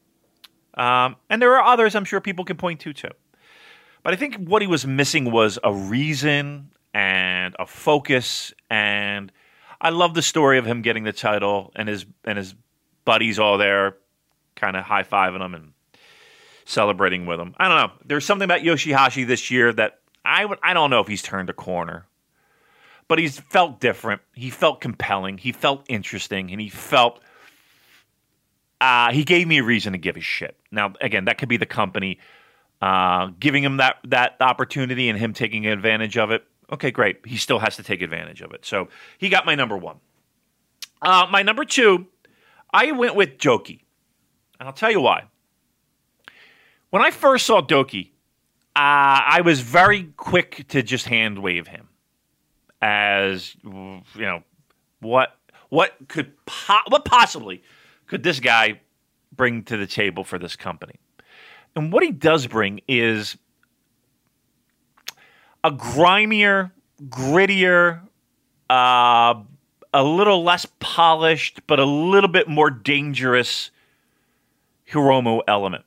[0.75, 3.09] Um, and there are others I'm sure people can point to too.
[4.07, 9.33] But I think what he was missing was a reason and a focus and–
[9.81, 12.55] I love the story of him getting the title and his and his
[13.03, 13.97] buddies all there,
[14.55, 15.73] kind of high fiving him and
[16.63, 17.53] celebrating with him.
[17.57, 17.91] I don't know.
[18.05, 21.53] There's something about Yoshihashi this year that I I don't know if he's turned a
[21.53, 22.05] corner,
[23.09, 24.21] but he's felt different.
[24.33, 25.37] He felt compelling.
[25.37, 27.19] He felt interesting, and he felt.
[28.79, 30.55] Uh, he gave me a reason to give a shit.
[30.71, 32.19] Now, again, that could be the company
[32.81, 36.45] uh, giving him that that opportunity and him taking advantage of it.
[36.71, 37.25] Okay, great.
[37.25, 38.65] He still has to take advantage of it.
[38.65, 39.97] So he got my number one.
[41.01, 42.07] Uh, my number two,
[42.73, 43.81] I went with Douki.
[44.59, 45.25] And I'll tell you why.
[46.89, 48.11] When I first saw Douki,
[48.75, 51.87] uh, I was very quick to just hand wave him
[52.81, 54.43] as you know
[54.99, 55.35] what
[55.69, 57.63] what could po- what possibly
[58.05, 58.79] could this guy
[59.35, 60.95] bring to the table for this company.
[61.77, 63.37] And what he does bring is
[65.63, 66.71] a grimier,
[67.07, 68.01] grittier,
[68.67, 69.35] uh,
[69.93, 73.69] a little less polished, but a little bit more dangerous
[74.91, 75.85] Hiromu element.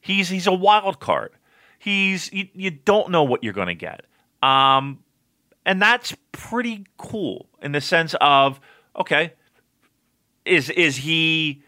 [0.00, 1.30] He's he's a wild card.
[1.78, 4.06] He's you, you don't know what you're going to get,
[4.42, 4.98] um,
[5.64, 8.58] and that's pretty cool in the sense of
[8.96, 9.34] okay,
[10.44, 11.62] is is he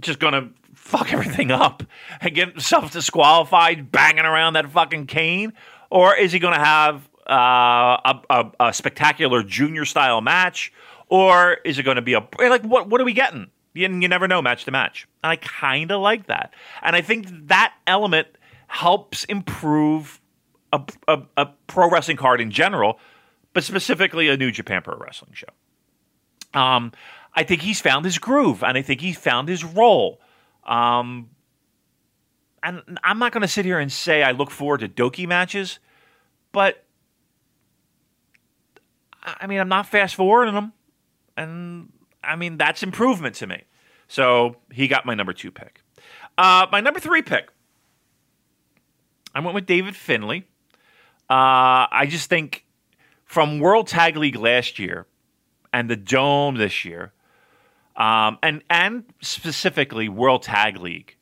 [0.00, 0.48] just going to
[0.88, 1.82] fuck everything up
[2.20, 5.52] and get himself disqualified banging around that fucking cane?
[5.90, 10.72] Or is he going to have uh, a, a, a, spectacular junior style match?
[11.08, 13.50] Or is it going to be a like what what are we getting?
[13.74, 15.06] You, you never know match to match.
[15.22, 16.52] And I kind of like that,
[16.82, 18.28] and I think that element
[18.66, 20.20] helps improve
[20.72, 22.98] a, a, a pro wrestling card in general,
[23.54, 25.48] but specifically a New Japan Pro Wrestling show.
[26.58, 26.92] Um,
[27.34, 30.20] I think he's found his groove, and I think he's found his role.
[30.68, 31.30] Um,
[32.62, 35.78] and I'm not going to sit here and say I look forward to Douki matches,
[36.52, 36.84] but
[39.22, 40.72] I mean, I'm not fast forwarding them.
[41.36, 41.92] And
[42.22, 43.64] I mean, that's improvement to me.
[44.08, 45.80] So he got my number two pick.
[46.36, 47.50] Uh, my number three pick,
[49.34, 50.44] I went with David Finlay.
[51.30, 52.64] Uh, I just think
[53.24, 55.06] from World Tag League last year
[55.72, 57.12] and the Dome this year,
[57.98, 61.16] um, and and specifically World Tag League,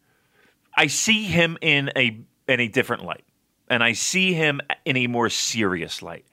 [0.77, 3.25] I see him in a in a different light,
[3.69, 6.27] and I see him in a more serious light.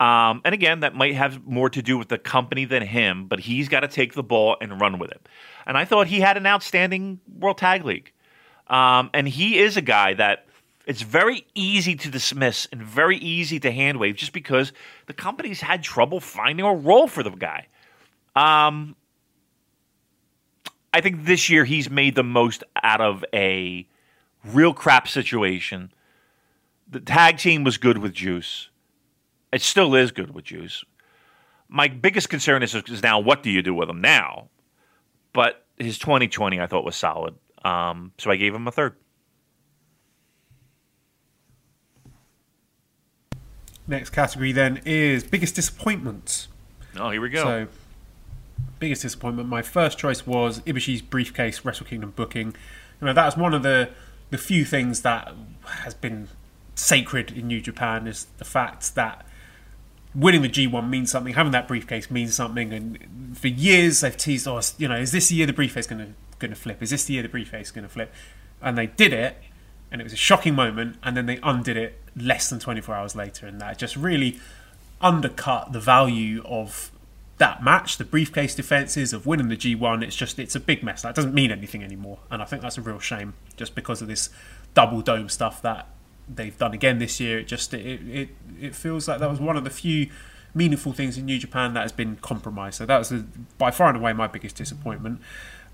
[0.00, 3.40] Um, and again, that might have more to do with the company than him, but
[3.40, 5.26] he's got to take the ball and run with it.
[5.66, 8.12] And I thought he had an outstanding World Tag League,
[8.68, 10.46] um, and he is a guy that
[10.86, 14.72] it's very easy to dismiss and very easy to hand wave just because
[15.06, 17.66] the company's had trouble finding a role for the guy.
[18.36, 18.96] Um,
[20.92, 23.86] I think this year he's made the most out of a
[24.44, 25.92] real crap situation.
[26.88, 28.70] The tag team was good with Juice.
[29.52, 30.84] It still is good with Juice.
[31.68, 34.48] My biggest concern is, is now what do you do with him now?
[35.32, 37.34] But his 2020 I thought was solid.
[37.64, 38.96] Um, so I gave him a third.
[43.88, 46.48] Next category then is biggest disappointments.
[46.96, 47.44] Oh, here we go.
[47.44, 47.68] So
[48.78, 49.48] biggest disappointment.
[49.48, 52.54] My first choice was Ibushi's briefcase Wrestle Kingdom booking.
[53.00, 53.90] You know, that's one of the
[54.30, 55.32] the few things that
[55.64, 56.28] has been
[56.74, 59.24] sacred in New Japan is the fact that
[60.14, 64.48] winning the G1 means something, having that briefcase means something, and for years they've teased
[64.48, 64.74] us.
[64.78, 66.82] You know, is this the year the briefcase going to going to flip?
[66.82, 68.12] Is this the year the briefcase going to flip?
[68.60, 69.36] And they did it,
[69.90, 73.14] and it was a shocking moment, and then they undid it less than 24 hours
[73.14, 74.38] later, and that just really
[75.00, 76.90] undercut the value of
[77.38, 81.02] that match, the briefcase defenses of winning the G1, it's just it's a big mess.
[81.02, 84.08] That doesn't mean anything anymore, and I think that's a real shame just because of
[84.08, 84.30] this
[84.74, 85.88] double dome stuff that
[86.32, 87.38] they've done again this year.
[87.38, 88.28] It just it it,
[88.60, 90.10] it feels like that was one of the few
[90.54, 92.78] meaningful things in New Japan that has been compromised.
[92.78, 93.26] So that was a,
[93.58, 95.20] by far and away my biggest disappointment.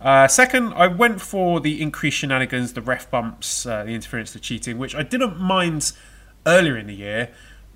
[0.01, 4.41] Uh, second, I went for the increased shenanigans, the ref bumps, uh, the interference, the
[4.41, 5.93] cheating, which I didn't mind
[6.45, 7.31] earlier in the year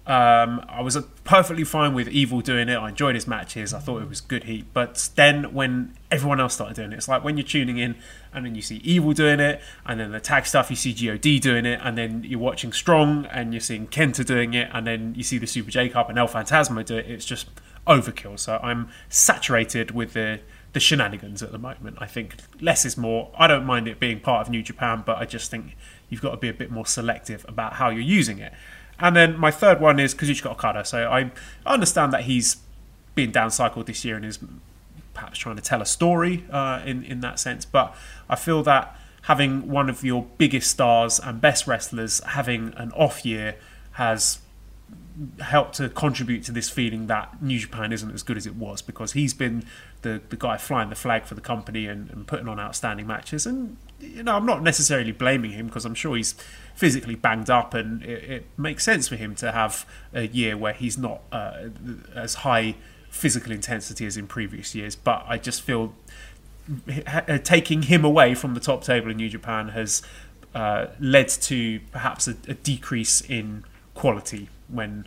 [0.06, 2.76] um, I was perfectly fine with Evil doing it.
[2.76, 3.74] I enjoyed his matches.
[3.74, 4.66] I thought it was good heat.
[4.72, 7.96] But then when everyone else started doing it, it's like when you're tuning in
[8.32, 11.20] and then you see Evil doing it, and then the tag stuff, you see God
[11.40, 15.14] doing it, and then you're watching Strong and you're seeing Kenta doing it, and then
[15.16, 17.10] you see the Super J Cup and El Phantasmo do it.
[17.10, 17.48] It's just
[17.86, 18.38] overkill.
[18.38, 20.40] So I'm saturated with the
[20.72, 21.96] the shenanigans at the moment.
[22.00, 23.30] I think less is more.
[23.38, 25.74] I don't mind it being part of New Japan, but I just think
[26.10, 28.52] you've got to be a bit more selective about how you're using it.
[28.98, 30.84] And then my third one is Kazuchika Okada.
[30.84, 31.30] So I
[31.64, 32.56] understand that he's
[33.14, 34.38] been downcycled this year and is
[35.14, 37.64] perhaps trying to tell a story uh, in in that sense.
[37.64, 37.94] But
[38.28, 43.26] I feel that having one of your biggest stars and best wrestlers having an off
[43.26, 43.56] year
[43.92, 44.38] has
[45.40, 48.82] helped to contribute to this feeling that New Japan isn't as good as it was
[48.82, 49.64] because he's been
[50.02, 53.46] the, the guy flying the flag for the company and, and putting on outstanding matches.
[53.46, 56.34] And you know, I'm not necessarily blaming him because I'm sure he's
[56.74, 60.72] physically banged up, and it, it, makes sense for him to have a year where
[60.72, 61.68] he's not uh,
[62.14, 62.76] as high
[63.10, 64.94] physical intensity as in previous years.
[64.94, 65.94] But I just feel
[67.06, 70.02] uh, taking him away from the top table in New Japan has
[70.54, 73.64] uh, led to perhaps a, a decrease in
[73.94, 75.06] quality when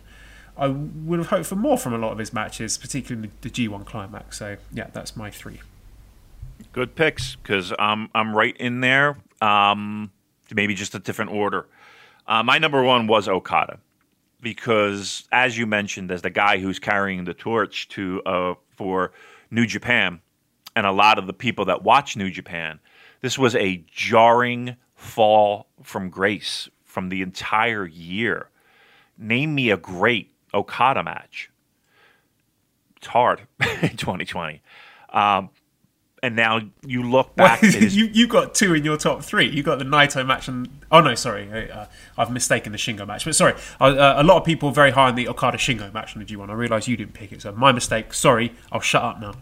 [0.56, 3.86] I would have hoped for more from a lot of his matches, particularly the G1
[3.86, 4.38] climax.
[4.38, 5.60] So yeah, that's my three.
[6.72, 9.16] Good picks because I'm I'm right in there.
[9.42, 10.12] Um,
[10.54, 11.66] maybe just a different order.
[12.26, 13.80] Uh, my number one was Okada
[14.40, 19.12] because, as you mentioned, as the guy who's carrying the torch to uh, for
[19.50, 20.20] New Japan,
[20.76, 22.78] and a lot of the people that watch New Japan,
[23.20, 28.48] this was a jarring fall from grace from the entire year.
[29.18, 31.50] Name me a great Okada match.
[32.96, 33.40] It's hard
[33.82, 34.62] in 2020.
[35.12, 35.50] Um,
[36.22, 37.62] and now you look back.
[37.62, 37.96] Well, his...
[37.96, 39.48] you you got two in your top three.
[39.48, 41.86] You got the Naito match and oh no, sorry, uh,
[42.16, 43.24] I've mistaken the Shingo match.
[43.24, 46.22] But sorry, uh, a lot of people very high on the Okada Shingo match on
[46.22, 46.50] the G1.
[46.50, 48.12] I realise you didn't pick it, so my mistake.
[48.14, 49.34] Sorry, I'll shut up now.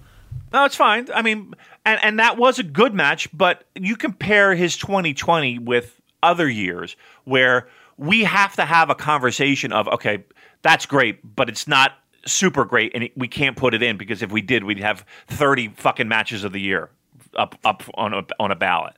[0.53, 1.09] No, it's fine.
[1.15, 6.01] I mean, and and that was a good match, but you compare his 2020 with
[6.23, 10.25] other years where we have to have a conversation of okay,
[10.63, 11.93] that's great, but it's not
[12.27, 15.69] super great, and we can't put it in because if we did, we'd have 30
[15.77, 16.91] fucking matches of the year
[17.35, 18.95] up up on a, on a ballot.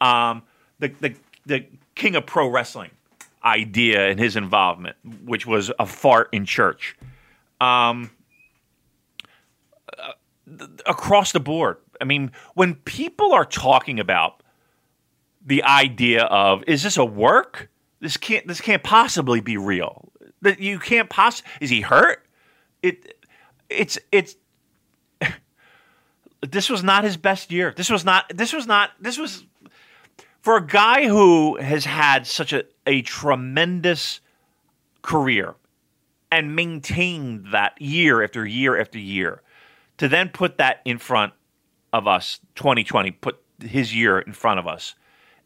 [0.00, 0.42] Um,
[0.78, 1.14] the the
[1.46, 2.90] the king of pro wrestling
[3.44, 6.96] idea and his involvement, which was a fart in church.
[7.60, 8.10] Um,
[10.86, 11.78] across the board.
[12.00, 14.42] I mean, when people are talking about
[15.44, 17.70] the idea of is this a work?
[18.00, 20.08] This can't this can't possibly be real.
[20.42, 22.21] That you can't poss is he hurt?
[22.82, 23.16] It
[23.68, 24.36] it's it's
[26.40, 27.72] this was not his best year.
[27.76, 29.44] This was not this was not this was
[30.42, 34.20] for a guy who has had such a, a tremendous
[35.02, 35.54] career
[36.30, 39.42] and maintained that year after year after year
[39.98, 41.32] to then put that in front
[41.92, 44.94] of us 2020 put his year in front of us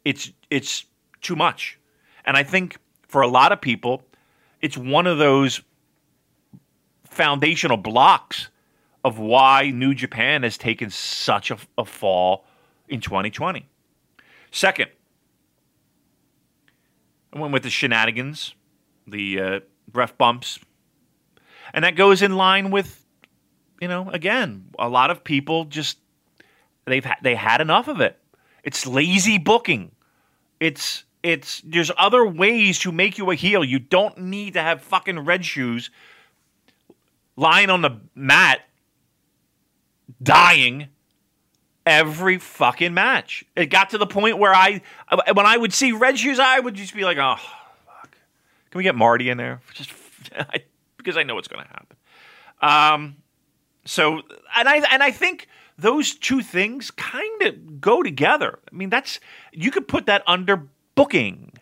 [0.05, 0.85] it's it's
[1.21, 1.77] too much
[2.25, 2.77] and i think
[3.07, 4.01] for a lot of people
[4.61, 5.61] it's one of those
[7.09, 8.49] foundational blocks
[9.03, 12.45] of why new japan has taken such a, a fall
[12.87, 13.65] in 2020
[14.51, 14.89] second
[17.33, 18.53] i went with the shenanigans
[19.07, 19.59] the uh,
[19.93, 20.59] ref bumps
[21.73, 23.03] and that goes in line with
[23.81, 25.97] you know, again, a lot of people just
[26.85, 28.17] they've they had enough of it.
[28.63, 29.91] It's lazy booking.
[30.59, 33.63] It's it's there's other ways to make you a heel.
[33.63, 35.89] You don't need to have fucking red shoes
[37.37, 38.59] lying on the mat
[40.21, 40.89] dying
[41.85, 43.45] every fucking match.
[43.55, 44.81] It got to the point where I
[45.33, 47.37] when I would see red shoes I would just be like, "Oh,
[47.85, 48.11] fuck.
[48.71, 49.93] Can we get Marty in there?" Just
[50.97, 51.97] because I know what's going to happen.
[52.61, 53.17] Um
[53.87, 54.21] so,
[54.55, 55.47] and I and I think
[55.77, 58.59] those two things kind of go together.
[58.71, 59.19] I mean, that's
[59.51, 61.53] you could put that under booking,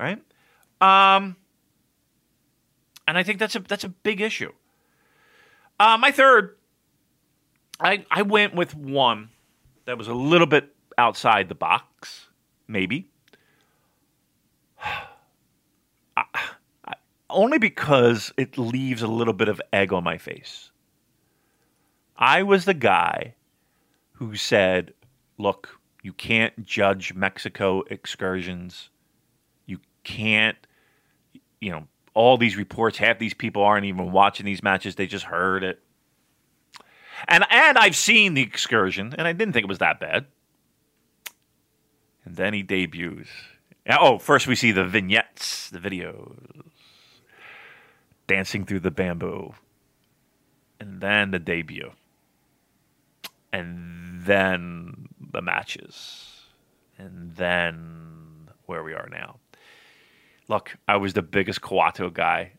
[0.00, 0.20] right?
[0.80, 1.36] Um,
[3.06, 4.52] and I think that's a that's a big issue.
[5.82, 6.54] Uh, my third,
[7.80, 9.30] I I went with one
[9.84, 12.28] that was a little bit outside the box,
[12.68, 13.10] maybe.
[16.16, 16.24] I,
[16.84, 16.94] I,
[17.28, 20.70] only because it leaves a little bit of egg on my face.
[22.16, 23.34] I was the guy
[24.12, 24.94] who said,
[25.36, 28.88] look, you can't judge Mexico excursions.
[29.66, 30.58] You can't,
[31.60, 35.24] you know, all these reports, half these people aren't even watching these matches, they just
[35.24, 35.80] heard it.
[37.28, 40.26] And and I've seen the excursion, and I didn't think it was that bad.
[42.24, 43.28] And then he debuts.
[43.88, 46.36] Oh, first we see the vignettes, the videos,
[48.26, 49.54] dancing through the bamboo,
[50.80, 51.92] and then the debut
[53.52, 56.40] and then the matches,
[56.98, 59.36] and then where we are now.
[60.52, 62.52] Look, I was the biggest Kawato guy.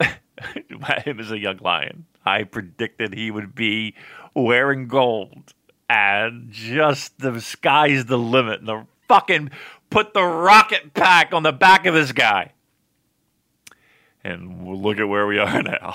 [0.00, 2.06] him as a young lion.
[2.24, 3.94] I predicted he would be
[4.32, 5.52] wearing gold,
[5.90, 8.64] and just the sky's the limit.
[8.64, 9.50] The fucking
[9.90, 12.52] put the rocket pack on the back of this guy
[14.24, 15.94] and look at where we are now.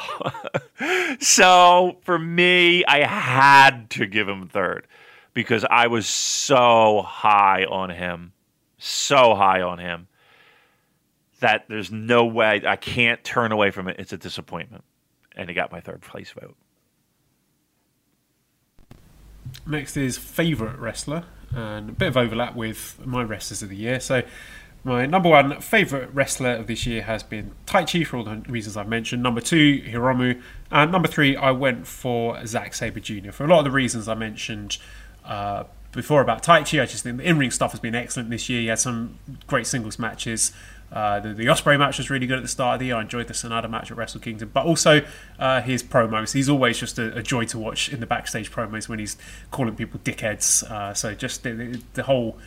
[1.19, 4.85] so for me, I had to give him third
[5.33, 8.33] because I was so high on him,
[8.77, 10.06] so high on him
[11.39, 13.97] that there's no way I can't turn away from it.
[13.99, 14.83] It's a disappointment,
[15.35, 16.55] and he got my third place vote.
[19.65, 23.99] Next is favorite wrestler, and a bit of overlap with my wrestlers of the year.
[23.99, 24.23] So
[24.83, 28.77] my number one favourite wrestler of this year has been Taichi for all the reasons
[28.77, 29.21] I've mentioned.
[29.21, 30.41] Number two, Hiromu.
[30.71, 33.31] And number three, I went for Zack Sabre Jr.
[33.31, 34.77] for a lot of the reasons I mentioned
[35.25, 36.81] uh, before about Taichi.
[36.81, 38.61] I just think the in-ring stuff has been excellent this year.
[38.61, 40.53] He had some great singles matches.
[40.91, 42.95] Uh, the, the Ospreay match was really good at the start of the year.
[42.95, 45.01] I enjoyed the Sanada match at Wrestle Kingdom, but also
[45.37, 46.33] uh, his promos.
[46.33, 49.17] He's always just a, a, joy to watch in the backstage promos when he's
[49.51, 50.63] calling people dickheads.
[50.69, 52.37] Uh, so just the, the, whole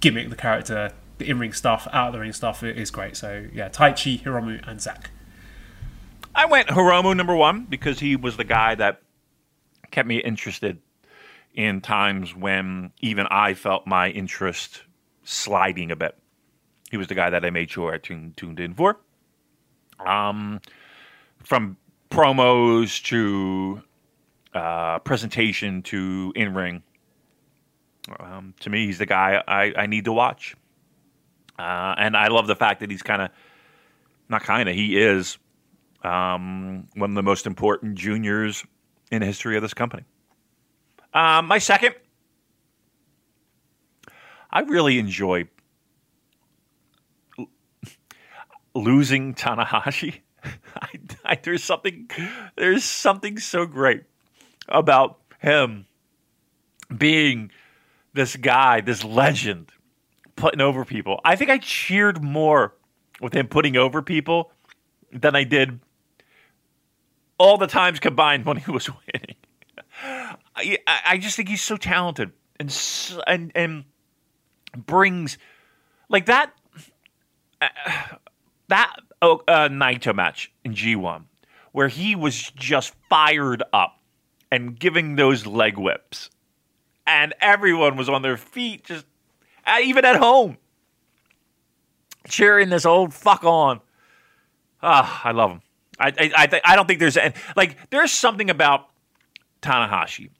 [0.00, 3.16] gimmick, the character, the in-ring stuff, out of the ring stuff is great.
[3.16, 5.10] So yeah, Taichi, Hiromu, and Zack.
[6.34, 9.00] I went Hiromu number one because he was the guy that
[9.90, 10.78] kept me interested
[11.54, 14.82] in times when even I felt my interest
[15.24, 16.16] sliding a bit.
[16.90, 18.98] He was the guy that I made sure I tuned, tuned in for.
[20.04, 20.60] Um,
[21.42, 21.76] from
[22.10, 23.82] promos to
[24.54, 26.82] uh, presentation to in ring,
[28.18, 30.56] um, to me, he's the guy I, I need to watch.
[31.58, 33.30] Uh, and I love the fact that he's kind of,
[34.28, 35.38] not kind of, he is
[36.02, 38.64] um, one of the most important juniors
[39.10, 40.04] in the history of this company.
[41.12, 41.94] Um, my second,
[44.50, 45.48] I really enjoy
[48.82, 50.20] losing Tanahashi.
[50.76, 50.88] I,
[51.24, 52.10] I, there's something,
[52.56, 54.04] there's something so great
[54.68, 55.86] about him
[56.96, 57.50] being
[58.14, 59.70] this guy, this legend,
[60.36, 61.20] putting over people.
[61.24, 62.74] I think I cheered more
[63.20, 64.52] with him putting over people
[65.12, 65.80] than I did
[67.38, 69.36] all the times combined when he was winning.
[70.56, 72.74] I, I just think he's so talented and
[73.26, 73.84] and and
[74.76, 75.38] brings
[76.08, 76.52] like that
[78.68, 81.24] that oh, uh, Naito match in G1
[81.72, 84.00] where he was just fired up
[84.50, 86.30] and giving those leg whips.
[87.06, 89.06] And everyone was on their feet just
[89.66, 90.58] uh, even at home.
[92.26, 93.80] Cheering this old fuck on.
[94.82, 95.62] Ah I love him.
[95.98, 98.88] I I I, th- I don't think there's any, like there's something about
[99.62, 100.30] Tanahashi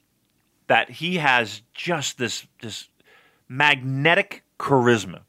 [0.66, 2.88] that he has just this this
[3.48, 5.20] magnetic charisma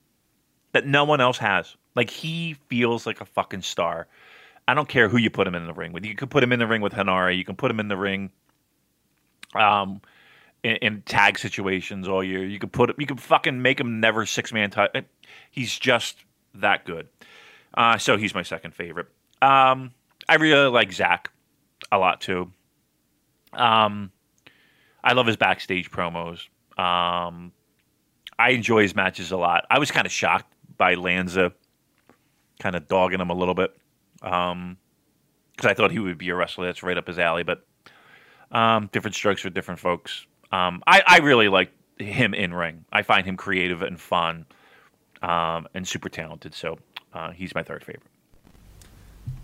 [0.73, 1.75] that no one else has.
[1.95, 4.07] Like he feels like a fucking star.
[4.67, 6.05] I don't care who you put him in the ring with.
[6.05, 7.35] You can put him in the ring with Henare.
[7.35, 8.31] You can put him in the ring,
[9.55, 10.01] um,
[10.63, 12.45] in, in tag situations all year.
[12.45, 12.95] You can put him.
[12.99, 14.69] You can fucking make him never six man.
[14.69, 15.01] T-
[15.49, 16.23] he's just
[16.55, 17.07] that good.
[17.73, 19.07] Uh, so he's my second favorite.
[19.41, 19.91] Um,
[20.27, 21.31] I really like Zack
[21.91, 22.51] a lot too.
[23.53, 24.11] Um,
[25.03, 26.47] I love his backstage promos.
[26.77, 27.51] Um,
[28.37, 29.65] I enjoy his matches a lot.
[29.69, 31.53] I was kind of shocked by Lanza
[32.59, 33.75] kind of dogging him a little bit
[34.21, 34.77] because um,
[35.63, 37.43] I thought he would be a wrestler that's right up his alley.
[37.43, 37.65] But
[38.51, 40.25] um, different strokes for different folks.
[40.51, 42.85] Um, I, I, really like him in ring.
[42.91, 44.47] I find him creative and fun
[45.21, 46.55] um, and super talented.
[46.55, 46.79] So
[47.13, 48.01] uh, he's my third favorite.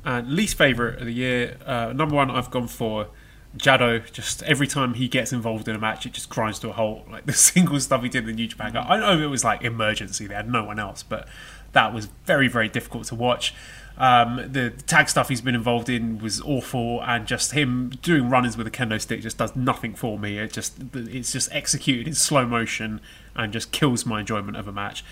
[0.04, 3.10] And least favorite of the year, uh, number one, I've gone for
[3.58, 6.74] Jado, just every time he gets involved in a match, it just grinds to a
[6.74, 7.10] halt.
[7.10, 9.64] Like the single stuff he did in the New Japan, I know it was like
[9.64, 11.28] emergency; they had no one else, but
[11.76, 13.54] that was very, very difficult to watch.
[13.98, 18.58] Um, the tag stuff he's been involved in was awful, and just him doing runners
[18.58, 20.38] with a kendo stick just does nothing for me.
[20.38, 23.00] It just it's just executed in slow motion
[23.36, 25.06] and just kills my enjoyment of a match.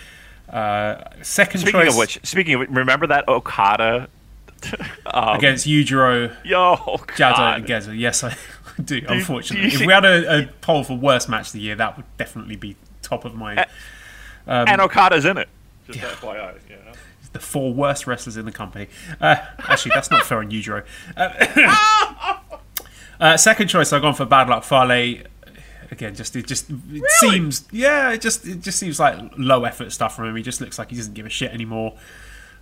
[0.49, 4.10] Uh, second speaking choice, of which, speaking of, which, remember that Okada
[5.06, 7.98] um, against Yujiro, yo, Jado, and Gedo.
[7.98, 8.35] Yes, I
[8.84, 9.02] do.
[9.02, 11.76] do unfortunately, do if we had a, a, poll for worst match of the year,
[11.76, 13.57] that would definitely be top of my.
[14.45, 15.48] Um, and Okada's in it.
[15.88, 16.10] Just yeah.
[16.10, 16.94] FYI, yeah.
[17.32, 18.88] The four worst wrestlers in the company.
[19.20, 20.86] Uh, actually, that's not fair on Yujiro.
[21.18, 22.40] Uh,
[23.20, 25.24] uh, second choice, I've gone for Bad Luck Fale.
[25.92, 27.08] Again, just it just it really?
[27.20, 30.36] seems yeah, it just it just seems like low effort stuff from him.
[30.36, 31.96] He just looks like he doesn't give a shit anymore.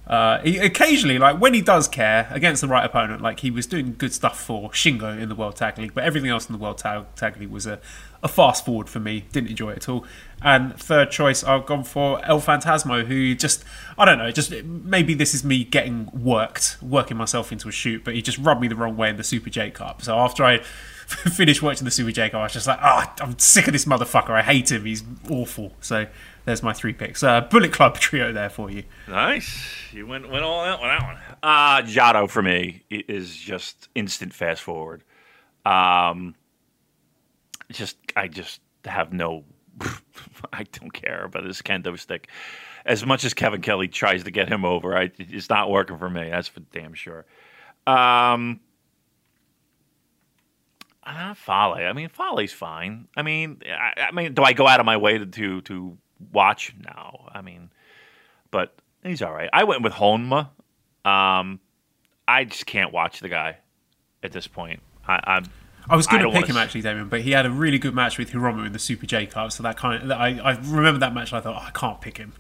[0.08, 3.68] Uh, he, occasionally, like when he does care against the right opponent, like he was
[3.68, 6.60] doing good stuff for Shingo in the World Tag League, but everything else in the
[6.60, 7.80] World Tag, Tag League was a,
[8.24, 9.26] a fast forward for me.
[9.32, 10.06] Didn't enjoy it at all.
[10.42, 13.64] And third choice, I've gone for El Phantasmo, who just,
[13.98, 18.04] I don't know, just maybe this is me getting worked, working myself into a shoot,
[18.04, 20.02] but he just rubbed me the wrong way in the Super J Cup.
[20.02, 20.58] So after I
[21.08, 23.74] finished watching the Super J Cup, I was just like, ah, oh, I'm sick of
[23.74, 24.32] this motherfucker.
[24.32, 24.86] I hate him.
[24.86, 25.74] He's awful.
[25.80, 26.08] So
[26.46, 27.22] there's my three picks.
[27.22, 28.84] Uh, Bullet Club trio there for you.
[29.08, 29.64] Nice.
[29.92, 31.18] You went went all out with that one.
[31.44, 35.04] Uh, Jado for me is just instant fast forward.
[35.66, 36.34] Um,
[37.72, 39.44] just I just have no.
[40.54, 42.28] I don't care about this kendo stick.
[42.86, 46.10] As much as Kevin Kelly tries to get him over, I, it's not working for
[46.10, 46.30] me.
[46.30, 47.26] That's for damn sure.
[47.86, 48.60] Um,
[51.06, 51.76] Fale.
[51.78, 53.08] I mean, Fale's fine.
[53.16, 55.98] I mean, I, I, mean, do I go out of my way to to, to
[56.32, 57.30] watch now.
[57.34, 57.70] I mean,
[58.52, 59.50] but he's all right.
[59.52, 60.50] I went with Honma.
[61.04, 61.60] Um,
[62.28, 63.58] I just can't watch the guy
[64.24, 64.82] at this point.
[65.08, 65.46] I, I'm.
[65.92, 67.94] I was going I to pick him actually, Damien, but he had a really good
[67.94, 71.02] match with Hiromu in the Super J Cup, so that kind of I, I remember
[71.02, 71.32] that match.
[71.32, 72.32] and I thought oh, I can't pick him.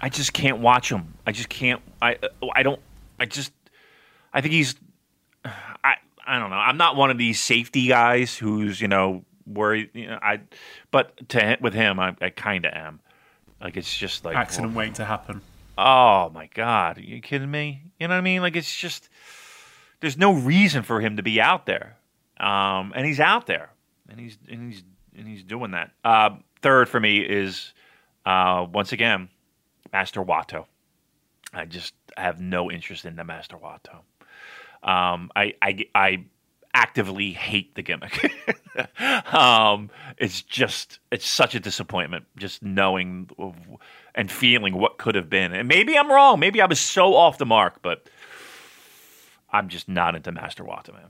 [0.00, 1.12] I just can't watch him.
[1.26, 1.82] I just can't.
[2.00, 2.16] I
[2.54, 2.80] I don't.
[3.20, 3.52] I just.
[4.32, 4.74] I think he's.
[5.44, 5.96] I
[6.26, 6.56] I don't know.
[6.56, 9.90] I'm not one of these safety guys who's you know worried.
[9.92, 10.40] You know, I.
[10.90, 13.00] But to with him, I, I kind of am.
[13.60, 15.42] Like it's just like Accident waiting to happen.
[15.76, 17.82] Oh my god, are you kidding me?
[18.00, 18.40] You know what I mean?
[18.40, 19.10] Like it's just
[20.00, 21.97] there's no reason for him to be out there,
[22.40, 23.70] um, and he's out there,
[24.08, 24.82] and he's and he's
[25.16, 25.90] and he's doing that.
[26.04, 26.30] Uh,
[26.62, 27.72] third for me is
[28.26, 29.28] uh, once again
[29.92, 30.66] Master Wato.
[31.52, 34.00] I just have no interest in the Master Wato.
[34.82, 36.24] Um, I, I I
[36.74, 38.32] actively hate the gimmick.
[39.34, 43.28] um, it's just it's such a disappointment just knowing
[44.14, 45.52] and feeling what could have been.
[45.52, 46.38] And maybe I'm wrong.
[46.38, 48.08] Maybe I was so off the mark, but
[49.50, 51.08] I'm just not into Master Wato, man.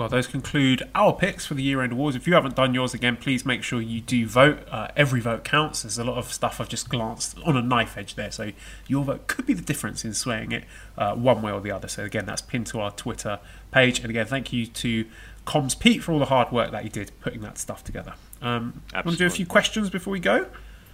[0.00, 2.16] Well, those conclude our picks for the year-end awards.
[2.16, 4.66] If you haven't done yours again, please make sure you do vote.
[4.70, 5.82] Uh, every vote counts.
[5.82, 8.52] There's a lot of stuff I've just glanced on a knife edge there, so
[8.86, 10.64] your vote could be the difference in swaying it
[10.96, 11.86] uh, one way or the other.
[11.86, 13.40] So again, that's pinned to our Twitter
[13.72, 13.98] page.
[13.98, 15.04] And again, thank you to
[15.46, 18.14] Comms Pete for all the hard work that he did putting that stuff together.
[18.40, 20.46] Um, want to do a few questions before we go?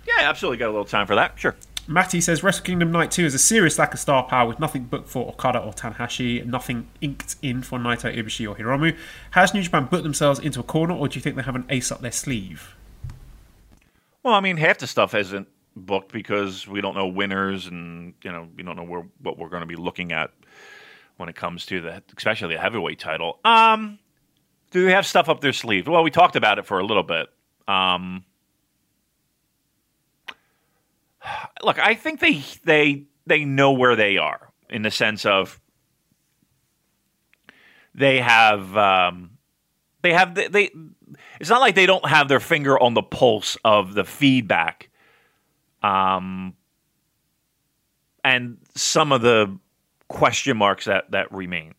[0.04, 0.56] Yeah, absolutely.
[0.56, 1.38] Got a little time for that.
[1.38, 1.54] Sure.
[1.88, 4.84] Matty says Wrestle Kingdom Night 2 is a serious lack of star power with nothing
[4.84, 8.96] booked for Okada or Tanahashi, nothing inked in for Naito, Ibushi, or Hiromu.
[9.30, 11.64] Has New Japan put themselves into a corner, or do you think they have an
[11.68, 12.74] ace up their sleeve?
[14.24, 15.46] Well, I mean, half the stuff isn't
[15.76, 19.48] booked because we don't know winners, and you know, we don't know where, what we're
[19.48, 20.32] going to be looking at
[21.18, 23.38] when it comes to the, especially the heavyweight title.
[23.44, 24.00] Um,
[24.72, 25.86] do they have stuff up their sleeve?
[25.86, 27.28] Well, we talked about it for a little bit.
[27.68, 28.24] Um,
[31.62, 35.60] look, I think they they they know where they are in the sense of
[37.94, 39.30] they have um,
[40.02, 40.70] they have they, they
[41.40, 44.90] it's not like they don't have their finger on the pulse of the feedback
[45.82, 46.54] um
[48.24, 49.58] and some of the
[50.08, 51.74] question marks that that remain.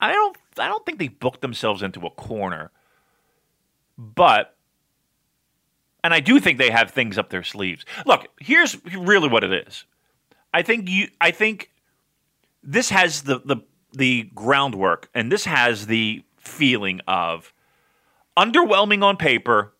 [0.00, 2.70] I don't i don't think they booked themselves into a corner
[3.96, 4.56] but
[6.04, 9.66] and i do think they have things up their sleeves look here's really what it
[9.66, 9.84] is
[10.54, 11.70] i think you i think
[12.62, 13.56] this has the the
[13.92, 17.52] the groundwork and this has the feeling of
[18.36, 19.72] underwhelming on paper,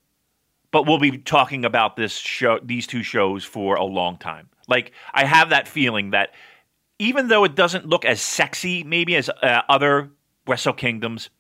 [0.70, 4.48] but we'll be talking about this show, these two shows for a long time.
[4.68, 6.34] Like I have that feeling that
[6.98, 10.10] even though it doesn't look as sexy, maybe as uh, other
[10.46, 11.30] Wrestle Kingdoms,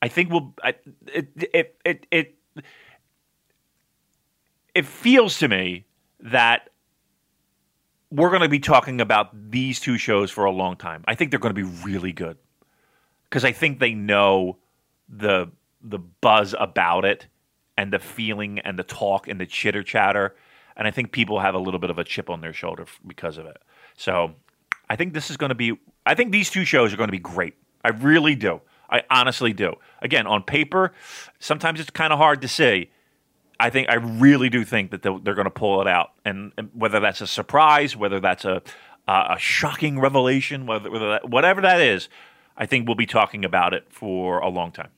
[0.00, 0.54] I think we'll.
[0.62, 0.74] I,
[1.06, 2.34] it, it it it
[4.76, 5.86] it feels to me
[6.20, 6.68] that
[8.10, 11.02] we're going to be talking about these two shows for a long time.
[11.08, 12.36] I think they're going to be really good
[13.24, 14.58] because I think they know
[15.08, 15.50] the
[15.82, 17.26] the buzz about it
[17.78, 20.36] and the feeling and the talk and the chitter chatter,
[20.76, 23.38] and I think people have a little bit of a chip on their shoulder because
[23.38, 23.56] of it.
[23.96, 24.34] So
[24.90, 25.78] I think this is going to be.
[26.04, 27.54] I think these two shows are going to be great.
[27.82, 28.60] I really do.
[28.90, 29.76] I honestly do.
[30.02, 30.92] Again, on paper,
[31.38, 32.90] sometimes it's kind of hard to say.
[33.58, 36.70] I think I really do think that they're going to pull it out, and, and
[36.74, 38.62] whether that's a surprise, whether that's a
[39.08, 42.08] a a shocking revelation, whether, whether that, whatever that is,
[42.56, 44.90] I think we'll be talking about it for a long time.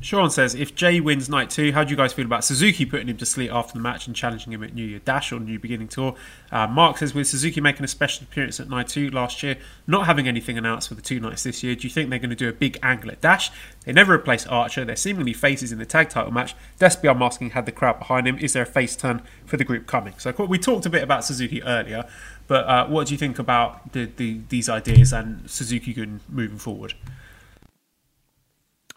[0.00, 3.08] Sean says, if Jay wins night two, how do you guys feel about Suzuki putting
[3.08, 5.58] him to sleep after the match and challenging him at New Year Dash or New
[5.58, 6.14] Beginning Tour?
[6.52, 9.56] Uh, Mark says, with Suzuki making a special appearance at night two last year,
[9.86, 12.28] not having anything announced for the two nights this year, do you think they're going
[12.28, 13.50] to do a big angle at Dash?
[13.86, 14.84] They never replace Archer.
[14.84, 16.54] They're seemingly faces in the tag title match.
[16.78, 18.36] Despy, asking, had the crowd behind him.
[18.38, 20.12] Is there a face turn for the group coming?
[20.18, 22.04] So we talked a bit about Suzuki earlier,
[22.46, 26.58] but uh, what do you think about the, the, these ideas and Suzuki Gun moving
[26.58, 26.92] forward?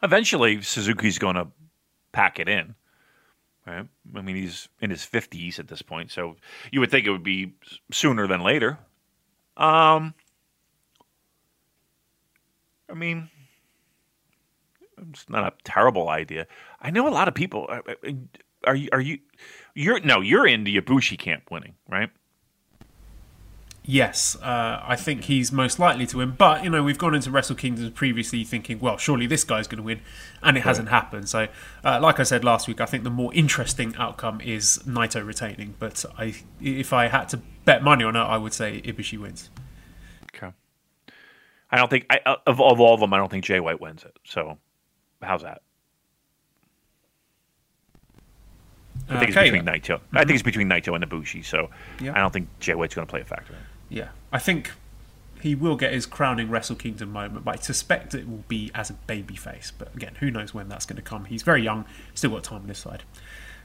[0.03, 1.47] Eventually, Suzuki's going to
[2.11, 2.75] pack it in.
[3.65, 3.85] Right?
[4.15, 6.37] I mean, he's in his fifties at this point, so
[6.71, 7.53] you would think it would be
[7.91, 8.77] sooner than later.
[9.57, 10.13] Um,
[12.89, 13.29] I mean,
[15.11, 16.47] it's not a terrible idea.
[16.79, 17.67] I know a lot of people.
[17.69, 18.11] uh, uh,
[18.65, 18.89] Are you?
[18.93, 19.19] Are you?
[19.75, 20.21] You're no.
[20.21, 22.09] You're in the Ibushi camp winning, right?
[23.89, 26.31] Yes, uh, I think he's most likely to win.
[26.31, 29.77] But you know, we've gone into Wrestle Kingdoms previously thinking, well, surely this guy's going
[29.77, 30.01] to win,
[30.43, 31.29] and it hasn't happened.
[31.29, 31.47] So,
[31.85, 35.75] uh, like I said last week, I think the more interesting outcome is Naito retaining.
[35.79, 39.49] But I, if I had to bet money on it, I would say Ibushi wins.
[40.35, 40.51] Okay.
[41.71, 43.79] I don't think I, uh, of of all of them, I don't think Jay White
[43.79, 44.19] wins it.
[44.25, 44.57] So,
[45.21, 45.61] how's that?
[49.09, 49.65] I think Okay, it's between.
[49.65, 50.01] Naito.
[50.11, 51.45] I think it's between Naito and Ibushi.
[51.45, 51.69] So
[52.01, 52.11] Yeah.
[52.13, 53.53] I don't think Jay White's going to play a factor.
[53.89, 54.71] Yeah, I think
[55.41, 58.89] he will get his crowning Wrestle Kingdom moment, but I suspect it will be as
[58.89, 59.71] a babyface.
[59.77, 61.25] But again, who knows when that's going to come?
[61.25, 63.03] He's very young, still got time on his side.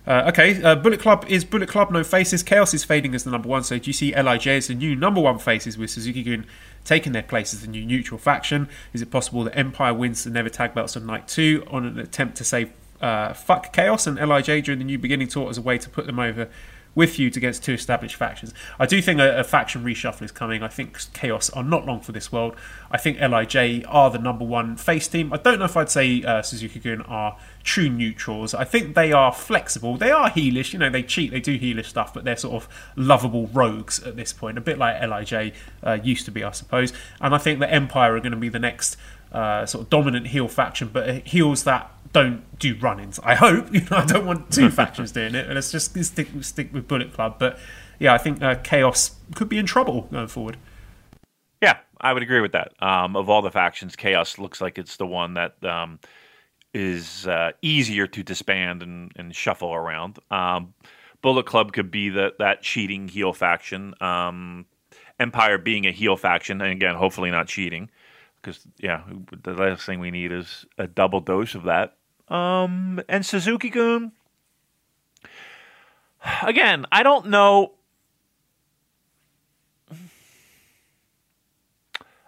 [0.04, 2.42] Uh, okay, uh, Bullet Club is Bullet Club, no faces.
[2.42, 3.62] Chaos is fading as the number one.
[3.62, 6.44] So do you see Lij as the new number one faces with Suzuki Gun
[6.84, 8.68] taking their place as the new neutral faction?
[8.92, 12.00] Is it possible that Empire wins the Never Tag Belts on night two on an
[12.00, 15.62] attempt to save uh, fuck Chaos and Lij during the new beginning tour as a
[15.62, 16.48] way to put them over
[16.94, 18.52] with you against two established factions.
[18.78, 20.62] I do think a, a, faction reshuffle is coming.
[20.62, 22.54] I think Chaos are not long for this world.
[22.90, 25.32] I think Lij are the number one face team.
[25.32, 28.54] I don't know if I'd say uh, Suzuki Gun are true neutrals.
[28.54, 29.96] I think they are flexible.
[29.96, 30.72] They are heelish.
[30.72, 31.30] You know, they cheat.
[31.30, 34.58] They do heelish stuff, but they're sort of lovable rogues at this point.
[34.58, 35.52] A bit like Lij
[35.82, 36.92] uh, used to be, I suppose.
[37.20, 38.96] And I think the Empire are going to be the next
[39.32, 43.18] uh, sort of dominant heel faction, but heels that don't do run-ins.
[43.20, 43.68] I hope.
[43.72, 45.48] You know, I don't want two factions doing it.
[45.48, 47.36] Let's just stick stick with Bullet Club.
[47.38, 47.58] But
[47.98, 50.56] yeah, I think uh, Chaos could be in trouble going forward.
[51.62, 52.72] Yeah, I would agree with that.
[52.82, 56.00] Um, of all the factions, Chaos looks like it's the one that um,
[56.74, 60.18] is uh, easier to disband and, and shuffle around.
[60.30, 60.74] Um,
[61.22, 63.94] Bullet Club could be the, that cheating heel faction.
[64.00, 64.66] Um,
[65.20, 67.90] Empire being a heel faction, and again, hopefully not cheating,
[68.40, 69.02] because yeah,
[69.44, 71.96] the last thing we need is a double dose of that.
[72.28, 74.12] Um, and Suzuki Gun.
[76.42, 77.72] Again, I don't know.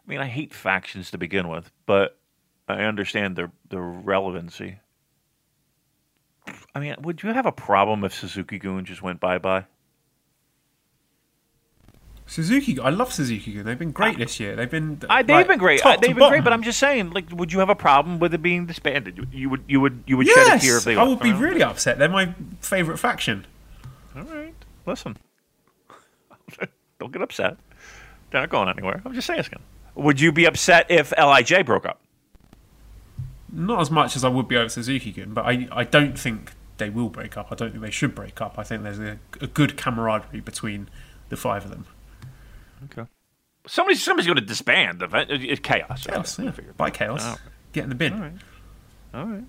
[0.04, 2.18] I mean, I hate factions to begin with, but
[2.68, 4.78] I understand their their relevancy.
[6.74, 9.64] I mean, would you have a problem if Suzuki Gun just went bye bye?
[12.26, 13.60] Suzuki, I love Suzuki.
[13.60, 14.56] They've been great this year.
[14.56, 15.82] They've been uh, they've like, been great.
[15.84, 16.30] they've been bottom.
[16.30, 19.28] great, but I'm just saying, like, would you have a problem with it being disbanded?
[19.30, 20.96] You would, you would, you would yes, shed a tear if they.
[20.96, 21.98] I would be really upset.
[21.98, 23.46] They're my favorite faction.
[24.16, 24.54] All right,
[24.86, 25.18] listen,
[26.98, 27.58] don't get upset.
[28.30, 29.02] They're not going anywhere.
[29.04, 29.60] I'm just asking.
[29.94, 32.00] Would you be upset if Lij broke up?
[33.52, 36.52] Not as much as I would be over Suzuki Gun, but I, I don't think
[36.78, 37.52] they will break up.
[37.52, 38.58] I don't think they should break up.
[38.58, 40.88] I think there's a, a good camaraderie between
[41.28, 41.86] the five of them.
[42.84, 43.08] Okay.
[43.66, 45.02] Somebody's somebody's going to disband.
[45.02, 45.30] Event.
[45.30, 46.06] It's chaos.
[46.06, 46.38] Chaos.
[46.38, 46.52] Yeah.
[46.76, 47.22] By chaos.
[47.24, 47.36] Oh.
[47.72, 48.12] Get in the bin.
[48.12, 48.32] All right.
[49.14, 49.44] All right.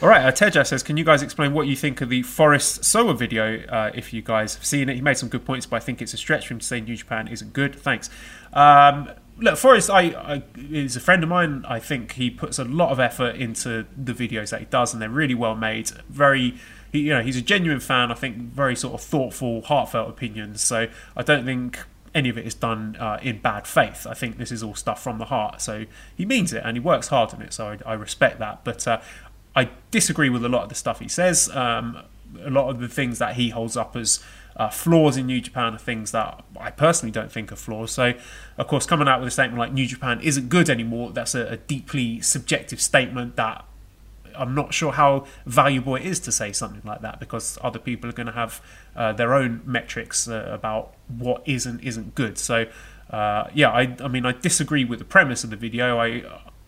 [0.00, 2.84] All right, uh, Teja says, can you guys explain what you think of the Forest
[2.84, 4.94] Soa video uh, if you guys have seen it?
[4.94, 6.80] He made some good points, but I think it's a stretch for him to say
[6.80, 7.74] New Japan isn't good.
[7.74, 8.08] Thanks.
[8.52, 11.64] Um, look, Forest I, I, is a friend of mine.
[11.66, 15.02] I think he puts a lot of effort into the videos that he does, and
[15.02, 15.90] they're really well made.
[16.08, 16.54] Very
[16.92, 18.10] he, you know, he's a genuine fan.
[18.10, 20.60] I think very sort of thoughtful, heartfelt opinions.
[20.60, 21.78] So I don't think
[22.14, 24.06] any of it is done uh, in bad faith.
[24.08, 25.60] I think this is all stuff from the heart.
[25.60, 25.86] So
[26.16, 27.52] he means it and he works hard on it.
[27.52, 28.64] So I, I respect that.
[28.64, 29.00] But uh,
[29.54, 31.50] I disagree with a lot of the stuff he says.
[31.54, 32.02] Um,
[32.44, 34.22] a lot of the things that he holds up as
[34.56, 37.92] uh, flaws in New Japan are things that I personally don't think are flaws.
[37.92, 38.14] So,
[38.56, 41.46] of course, coming out with a statement like New Japan isn't good anymore, that's a,
[41.46, 43.64] a deeply subjective statement that
[44.38, 48.08] I'm not sure how valuable it is to say something like that because other people
[48.08, 48.62] are going to have
[48.96, 52.38] uh, their own metrics uh, about what is and isn't good.
[52.38, 52.66] So,
[53.10, 55.98] uh, yeah, I, I mean, I disagree with the premise of the video.
[55.98, 56.22] I,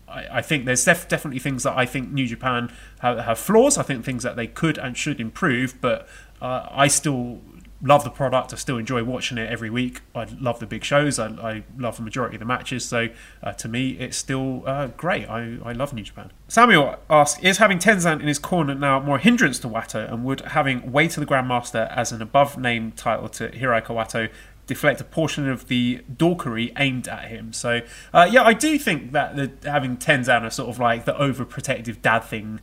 [0.07, 3.77] I, think there's def- definitely things that I think New Japan have, have, flaws.
[3.77, 6.07] I think things that they could and should improve, but
[6.41, 7.39] uh, I still
[7.83, 8.53] love the product.
[8.53, 10.01] I still enjoy watching it every week.
[10.13, 11.19] I love the big shows.
[11.19, 12.85] I, I love the majority of the matches.
[12.85, 13.07] So
[13.41, 15.27] uh, to me, it's still uh, great.
[15.27, 16.31] I, I love New Japan.
[16.47, 20.41] Samuel asks, is having Tenzan in his corner now more hindrance to Wato, and would
[20.41, 24.29] having Way to the Grandmaster as an above name title to Hirooki Wato
[24.67, 27.51] deflect a portion of the dorkery aimed at him.
[27.51, 27.81] So,
[28.13, 32.01] uh, yeah, I do think that the, having Tenzan a sort of like the overprotective
[32.01, 32.61] dad thing,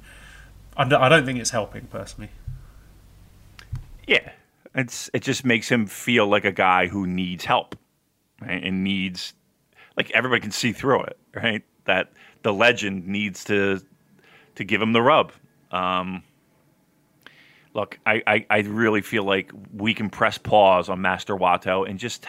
[0.77, 2.31] I don't think it's helping personally.
[4.07, 4.31] Yeah,
[4.74, 7.77] it's it just makes him feel like a guy who needs help,
[8.40, 8.62] right?
[8.62, 9.35] And needs
[9.97, 11.65] like everybody can see through it, right?
[11.85, 12.12] That
[12.43, 13.81] the legend needs to
[14.55, 15.32] to give him the rub.
[15.70, 16.23] Um,
[17.74, 21.99] look, I, I, I really feel like we can press pause on Master Wato and
[21.99, 22.27] just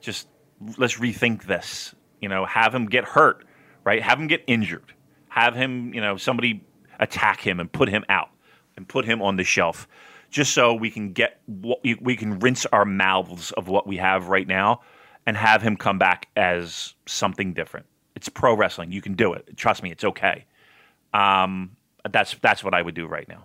[0.00, 0.28] just
[0.76, 1.94] let's rethink this.
[2.20, 3.44] You know, have him get hurt,
[3.84, 4.02] right?
[4.02, 4.92] Have him get injured.
[5.28, 6.64] Have him, you know, somebody
[6.98, 8.30] attack him and put him out
[8.76, 9.88] and put him on the shelf
[10.30, 14.28] just so we can get what we can rinse our mouths of what we have
[14.28, 14.80] right now
[15.26, 17.86] and have him come back as something different.
[18.14, 18.92] It's pro wrestling.
[18.92, 19.56] You can do it.
[19.56, 20.46] Trust me, it's okay.
[21.12, 21.76] Um,
[22.10, 23.44] that's that's what I would do right now.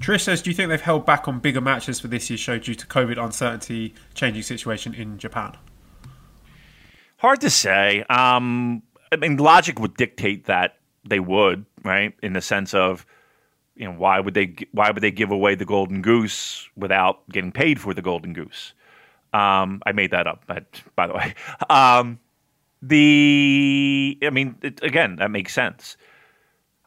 [0.00, 2.58] Trish says, "Do you think they've held back on bigger matches for this year's show
[2.58, 5.56] due to COVID uncertainty, changing situation in Japan?"
[7.18, 8.04] Hard to say.
[8.08, 12.14] Um, I mean, logic would dictate that they would, right?
[12.22, 13.04] In the sense of
[13.76, 17.52] you know why would they why would they give away the golden goose without getting
[17.52, 18.74] paid for the golden goose?
[19.32, 21.34] Um, I made that up, but, by the way.
[21.70, 22.18] Um,
[22.82, 25.96] the, I mean, it, again, that makes sense.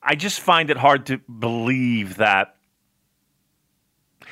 [0.01, 2.55] I just find it hard to believe that,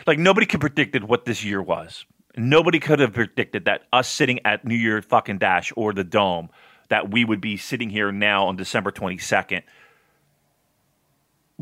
[0.07, 2.05] like, nobody could predicted what this year was.
[2.35, 6.49] Nobody could have predicted that us sitting at New Year fucking Dash or the Dome,
[6.89, 9.61] that we would be sitting here now on December 22nd,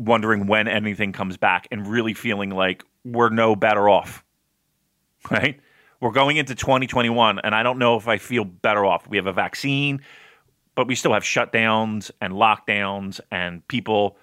[0.00, 4.24] wondering when anything comes back and really feeling like we're no better off.
[5.30, 5.60] Right?
[6.00, 9.06] We're going into 2021, and I don't know if I feel better off.
[9.06, 10.00] We have a vaccine,
[10.74, 14.16] but we still have shutdowns and lockdowns and people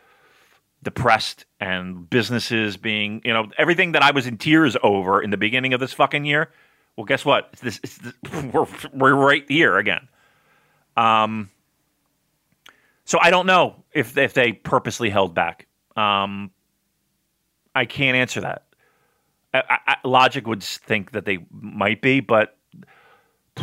[0.81, 5.37] depressed and businesses being, you know, everything that I was in tears over in the
[5.37, 6.49] beginning of this fucking year.
[6.95, 7.49] Well, guess what?
[7.53, 8.13] It's this, it's this,
[8.53, 10.07] we're, we're right here again.
[10.95, 11.51] Um,
[13.07, 15.65] so I don't know if if they purposely held back.
[15.95, 16.51] Um,
[17.73, 18.65] I can't answer that.
[19.53, 22.57] I, I, logic would think that they might be, but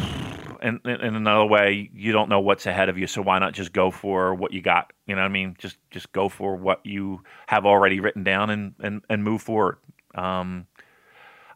[0.62, 3.06] in, in another way, you don't know what's ahead of you.
[3.06, 4.94] So why not just go for what you got?
[5.06, 5.56] You know what I mean?
[5.58, 9.76] Just just go for what you have already written down and and, and move forward.
[10.14, 10.66] Um,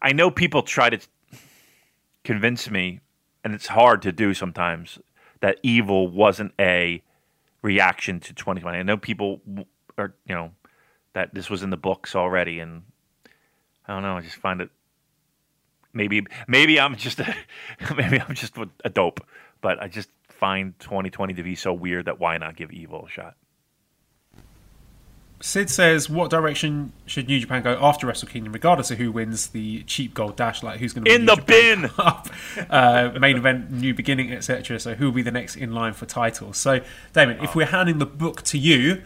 [0.02, 1.00] I know people try to
[2.22, 3.00] convince me,
[3.42, 4.98] and it's hard to do sometimes,
[5.40, 7.02] that evil wasn't a
[7.62, 8.78] reaction to 2020.
[8.78, 9.40] I know people
[9.96, 10.52] are, you know,
[11.14, 12.82] that this was in the books already, and
[13.86, 14.16] I don't know.
[14.16, 14.70] I just find it
[15.92, 17.34] maybe maybe I'm just a,
[17.96, 18.54] maybe I'm just
[18.84, 19.20] a dope,
[19.60, 23.10] but I just find 2020 to be so weird that why not give Evil a
[23.10, 23.36] shot?
[25.40, 29.48] Sid says, "What direction should New Japan go after Wrestle Kingdom, regardless of who wins
[29.48, 30.62] the cheap gold dash?
[30.62, 32.28] Like who's going to be in the Japan bin, up,
[32.68, 34.80] uh, main event, new beginning, etc.
[34.80, 36.56] So who will be the next in line for titles?
[36.56, 36.80] So,
[37.12, 37.44] Damon, oh.
[37.44, 39.02] if we're handing the book to you,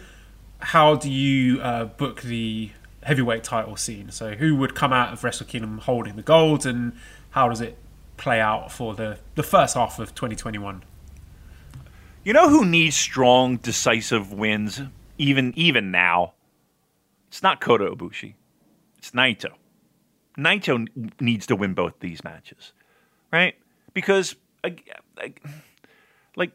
[0.60, 2.70] how do you uh, book the
[3.02, 4.10] heavyweight title scene.
[4.10, 6.92] So who would come out of Wrestle Kingdom holding the gold, and
[7.30, 7.76] how does it
[8.16, 10.82] play out for the the first half of 2021?
[12.24, 14.80] You know who needs strong, decisive wins,
[15.23, 16.35] even even now.
[17.28, 18.35] It's not Kota Ibushi.
[18.99, 19.53] It's Naito.
[20.36, 20.86] Naito
[21.20, 22.73] needs to win both these matches,
[23.32, 23.55] right?
[23.94, 24.36] Because,
[26.36, 26.53] like,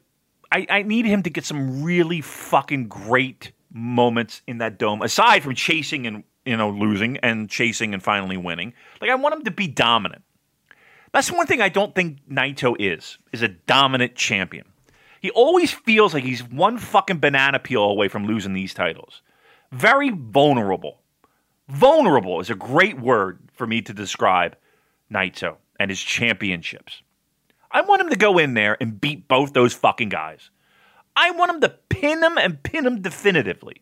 [0.52, 5.44] I, I need him to get some really fucking great moments in that dome, aside
[5.44, 8.74] from chasing and you know, losing and chasing and finally winning.
[9.02, 10.24] Like I want him to be dominant.
[11.12, 14.66] That's one thing I don't think Naito is, is a dominant champion.
[15.22, 19.22] He always feels like he's one fucking banana peel away from losing these titles.
[19.72, 21.02] Very vulnerable.
[21.68, 24.56] Vulnerable is a great word for me to describe
[25.12, 27.02] Naito and his championships.
[27.72, 30.50] I want him to go in there and beat both those fucking guys.
[31.16, 33.82] I want him to pin him and pin him definitively.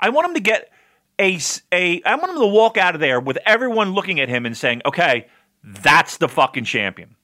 [0.00, 0.70] I want him to get
[1.18, 1.38] a,
[1.72, 4.56] a I want him to walk out of there with everyone looking at him and
[4.56, 5.28] saying, "Okay,
[5.62, 7.16] that's the fucking champion.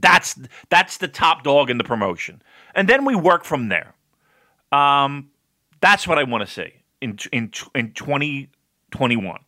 [0.00, 0.38] That's
[0.70, 2.42] that's the top dog in the promotion."
[2.74, 3.94] And then we work from there.
[4.70, 5.30] Um,
[5.80, 9.40] that's what I want to see in in in 2021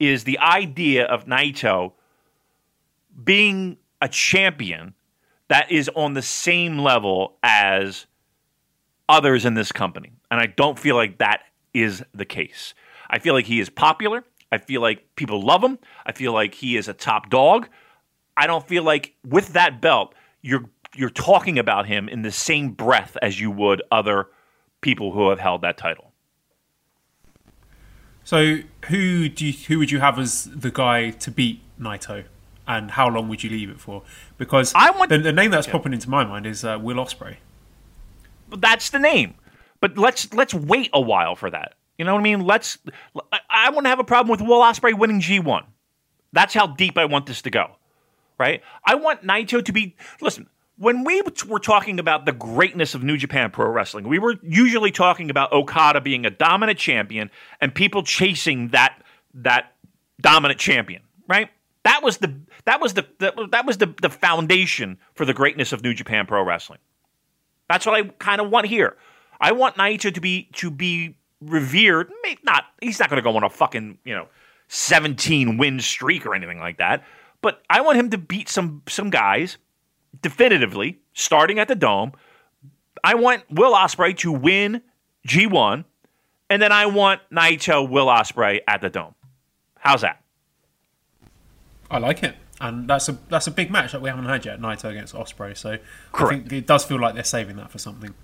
[0.00, 1.92] is the idea of Naito
[3.22, 4.94] being a champion
[5.48, 8.06] that is on the same level as
[9.08, 10.10] others in this company.
[10.30, 11.42] And I don't feel like that
[11.74, 12.74] is the case.
[13.10, 14.24] I feel like he is popular.
[14.50, 15.78] I feel like people love him.
[16.06, 17.68] I feel like he is a top dog.
[18.36, 20.64] I don't feel like with that belt you're
[20.94, 24.28] you're talking about him in the same breath as you would other
[24.80, 26.12] people who have held that title.
[28.24, 32.24] So who do you, who would you have as the guy to beat Naito,
[32.66, 34.02] and how long would you leave it for?
[34.38, 35.72] Because I want, the, the name that's yeah.
[35.72, 37.36] popping into my mind is uh, Will Ospreay.
[38.50, 39.34] That's the name,
[39.80, 41.74] but let's let's wait a while for that.
[41.98, 42.40] You know what I mean?
[42.40, 42.78] Let's.
[43.48, 45.64] I wouldn't have a problem with Will Ospreay winning G1.
[46.32, 47.76] That's how deep I want this to go,
[48.42, 48.60] right?
[48.84, 49.94] I want Naito to be.
[50.20, 54.34] Listen, when we were talking about the greatness of New Japan Pro Wrestling, we were
[54.42, 59.00] usually talking about Okada being a dominant champion and people chasing that
[59.34, 59.76] that
[60.20, 61.50] dominant champion, right?
[61.84, 63.06] That was the that was the,
[63.52, 66.80] that was the the foundation for the greatness of New Japan Pro Wrestling.
[67.68, 68.96] That's what I kind of want here.
[69.40, 72.10] I want Naito to be to be revered.
[72.42, 74.26] Not he's not going to go on a fucking you know
[74.66, 77.04] 17 win streak or anything like that.
[77.42, 79.58] But I want him to beat some some guys
[80.22, 82.12] definitively, starting at the dome.
[83.04, 84.80] I want Will Ospreay to win
[85.26, 85.84] G1,
[86.48, 89.14] and then I want Naito Will Ospreay at the dome.
[89.78, 90.22] How's that?
[91.90, 92.36] I like it.
[92.60, 95.56] And that's a that's a big match that we haven't had yet, Naito against Ospreay.
[95.56, 95.78] So
[96.12, 96.32] Correct.
[96.32, 98.14] I think it does feel like they're saving that for something.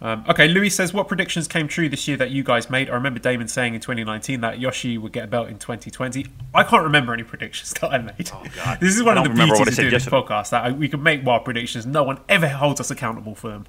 [0.00, 2.88] Um, okay, Louis says, what predictions came true this year that you guys made?
[2.88, 6.26] I remember Damon saying in 2019 that Yoshi would get a belt in 2020.
[6.54, 8.30] I can't remember any predictions that I made.
[8.32, 8.78] Oh, God.
[8.80, 11.24] This is one of the beauties of doing this podcast, that I, we can make
[11.26, 11.84] wild predictions.
[11.84, 13.66] No one ever holds us accountable for them.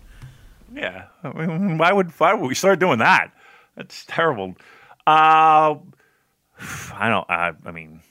[0.74, 1.06] Yeah.
[1.24, 3.32] I mean, why would why would we start doing that?
[3.76, 4.56] That's terrible.
[5.08, 5.76] Uh,
[6.94, 7.30] I don't.
[7.30, 8.02] I, I mean,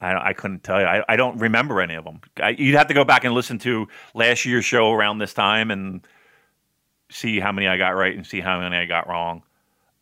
[0.00, 0.86] I, I couldn't tell you.
[0.86, 2.20] I, I don't remember any of them.
[2.42, 5.70] I, you'd have to go back and listen to last year's show around this time
[5.70, 6.00] and
[7.10, 9.42] see how many I got right and see how many I got wrong.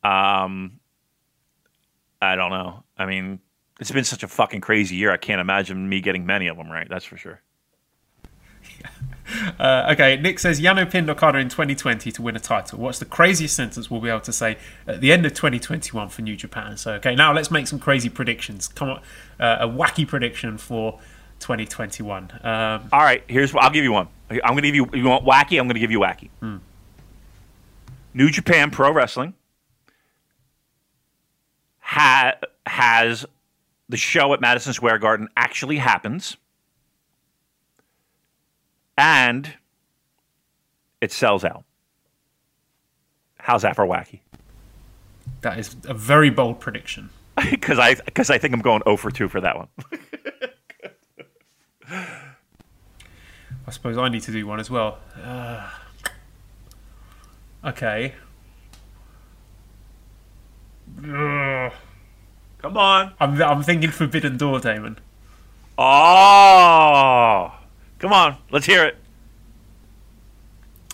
[0.05, 0.79] Um,
[2.21, 2.85] I don't know.
[2.97, 3.41] I mean,
[3.81, 5.11] it's been such a fucking crazy year.
[5.11, 6.89] I can't imagine me getting many of them right.
[6.89, 7.41] That's for sure.
[9.59, 12.79] Uh, okay, Nick says Yano pinned Okada in 2020 to win a title.
[12.79, 14.57] What's the craziest sentence we'll be able to say
[14.87, 16.79] at the end of 2021 for New Japan?
[16.79, 18.69] So, okay, now let's make some crazy predictions.
[18.69, 19.03] Come on,
[19.39, 20.99] uh, a wacky prediction for
[21.41, 22.31] 2021.
[22.43, 24.09] Um, All right, here's I'll give you one.
[24.31, 24.89] I'm going to give you.
[24.95, 25.59] You want wacky?
[25.59, 26.31] I'm going to give you wacky.
[28.19, 29.33] New Japan Pro Wrestling
[31.79, 32.35] ha-
[32.67, 33.25] has
[33.89, 36.37] the show at Madison Square Garden actually happens,
[38.97, 39.55] and
[41.01, 41.63] it sells out.
[43.37, 44.19] How's that for wacky?
[45.43, 47.11] that is a very bold prediction.
[47.51, 49.69] Because I because I think I'm going 0 for 2 for that one.
[53.65, 54.99] I suppose I need to do one as well.
[55.23, 55.71] Uh,
[57.65, 58.15] okay.
[61.05, 61.73] Ugh.
[62.59, 63.13] Come on.
[63.21, 64.99] I'm, I'm thinking Forbidden Door, Damon.
[65.81, 67.53] Oh,
[68.01, 68.97] come on, let's hear it.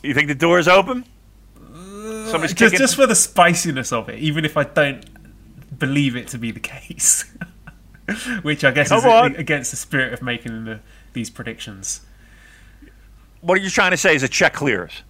[0.03, 1.07] You think the door is open?
[1.57, 2.79] Uh, Somebody's Just, kicking.
[2.79, 5.07] just for the spiciness of it, even if I don't
[5.79, 7.25] believe it to be the case.
[8.43, 9.37] Which I guess Come is on.
[9.37, 10.81] against the spirit of making the,
[11.15, 12.03] these predictions.
[13.41, 14.15] what are you trying to say?
[14.15, 15.03] Is a check clears?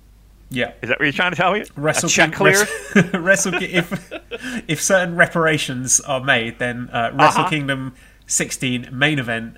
[0.54, 0.72] Yeah.
[0.82, 1.64] Is that what you're trying to tell me?
[1.76, 2.68] Wrestle a check King- clears.
[2.94, 4.12] Wrestle, Wrestle if
[4.68, 7.50] if certain reparations are made, then uh, Wrestle Uh-huh.
[7.50, 7.94] Kingdom
[8.26, 9.56] 16 main event,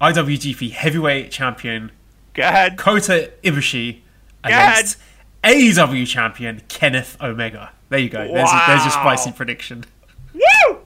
[0.00, 1.90] IWGP Heavyweight Champion
[2.34, 2.76] Go ahead.
[2.78, 4.00] Kota Ibushi
[4.44, 4.96] against
[5.44, 7.72] AEW Champion Kenneth Omega.
[7.88, 8.20] There you go.
[8.28, 8.34] Wow.
[8.34, 9.84] There's, a, there's your spicy prediction.
[10.34, 10.78] Woo!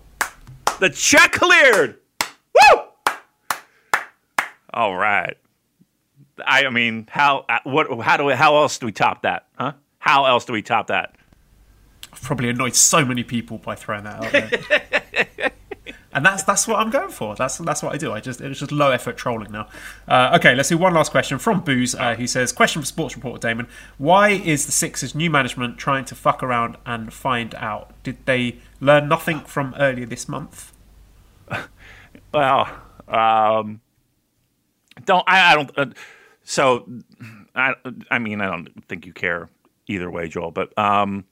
[0.81, 1.99] The check cleared.
[2.55, 2.83] Woo!
[4.73, 5.37] All right.
[6.47, 7.45] I, I mean, how?
[7.49, 8.01] uh, What?
[8.01, 8.25] How do?
[8.25, 9.47] We, how else do we top that?
[9.59, 9.73] Huh?
[9.99, 11.15] How else do we top that?
[12.13, 15.51] I've probably annoyed so many people by throwing that out there.
[16.13, 17.35] and that's that's what I'm going for.
[17.37, 18.13] That's that's what I do.
[18.13, 19.69] I just it's just low effort trolling now.
[20.07, 23.17] Uh, okay, let's do one last question from Booze, uh, who says, "Question for Sports
[23.17, 23.67] Reporter Damon:
[23.99, 27.93] Why is the Sixers' new management trying to fuck around and find out?
[28.03, 30.73] Did they learn nothing from earlier this month?"
[32.33, 32.67] Well,
[33.09, 33.83] um,
[35.05, 35.71] don't I, I don't.
[35.79, 35.87] Uh,
[36.53, 36.87] so,
[37.55, 37.75] I,
[38.11, 39.49] I mean, I don't think you care
[39.87, 40.51] either way, Joel.
[40.51, 41.25] But um,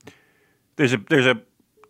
[0.77, 1.41] there's a there's a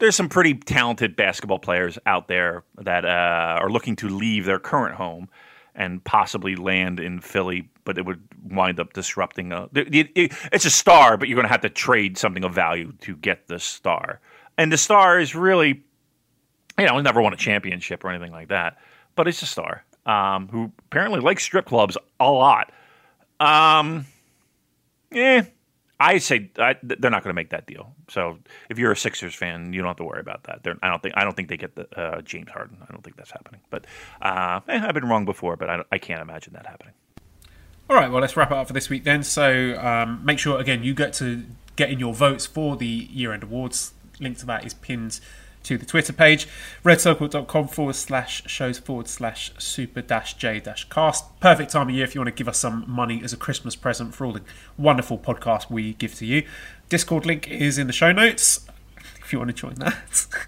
[0.01, 4.59] there's some pretty talented basketball players out there that uh, are looking to leave their
[4.59, 5.29] current home
[5.75, 9.53] and possibly land in Philly, but it would wind up disrupting.
[9.53, 12.53] A, it- it- it's a star, but you're going to have to trade something of
[12.53, 14.21] value to get the star,
[14.59, 15.83] and the star is really
[16.79, 18.79] you know, never won a championship or anything like that,
[19.15, 22.73] but it's a star um, who apparently likes strip clubs a lot.
[23.41, 24.07] Um,
[25.11, 25.47] yeah,
[25.99, 27.95] I say I, they're not going to make that deal.
[28.09, 28.39] So
[28.69, 30.63] if you're a Sixers fan, you don't have to worry about that.
[30.63, 32.79] They're, I don't think I don't think they get the uh, James Harden.
[32.87, 33.61] I don't think that's happening.
[33.71, 33.87] But
[34.23, 36.95] uh, eh, I've been wrong before, but I, I can't imagine that happening.
[37.89, 39.25] All right, well, let's wrap it up for this week then.
[39.25, 41.43] So um, make sure, again, you get to
[41.75, 43.95] get in your votes for the year end awards.
[44.21, 45.19] Link to that is pinned
[45.65, 46.49] to the Twitter page.
[46.85, 51.39] Redcircle.com forward slash shows forward slash super dash J dash cast.
[51.41, 53.77] Perfect time of year if you want to give us some money as a Christmas
[53.77, 54.43] present for all the
[54.79, 56.47] wonderful podcasts we give to you.
[56.89, 58.67] Discord link is in the show notes
[59.21, 60.27] if you want to join that.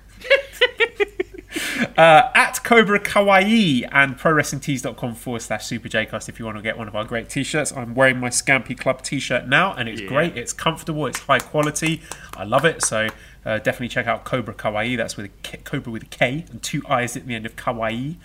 [1.97, 6.79] Uh, at Cobra Kawaii and ProWrestlingTees.com forward slash Super Jcast if you want to get
[6.79, 7.73] one of our great t shirts.
[7.73, 10.37] I'm wearing my Scampy Club t shirt now and it's great.
[10.37, 12.01] It's comfortable, it's high quality.
[12.35, 12.83] I love it.
[12.83, 13.09] So
[13.45, 14.97] uh, definitely check out Cobra Kawaii.
[14.97, 17.57] That's with a K, Cobra with a K and two I's at the end of
[17.57, 18.17] Kawaii.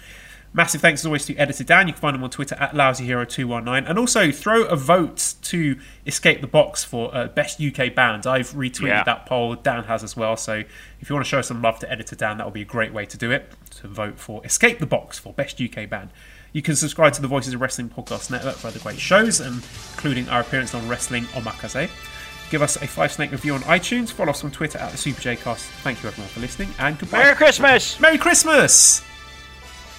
[0.54, 1.88] Massive thanks as always to Editor Dan.
[1.88, 3.88] You can find him on Twitter at LousyHero219.
[3.88, 8.26] And also throw a vote to escape the box for uh, best UK band.
[8.26, 9.04] I've retweeted Yeah.
[9.04, 9.56] that poll.
[9.56, 10.38] Dan has as well.
[10.38, 10.64] So
[11.00, 12.94] if you want to show some love to Editor Dan, that would be a great
[12.94, 13.52] way to do it.
[13.82, 16.10] To vote for Escape the Box for best UK band.
[16.54, 20.28] You can subscribe to the Voices of Wrestling podcast network for other great shows, including
[20.30, 21.90] our appearance on Wrestling Omakase.
[22.50, 24.12] Give us a five snake review on iTunes.
[24.12, 25.68] Follow us on Twitter at the Super Jcast.
[25.82, 27.20] Thank you everyone for listening, and goodbye.
[27.20, 28.00] Merry Christmas!
[28.00, 29.02] Merry Christmas!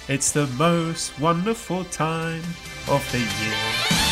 [0.07, 2.41] It's the most wonderful time
[2.87, 4.08] of the year.